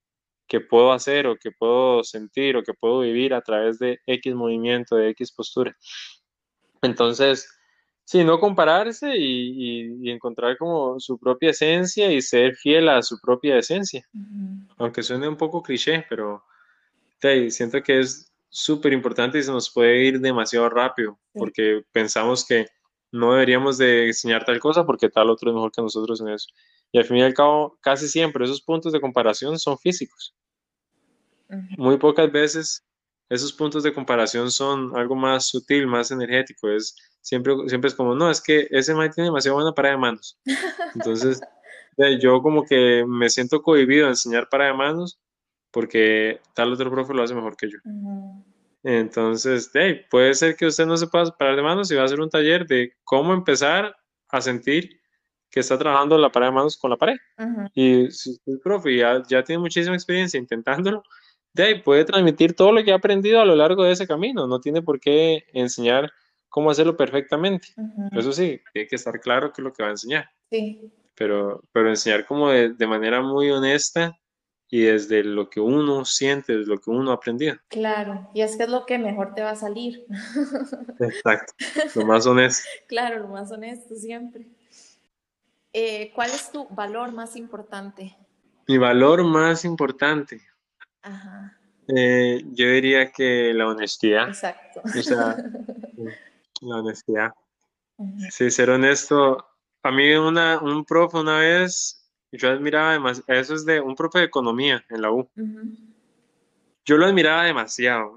que 0.48 0.60
puedo 0.62 0.92
hacer 0.94 1.28
o 1.28 1.36
que 1.38 1.52
puedo 1.52 2.04
sentir 2.04 2.58
o 2.58 2.64
que 2.64 2.74
puedo 2.74 3.00
vivir 3.02 3.34
a 3.34 3.42
través 3.42 3.80
de 3.80 4.00
X 4.06 4.36
movimiento, 4.36 4.96
de 4.96 5.10
X 5.10 5.32
postura. 5.32 5.76
Entonces, 6.82 7.50
sí, 8.06 8.24
no 8.24 8.40
compararse 8.40 9.16
y, 9.18 9.24
y- 9.84 9.98
y 10.04 10.12
encontrar 10.12 10.58
como 10.58 11.00
su 11.00 11.18
propia 11.20 11.50
esencia 11.52 12.12
y 12.12 12.22
ser 12.22 12.56
fiel 12.56 12.90
a 12.90 13.02
su 13.02 13.20
propia 13.20 13.58
esencia, 13.58 14.06
aunque 14.78 15.04
suene 15.04 15.28
un 15.28 15.38
poco 15.38 15.62
cliché, 15.62 16.06
pero 16.10 16.44
sí, 17.22 17.50
siento 17.52 17.82
que 17.82 18.00
es 18.00 18.32
súper 18.58 18.92
importante 18.92 19.38
y 19.38 19.44
se 19.44 19.52
nos 19.52 19.72
puede 19.72 20.04
ir 20.04 20.20
demasiado 20.20 20.68
rápido 20.68 21.20
porque 21.32 21.84
pensamos 21.92 22.44
que 22.44 22.66
no 23.12 23.34
deberíamos 23.34 23.78
de 23.78 24.08
enseñar 24.08 24.46
tal 24.46 24.60
cosa 24.60 24.84
porque 24.84 25.10
tal 25.10 25.30
otro 25.30 25.52
es 25.52 25.54
mejor 25.54 25.72
que 25.72 25.84
nosotros 25.84 26.20
en 26.22 26.30
eso. 26.30 26.48
Y 26.92 26.98
al 26.98 27.06
fin 27.06 27.18
y 27.18 27.22
al 27.22 27.36
cabo, 27.36 27.78
casi 27.82 28.08
siempre 28.08 28.44
esos 28.46 28.64
puntos 28.64 28.92
de 28.94 29.00
comparación 29.00 29.60
son 29.60 29.78
físicos. 29.78 30.34
Muy 31.78 31.98
pocas 31.98 32.32
veces 32.32 32.84
esos 33.30 33.54
puntos 33.54 33.84
de 33.84 33.94
comparación 33.94 34.50
son 34.50 34.98
algo 34.98 35.16
más 35.16 35.46
sutil, 35.46 35.86
más 35.86 36.10
energético. 36.10 36.68
Es, 36.72 36.96
siempre, 37.22 37.54
siempre 37.68 37.90
es 37.90 37.94
como, 37.94 38.16
no, 38.16 38.32
es 38.32 38.42
que 38.42 38.68
ese 38.72 38.96
man 38.96 39.12
tiene 39.12 39.28
demasiado 39.28 39.58
buena 39.58 39.74
para 39.74 39.92
de 39.92 39.98
manos. 39.98 40.40
Entonces, 40.96 41.42
yo 42.22 42.42
como 42.42 42.64
que 42.66 43.06
me 43.08 43.30
siento 43.30 43.62
cohibido 43.62 44.06
de 44.06 44.14
enseñar 44.14 44.50
para 44.50 44.66
de 44.66 44.74
manos 44.74 45.20
porque 45.72 46.40
tal 46.56 46.74
otro 46.74 46.90
profe 46.90 47.14
lo 47.14 47.24
hace 47.24 47.36
mejor 47.36 47.56
que 47.56 47.70
yo. 47.70 47.78
Entonces, 48.90 49.70
puede 50.10 50.34
ser 50.34 50.56
que 50.56 50.66
usted 50.66 50.86
no 50.86 50.96
se 50.96 51.08
pueda 51.08 51.26
parar 51.38 51.58
de 51.58 51.62
manos 51.62 51.92
y 51.92 51.96
va 51.96 52.04
a 52.04 52.06
hacer 52.06 52.22
un 52.22 52.30
taller 52.30 52.66
de 52.66 52.94
cómo 53.04 53.34
empezar 53.34 53.94
a 54.30 54.40
sentir 54.40 55.02
que 55.52 55.60
está 55.60 55.78
trabajando 55.78 56.18
la 56.18 56.32
pared 56.32 56.48
de 56.48 56.54
manos 56.54 56.78
con 56.78 56.92
la 56.92 56.96
pared. 56.96 57.18
Y 57.74 58.10
si 58.12 58.32
usted 58.32 58.54
es 58.54 58.60
profe 58.64 58.94
y 58.94 59.00
ya, 59.00 59.44
tiene 59.44 59.60
muchísima 59.60 59.94
experiencia 59.94 60.40
intentándolo, 60.40 61.04
de 61.54 61.64
ahí 61.64 61.82
puede 61.82 62.06
transmitir 62.06 62.56
todo 62.56 62.72
lo 62.72 62.82
que 62.82 62.94
ha 62.94 62.96
aprendido 62.96 63.42
a 63.42 63.46
lo 63.46 63.58
largo 63.58 63.84
de 63.84 63.92
ese 63.92 64.08
camino. 64.08 64.48
No 64.48 64.62
tiene 64.62 64.82
por 64.82 65.02
qué 65.02 65.44
enseñar 65.52 66.10
cómo 66.48 66.72
hacerlo 66.72 66.96
perfectamente. 66.96 67.68
Eso 68.14 68.32
sí, 68.32 68.62
tiene 68.72 68.88
que 68.88 68.96
estar 68.96 69.20
claro 69.20 69.52
qué 69.52 69.62
es 69.62 69.66
lo 69.66 69.74
que 69.74 69.84
va 69.84 69.90
a 69.90 69.92
enseñar. 69.92 70.30
Sí. 70.50 70.94
Pero, 71.14 71.62
pero 71.74 71.90
enseñar 71.90 72.26
como 72.26 72.52
de, 72.52 72.70
de 72.70 72.88
manera 72.88 73.22
muy 73.22 73.52
honesta 73.52 74.18
y 74.70 74.82
desde 74.82 75.24
lo 75.24 75.50
que 75.50 75.60
uno 75.60 76.04
siente, 76.04 76.58
desde 76.58 76.70
lo 76.70 76.80
que 76.80 76.90
uno 76.90 77.12
ha 77.12 77.16
aprendido. 77.16 77.56
Claro, 77.70 78.30
y 78.34 78.42
es 78.42 78.58
que 78.58 78.64
es 78.64 78.70
lo 78.70 78.86
que 78.86 78.98
mejor 78.98 79.34
te 79.34 79.42
va 79.42 79.52
a 79.52 79.56
salir. 79.56 80.06
Exacto, 81.00 81.54
lo 81.96 82.06
más 82.06 82.28
honesto. 82.28 82.68
claro, 82.88 83.20
lo 83.20 83.28
más 83.30 83.52
honesto 83.52 83.96
siempre. 83.96 84.48
Eh, 85.74 86.12
¿Cuál 86.16 86.32
es 86.32 86.52
tu 86.52 86.68
valor 86.70 87.12
más 87.12 87.36
importante? 87.36 88.18
Mi 88.68 88.78
valor 88.78 89.24
más 89.24 89.64
importante. 89.64 90.42
Ajá. 91.02 91.58
Eh, 91.96 92.44
yo 92.52 92.68
diría 92.70 93.12
que 93.12 93.54
la 93.54 93.68
honestidad. 93.68 94.28
Exacto. 94.28 94.82
O 94.84 95.02
sea, 95.02 95.38
la 96.62 96.76
honestidad. 96.78 97.34
Sí, 98.30 98.52
ser 98.52 98.70
honesto. 98.70 99.48
A 99.84 99.92
mí 99.92 100.12
una, 100.14 100.60
un 100.60 100.84
profe 100.84 101.18
una 101.18 101.40
vez 101.40 101.97
yo 102.32 102.50
admiraba 102.50 102.94
demasiado, 102.94 103.40
eso 103.40 103.56
es 103.56 103.66
de 103.66 103.80
un 103.80 103.96
profe 103.96 104.20
de 104.20 104.26
economía 104.26 104.84
en 104.90 105.02
la 105.02 105.12
U. 105.12 105.30
Yo 106.86 106.98
lo 106.98 107.06
admiraba 107.06 107.44
demasiado, 107.44 108.16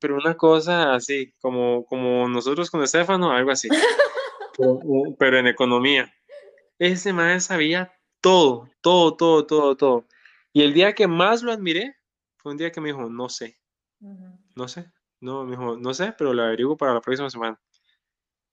pero 0.00 0.16
una 0.16 0.36
cosa 0.36 0.94
así, 0.94 1.32
como, 1.40 1.84
como 1.86 2.28
nosotros 2.28 2.70
con 2.70 2.82
Estefano, 2.82 3.30
algo 3.30 3.50
así, 3.50 3.68
pero, 5.18 5.38
en 5.38 5.46
economía. 5.46 6.12
Ese 6.78 7.12
maestro 7.12 7.54
sabía 7.54 7.92
todo, 8.20 8.68
todo, 8.80 9.16
todo, 9.16 9.46
todo, 9.46 9.76
todo. 9.76 10.06
Y 10.52 10.62
el 10.62 10.74
día 10.74 10.94
que 10.94 11.06
más 11.06 11.42
lo 11.42 11.52
admiré 11.52 11.96
fue 12.36 12.52
un 12.52 12.58
día 12.58 12.70
que 12.70 12.80
me 12.80 12.88
dijo, 12.88 13.08
no 13.08 13.28
sé, 13.28 13.58
no 14.56 14.68
sé, 14.68 14.90
no, 15.20 15.44
me 15.44 15.52
dijo, 15.52 15.76
no 15.76 15.94
sé, 15.94 16.12
pero 16.18 16.34
lo 16.34 16.42
averiguo 16.42 16.76
para 16.76 16.94
la 16.94 17.00
próxima 17.00 17.30
semana. 17.30 17.58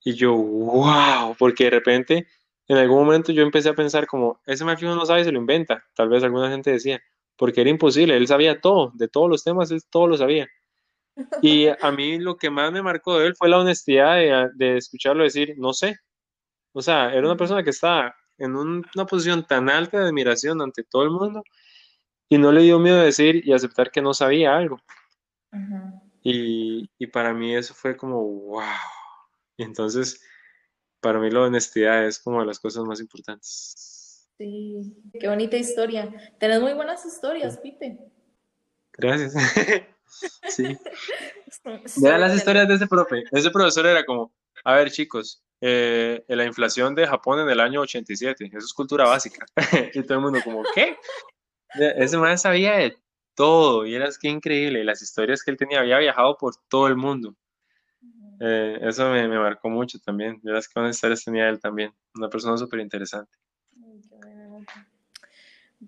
Y 0.03 0.13
yo, 0.13 0.33
wow, 0.33 1.35
porque 1.37 1.65
de 1.65 1.69
repente 1.71 2.27
en 2.69 2.77
algún 2.77 2.99
momento 2.99 3.31
yo 3.31 3.41
empecé 3.41 3.69
a 3.69 3.73
pensar 3.73 4.05
como, 4.05 4.39
ese 4.45 4.63
Matthew 4.63 4.89
no 4.89 5.03
sabe, 5.03 5.23
se 5.23 5.31
lo 5.31 5.39
inventa. 5.39 5.83
Tal 5.95 6.07
vez 6.07 6.23
alguna 6.23 6.51
gente 6.51 6.71
decía, 6.71 7.01
porque 7.35 7.61
era 7.61 7.69
imposible, 7.71 8.15
él 8.15 8.27
sabía 8.27 8.61
todo, 8.61 8.91
de 8.93 9.07
todos 9.07 9.27
los 9.27 9.43
temas, 9.43 9.71
él 9.71 9.81
todo 9.89 10.07
lo 10.07 10.17
sabía. 10.17 10.47
Y 11.41 11.65
a 11.81 11.91
mí 11.91 12.19
lo 12.19 12.37
que 12.37 12.51
más 12.51 12.71
me 12.71 12.83
marcó 12.83 13.17
de 13.17 13.25
él 13.25 13.35
fue 13.35 13.49
la 13.49 13.57
honestidad 13.57 14.17
de, 14.17 14.49
de 14.53 14.77
escucharlo 14.77 15.23
decir, 15.23 15.55
no 15.57 15.73
sé. 15.73 15.97
O 16.71 16.83
sea, 16.83 17.11
era 17.11 17.25
una 17.25 17.35
persona 17.35 17.63
que 17.63 17.71
estaba 17.71 18.15
en 18.37 18.55
una 18.55 19.05
posición 19.07 19.47
tan 19.47 19.67
alta 19.67 19.99
de 19.99 20.07
admiración 20.07 20.61
ante 20.61 20.83
todo 20.83 21.01
el 21.01 21.09
mundo 21.09 21.43
y 22.29 22.37
no 22.37 22.51
le 22.51 22.61
dio 22.61 22.77
miedo 22.77 22.99
de 22.99 23.05
decir 23.05 23.41
y 23.47 23.51
aceptar 23.51 23.89
que 23.89 24.03
no 24.03 24.13
sabía 24.13 24.55
algo. 24.55 24.79
y, 26.21 26.87
y, 26.99 27.07
para 27.07 27.33
mí 27.33 27.55
eso 27.55 27.73
fue 27.73 27.97
como, 27.97 28.21
wow. 28.21 28.61
Y 29.57 29.63
entonces 29.63 30.21
para 31.01 31.19
mí 31.19 31.29
la 31.29 31.41
honestidad 31.41 32.05
es 32.05 32.19
como 32.19 32.39
de 32.39 32.47
las 32.47 32.59
cosas 32.59 32.83
más 32.83 32.99
importantes. 32.99 34.27
Sí, 34.37 34.95
qué 35.19 35.27
bonita 35.27 35.57
historia. 35.57 36.09
Tenés 36.39 36.61
muy 36.61 36.73
buenas 36.73 37.05
historias, 37.05 37.57
Pipe. 37.57 37.99
Gracias. 38.93 39.33
sí. 40.49 40.77
Vean 41.97 42.21
las 42.21 42.35
historias 42.35 42.67
de 42.67 42.75
ese 42.75 42.87
profe. 42.87 43.23
Ese 43.31 43.49
profesor 43.51 43.85
era 43.85 44.05
como, 44.05 44.33
a 44.63 44.75
ver 44.75 44.91
chicos, 44.91 45.43
eh, 45.61 46.23
la 46.27 46.45
inflación 46.45 46.95
de 46.95 47.07
Japón 47.07 47.39
en 47.39 47.49
el 47.49 47.59
año 47.59 47.81
87, 47.81 48.45
eso 48.45 48.57
es 48.57 48.73
cultura 48.73 49.05
básica. 49.05 49.45
y 49.93 50.03
todo 50.03 50.17
el 50.17 50.23
mundo 50.23 50.39
como, 50.43 50.63
¿qué? 50.73 50.97
Ese 51.75 52.17
man 52.17 52.37
sabía 52.37 52.77
de 52.77 52.97
todo 53.35 53.85
y 53.85 53.95
era 53.95 54.09
que 54.19 54.29
increíble. 54.29 54.83
Las 54.83 55.01
historias 55.01 55.43
que 55.43 55.51
él 55.51 55.57
tenía, 55.57 55.79
había 55.79 55.99
viajado 55.99 56.37
por 56.37 56.55
todo 56.67 56.87
el 56.87 56.95
mundo. 56.95 57.35
Eh, 58.39 58.79
eso 58.81 59.09
me, 59.09 59.27
marcó 59.27 59.69
mucho 59.69 59.99
también. 59.99 60.39
Verás 60.41 60.67
que 60.67 60.79
buenas 60.79 60.95
historias 60.95 61.23
tenía 61.23 61.49
él 61.49 61.59
también. 61.59 61.93
Una 62.15 62.29
persona 62.29 62.57
súper 62.57 62.79
interesante. 62.79 63.37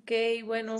Ok, 0.02 0.12
bueno. 0.46 0.78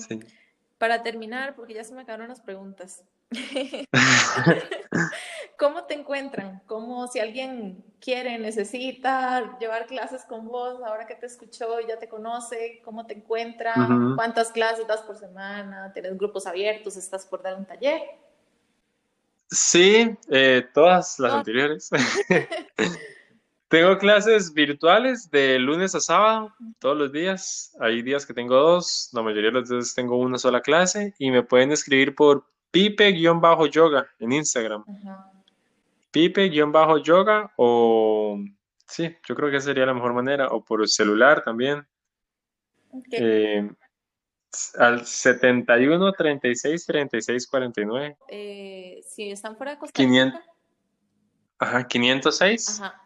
Para 0.78 1.04
terminar, 1.04 1.56
porque 1.56 1.76
ya 1.76 1.84
se 1.84 1.94
me 1.94 2.02
acabaron 2.02 2.30
las 2.30 2.42
preguntas. 2.42 3.04
¿Cómo 5.62 5.84
te 5.84 5.94
encuentran? 5.94 6.60
¿Cómo 6.66 7.08
si 7.08 7.20
alguien 7.20 7.86
quiere, 8.00 8.40
necesita 8.40 9.60
llevar 9.60 9.86
clases 9.86 10.26
con 10.26 10.48
vos, 10.48 10.82
ahora 10.84 11.06
que 11.06 11.14
te 11.14 11.28
escuchó 11.28 11.80
y 11.80 11.88
ya 11.88 12.00
te 12.00 12.10
conoce, 12.10 12.82
cómo 12.84 13.06
te 13.06 13.14
encuentran? 13.14 14.16
¿Cuántas 14.16 14.52
clases 14.52 14.88
das 14.88 15.04
por 15.04 15.18
semana? 15.18 15.94
¿Tienes 15.94 16.18
grupos 16.18 16.48
abiertos? 16.48 16.98
¿Estás 16.98 17.28
por 17.28 17.44
dar 17.44 17.56
un 17.58 17.66
taller? 17.66 18.02
Sí, 19.52 20.18
eh, 20.30 20.66
todas 20.74 21.20
las 21.20 21.34
anteriores. 21.34 21.90
tengo 23.68 23.98
clases 23.98 24.54
virtuales 24.54 25.30
de 25.30 25.60
lunes 25.60 25.94
a 25.94 26.00
sábado, 26.00 26.54
todos 26.80 26.98
los 26.98 27.12
días. 27.12 27.76
Hay 27.82 28.02
días 28.02 28.26
que 28.26 28.34
tengo 28.34 28.56
dos, 28.56 29.10
la 29.12 29.22
mayoría 29.22 29.52
de 29.52 29.60
las 29.60 29.70
veces 29.70 29.94
tengo 29.94 30.18
una 30.18 30.38
sola 30.38 30.62
clase 30.62 31.14
y 31.20 31.32
me 31.32 31.44
pueden 31.44 31.74
escribir 31.74 32.16
por 32.16 32.46
pipe-yoga 32.72 34.08
en 34.20 34.32
Instagram. 34.32 34.86
Pipe-yoga 36.12 37.52
o 37.58 38.40
sí, 38.88 39.18
yo 39.28 39.36
creo 39.36 39.52
que 39.52 39.60
sería 39.60 39.86
la 39.86 39.94
mejor 39.94 40.14
manera, 40.14 40.48
o 40.48 40.64
por 40.64 40.88
celular 40.88 41.44
también. 41.44 41.86
Eh, 43.12 43.70
al 44.78 45.06
71 45.06 46.12
36 46.14 46.86
36 46.86 47.48
49. 47.48 48.18
Eh, 48.30 49.02
si 49.08 49.32
están 49.32 49.56
fuera 49.56 49.74
de 49.74 49.78
Costa 49.80 50.02
Rica. 50.02 50.10
500, 50.10 50.42
ajá, 51.60 51.88
506. 51.88 52.82
Ajá. 52.82 53.02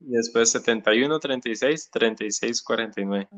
Y 0.00 0.10
después 0.10 0.50
71 0.50 1.18
36 1.18 1.90
36 1.90 2.62
49. 2.62 3.28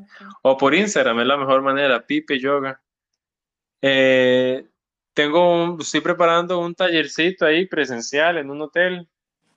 O 0.41 0.57
por 0.57 0.75
Instagram 0.75 1.21
es 1.21 1.27
la 1.27 1.37
mejor 1.37 1.61
manera, 1.61 2.05
Pipe 2.05 2.39
Yoga. 2.39 2.81
Eh, 3.81 4.67
tengo 5.13 5.63
un, 5.63 5.81
estoy 5.81 6.01
preparando 6.01 6.59
un 6.59 6.75
tallercito 6.75 7.45
ahí 7.45 7.65
presencial 7.65 8.37
en 8.37 8.51
un 8.51 8.61
hotel. 8.61 9.07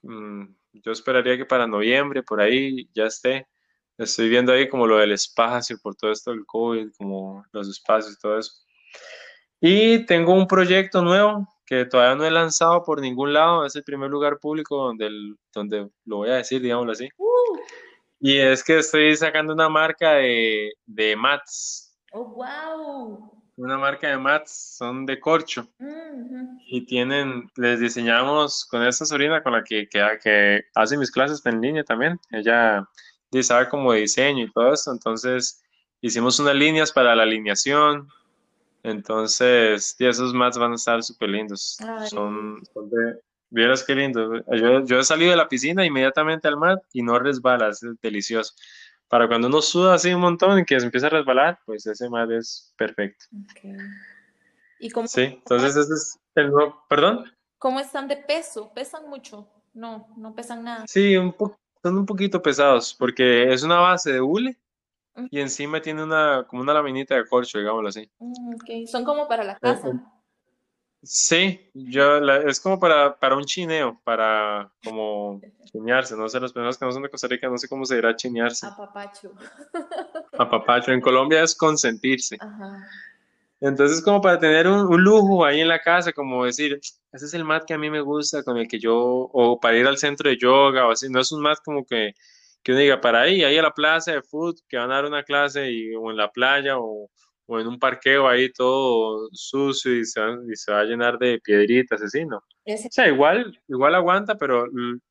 Mm, 0.03 0.45
yo 0.73 0.93
esperaría 0.93 1.37
que 1.37 1.47
para 1.47 1.67
noviembre, 1.67 2.23
por 2.23 2.41
ahí, 2.41 2.89
ya 2.95 3.07
esté. 3.07 3.49
Estoy 4.01 4.31
viendo 4.31 4.53
ahí 4.53 4.67
como 4.67 4.87
lo 4.87 4.97
del 4.97 5.13
espacio, 5.13 5.77
por 5.83 5.95
todo 5.95 6.11
esto 6.11 6.31
del 6.31 6.47
COVID, 6.47 6.89
como 6.97 7.45
los 7.53 7.69
espacios 7.69 8.15
y 8.15 8.19
todo 8.19 8.39
eso. 8.39 8.51
Y 9.61 10.07
tengo 10.07 10.33
un 10.33 10.47
proyecto 10.47 11.03
nuevo 11.03 11.47
que 11.67 11.85
todavía 11.85 12.17
no 12.17 12.25
he 12.25 12.31
lanzado 12.31 12.83
por 12.83 13.03
ningún 13.03 13.35
lado. 13.35 13.67
Es 13.67 13.77
el 13.77 13.85
primer 13.85 14.09
lugar 14.09 14.39
público 14.39 14.87
donde, 14.87 15.11
donde 15.53 15.91
lo 16.07 16.17
voy 16.17 16.31
a 16.31 16.37
decir, 16.37 16.63
digámoslo 16.63 16.93
así. 16.93 17.11
Uh. 17.19 17.59
Y 18.21 18.39
es 18.39 18.65
que 18.65 18.79
estoy 18.79 19.15
sacando 19.17 19.53
una 19.53 19.69
marca 19.69 20.13
de, 20.13 20.73
de 20.87 21.15
mats. 21.15 21.95
¡Oh, 22.13 22.25
wow! 22.25 23.43
Una 23.57 23.77
marca 23.77 24.09
de 24.09 24.17
mats, 24.17 24.77
son 24.79 25.05
de 25.05 25.21
corcho. 25.21 25.69
Y 26.67 26.87
tienen, 26.87 27.51
les 27.57 27.81
diseñamos 27.81 28.65
con 28.65 28.83
esta 28.83 29.05
sobrina 29.05 29.43
con 29.43 29.53
la 29.53 29.63
que, 29.63 29.87
que, 29.87 30.01
que 30.23 30.63
hace 30.75 30.97
mis 30.97 31.11
clases 31.11 31.45
en 31.45 31.61
línea 31.61 31.85
también. 31.85 32.19
Ella 32.31 32.89
de 33.31 33.43
saber 33.43 33.69
como 33.69 33.93
diseño 33.93 34.45
y 34.45 34.53
todo 34.53 34.73
esto. 34.73 34.93
Entonces 34.93 35.63
hicimos 36.01 36.39
unas 36.39 36.55
líneas 36.55 36.93
para 36.93 37.15
la 37.15 37.23
alineación. 37.23 38.09
Entonces, 38.83 39.95
y 39.99 40.07
esos 40.07 40.33
mats 40.33 40.59
van 40.59 40.73
a 40.73 40.77
estar 40.77 41.03
súper 41.03 41.29
lindos. 41.29 41.79
Son, 42.09 42.63
de, 42.63 43.21
vieras 43.51 43.85
qué 43.85 43.95
lindo. 43.95 44.43
Yo, 44.85 44.99
he 44.99 45.05
salido 45.05 45.31
de 45.31 45.37
la 45.37 45.49
piscina 45.49 45.85
inmediatamente 45.85 46.49
al 46.49 46.57
mat 46.57 46.83
y 46.93 47.03
no 47.03 47.19
resbala, 47.19 47.69
es 47.69 47.81
delicioso. 48.01 48.55
Para 49.09 49.27
cuando 49.27 49.49
uno 49.49 49.61
suda 49.61 49.95
así 49.95 50.13
un 50.15 50.21
montón 50.21 50.61
y 50.61 50.65
que 50.65 50.79
se 50.79 50.87
empieza 50.87 51.09
a 51.09 51.11
resbalar, 51.11 51.59
pues 51.67 51.85
ese 51.87 52.09
mat 52.09 52.31
es 52.31 52.73
perfecto. 52.77 53.27
¿Y 54.79 54.89
cómo, 54.91 55.09
sí, 55.09 55.23
entonces 55.23 55.77
ese 55.77 55.93
es 55.93 56.19
el 56.37 56.51
nuevo, 56.51 56.85
perdón. 56.89 57.31
¿Cómo 57.59 57.81
están 57.81 58.09
de 58.09 58.17
peso? 58.17 58.73
¿Pesan 58.73 59.11
mucho? 59.11 59.47
No, 59.75 60.09
no 60.17 60.35
pesan 60.35 60.65
nada. 60.65 60.87
Sí, 60.87 61.17
un 61.17 61.33
poco 61.33 61.59
son 61.83 61.99
un 61.99 62.07
poquito 62.07 62.43
pesados 62.43 62.95
porque 62.99 63.53
es 63.53 63.63
una 63.63 63.79
base 63.81 64.13
de 64.13 64.21
hule 64.21 64.57
y 65.31 65.41
encima 65.41 65.81
tiene 65.83 66.03
una, 66.03 66.45
como 66.49 66.63
una 66.63 66.73
laminita 66.75 67.15
de 67.17 67.27
corcho, 67.27 67.59
digámoslo 67.59 67.89
así. 67.89 68.11
Mm, 68.19 68.87
son 68.87 69.05
como 69.05 69.27
para 69.29 69.45
la 69.45 69.53
Eh, 69.55 69.59
casa. 69.61 69.89
eh, 69.89 70.01
Sí, 71.03 71.71
yo, 71.73 72.21
la- 72.21 72.43
es 72.43 72.61
como 72.61 72.79
para, 72.79 73.19
para 73.19 73.35
un 73.35 73.45
chineo, 73.45 73.99
para 74.05 74.71
como 74.85 75.41
chinearse, 75.73 76.15
no 76.15 76.29
sé, 76.29 76.39
las 76.41 76.53
personas 76.53 76.77
que 76.77 76.85
no 76.85 76.93
son 76.93 77.03
de 77.03 77.09
Costa 77.09 77.27
Rica, 77.27 77.49
no 77.49 77.57
sé 77.57 77.69
cómo 77.69 77.87
se 77.87 77.95
dirá 77.95 78.15
chinearse. 78.15 78.67
Apapacho. 78.67 79.33
Papacho, 80.37 80.93
en 80.93 81.01
Colombia 81.01 81.43
es 81.43 81.55
consentirse. 81.55 82.37
Ajá. 82.39 82.87
Entonces, 83.61 84.03
como 84.03 84.21
para 84.21 84.39
tener 84.39 84.67
un, 84.69 84.81
un 84.93 85.03
lujo 85.03 85.45
ahí 85.45 85.61
en 85.61 85.69
la 85.69 85.81
casa, 85.81 86.13
como 86.13 86.45
decir, 86.47 86.81
ese 87.13 87.27
es 87.27 87.35
el 87.35 87.45
mat 87.45 87.65
que 87.67 87.75
a 87.75 87.79
mí 87.79 87.91
me 87.91 88.01
gusta, 88.01 88.43
con 88.43 88.57
el 88.57 88.67
que 88.69 88.79
yo, 88.79 88.97
o 88.97 89.61
para 89.61 89.77
ir 89.77 89.87
al 89.87 89.99
centro 89.99 90.31
de 90.31 90.39
yoga 90.39 90.87
o 90.87 90.93
así, 90.93 91.09
no 91.11 91.21
es 91.21 91.31
un 91.33 91.43
mat 91.43 91.59
como 91.65 91.85
que, 91.85 92.15
que 92.63 92.73
uno 92.73 92.81
diga, 92.81 93.01
para 93.01 93.23
ahí, 93.23 93.45
ahí 93.45 93.59
a 93.59 93.63
la 93.63 93.73
plaza 93.73 94.13
de 94.13 94.23
foot, 94.23 94.59
que 94.69 94.77
van 94.79 94.91
a 94.93 94.97
dar 94.97 95.05
una 95.07 95.25
clase, 95.25 95.71
y, 95.71 95.95
o 95.95 96.11
en 96.11 96.17
la 96.17 96.31
playa, 96.31 96.79
o, 96.79 97.11
o 97.51 97.59
en 97.59 97.67
un 97.67 97.79
parqueo 97.79 98.29
ahí 98.29 98.53
todo 98.53 99.29
sucio 99.33 99.93
y 99.97 100.05
se, 100.05 100.21
va- 100.21 100.39
y 100.51 100.55
se 100.55 100.71
va 100.73 100.81
a 100.81 100.85
llenar 100.85 101.19
de 101.19 101.41
piedritas, 101.41 102.01
así, 102.01 102.25
¿no? 102.25 102.43
Ese- 102.65 102.87
O 102.89 102.93
sea, 102.93 103.09
igual, 103.09 103.61
igual 103.69 103.95
aguanta, 103.97 104.37
pero 104.37 104.67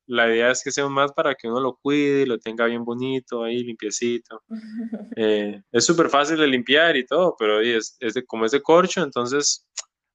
la 0.06 0.26
idea 0.28 0.50
es 0.50 0.64
que 0.64 0.70
sea 0.70 0.88
mat 0.88 1.12
para 1.14 1.34
que 1.34 1.48
uno 1.48 1.60
lo 1.60 1.76
cuide, 1.82 2.26
lo 2.26 2.38
tenga 2.38 2.64
bien 2.64 2.84
bonito, 2.84 3.44
ahí 3.44 3.62
limpiecito. 3.62 4.42
Eh, 5.16 5.60
es 5.72 5.84
súper 5.84 6.08
fácil 6.08 6.38
de 6.38 6.46
limpiar 6.46 6.96
y 6.96 7.04
todo, 7.04 7.34
pero 7.38 7.60
es, 7.60 7.96
es 8.00 8.14
de, 8.14 8.24
como 8.24 8.44
es 8.46 8.52
de 8.52 8.62
corcho, 8.62 9.02
entonces, 9.02 9.66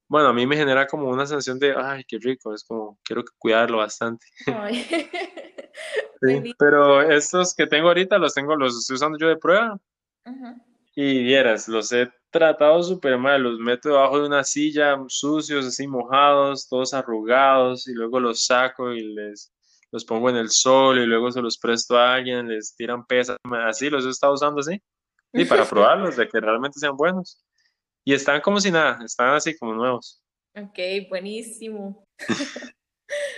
bueno, 0.08 0.30
a 0.30 0.34
mí 0.34 0.48
me 0.48 0.56
genera 0.56 0.88
como 0.88 1.10
una 1.10 1.26
sensación 1.26 1.60
de, 1.60 1.76
ay, 1.78 2.04
qué 2.08 2.18
rico, 2.20 2.54
es 2.54 2.64
como, 2.64 2.98
quiero 3.04 3.24
cuidarlo 3.38 3.78
bastante. 3.78 4.26
Sí, 6.22 6.56
pero 6.58 7.02
estos 7.02 7.54
que 7.54 7.68
tengo 7.68 7.90
ahorita 7.90 8.18
los 8.18 8.34
tengo, 8.34 8.56
los 8.56 8.76
estoy 8.80 8.96
usando 8.96 9.18
yo 9.20 9.28
de 9.28 9.36
prueba. 9.38 9.78
Y 10.96 11.24
vieras, 11.24 11.68
los 11.68 11.92
he 11.92 12.10
tratado 12.32 12.82
súper 12.82 13.18
mal, 13.18 13.44
los 13.44 13.60
meto 13.60 13.90
debajo 13.90 14.20
de 14.20 14.28
una 14.28 14.44
silla, 14.44 14.98
sucios, 15.08 15.66
así 15.66 15.88
mojados, 15.88 16.68
todos 16.70 16.94
arrugados 16.94 17.88
y 17.88 17.94
luego 17.94 18.20
los 18.20 18.46
saco 18.46 18.94
y 18.94 19.02
les 19.14 19.52
los 19.92 20.04
pongo 20.04 20.30
en 20.30 20.36
el 20.36 20.50
sol 20.50 21.00
y 21.00 21.06
luego 21.06 21.32
se 21.32 21.42
los 21.42 21.58
presto 21.58 21.98
a 21.98 22.16
alguien, 22.16 22.50
les 22.50 22.76
tiran 22.76 23.06
pesas, 23.06 23.38
así 23.66 23.90
los 23.90 24.06
he 24.06 24.10
estado 24.10 24.34
usando 24.34 24.60
así. 24.60 24.82
Y 25.32 25.46
para 25.46 25.64
probarlos, 25.70 26.18
de 26.18 26.28
que 26.28 26.40
realmente 26.40 26.80
sean 26.80 26.98
buenos. 26.98 27.46
Y 28.04 28.14
están 28.14 28.42
como 28.42 28.60
si 28.60 28.72
nada, 28.72 29.00
están 29.04 29.34
así 29.34 29.58
como 29.58 29.74
nuevos. 29.74 30.22
Ok, 30.56 30.80
buenísimo. 31.10 32.06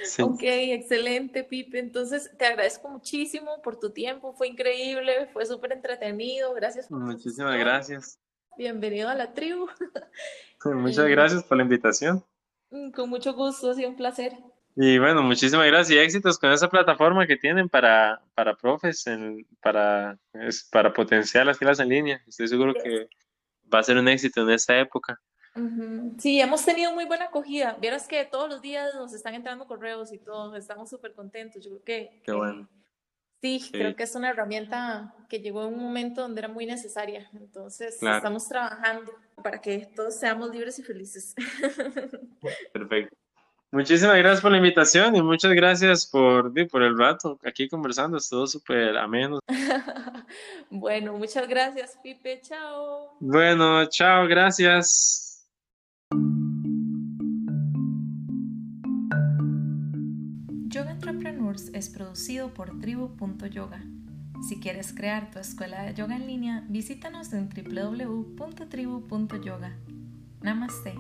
Sí. 0.04 0.22
Ok, 0.22 0.40
excelente, 0.44 1.44
Pipe. 1.44 1.80
Entonces, 1.80 2.32
te 2.38 2.46
agradezco 2.46 2.88
muchísimo 2.90 3.62
por 3.62 3.80
tu 3.80 3.92
tiempo, 3.92 4.34
fue 4.34 4.48
increíble, 4.48 5.28
fue 5.34 5.46
súper 5.46 5.74
entretenido. 5.74 6.54
Gracias 6.54 6.88
por 6.88 7.00
Muchísimas 7.00 7.58
gracias. 7.60 8.20
Bienvenido 8.58 9.10
a 9.10 9.16
la 9.16 9.34
tribu. 9.34 9.68
Muchas 10.66 11.08
Y- 11.08 11.12
gracias 11.12 11.44
por 11.44 11.58
la 11.58 11.64
invitación. 11.64 12.24
Mm, 12.72 12.92
Con 12.92 13.10
mucho 13.10 13.34
gusto, 13.34 13.72
ha 13.72 13.74
sido 13.76 13.90
un 13.90 13.96
placer. 13.96 14.34
Y 14.76 15.00
bueno, 15.00 15.24
muchísimas 15.24 15.66
gracias 15.66 15.92
y 15.92 16.00
éxitos 16.00 16.38
con 16.38 16.52
esa 16.52 16.70
plataforma 16.70 17.26
que 17.26 17.36
tienen 17.38 17.68
para, 17.68 18.22
para 18.36 18.56
profes, 18.56 19.06
en- 19.08 19.46
para, 19.62 20.18
es, 20.34 20.64
para 20.72 20.94
potenciar 20.94 21.46
las 21.46 21.58
clases 21.58 21.84
en 21.84 21.90
línea. 21.90 22.24
Estoy 22.28 22.48
seguro 22.48 22.74
que 22.74 23.08
va 23.74 23.80
a 23.80 23.84
ser 23.84 23.98
un 23.98 24.08
éxito 24.08 24.42
en 24.42 24.52
esta 24.52 24.78
época. 24.80 25.20
Sí, 26.18 26.40
hemos 26.42 26.64
tenido 26.66 26.94
muy 26.94 27.06
buena 27.06 27.26
acogida. 27.26 27.78
Vieras 27.80 28.08
que 28.08 28.26
todos 28.26 28.50
los 28.50 28.62
días 28.62 28.94
nos 28.96 29.14
están 29.14 29.34
entrando 29.36 29.66
correos 29.68 30.12
y 30.14 30.18
todo, 30.20 30.56
estamos 30.56 30.90
súper 30.90 31.14
contentos. 31.14 31.64
Yo 31.64 31.72
creo 31.72 31.84
que, 31.84 32.22
Qué 32.24 32.32
bueno. 32.32 32.68
sí, 33.42 33.60
Sí. 33.60 33.72
creo 33.72 33.96
que 33.96 34.04
es 34.04 34.16
una 34.16 34.30
herramienta 34.30 35.14
que 35.30 35.40
llegó 35.40 35.68
en 35.68 35.74
un 35.76 35.84
momento 35.84 36.22
donde 36.22 36.40
era 36.40 36.48
muy 36.48 36.66
necesaria. 36.66 37.30
Entonces, 37.34 37.98
Claro. 38.00 38.18
estamos 38.18 38.48
trabajando 38.48 39.12
para 39.44 39.60
que 39.62 39.88
todos 39.96 40.16
seamos 40.16 40.50
libres 40.52 40.78
y 40.80 40.84
felices. 40.84 41.34
Perfecto. 42.74 43.16
Muchísimas 43.70 44.16
gracias 44.18 44.42
por 44.42 44.52
la 44.52 44.58
invitación 44.58 45.14
y 45.18 45.22
muchas 45.22 45.52
gracias 45.52 46.06
por, 46.06 46.54
por 46.70 46.84
el 46.84 46.98
rato 46.98 47.38
aquí 47.44 47.68
conversando. 47.68 48.18
Estuvo 48.18 48.48
súper 48.48 48.98
ameno. 48.98 49.40
Bueno, 50.70 51.14
muchas 51.14 51.48
gracias, 51.48 51.98
Pipe. 52.04 52.42
Chao. 52.42 53.16
Bueno, 53.20 53.86
chao, 53.88 54.28
gracias. 54.28 55.27
Entrepreneurs 61.28 61.70
es 61.74 61.90
producido 61.90 62.54
por 62.54 62.80
tribu.yoga. 62.80 63.84
Si 64.48 64.62
quieres 64.62 64.94
crear 64.94 65.30
tu 65.30 65.40
escuela 65.40 65.84
de 65.84 65.94
yoga 65.94 66.16
en 66.16 66.26
línea, 66.26 66.64
visítanos 66.70 67.34
en 67.34 67.50
www.tribu.yoga. 67.50 69.76
Namaste. 70.42 70.96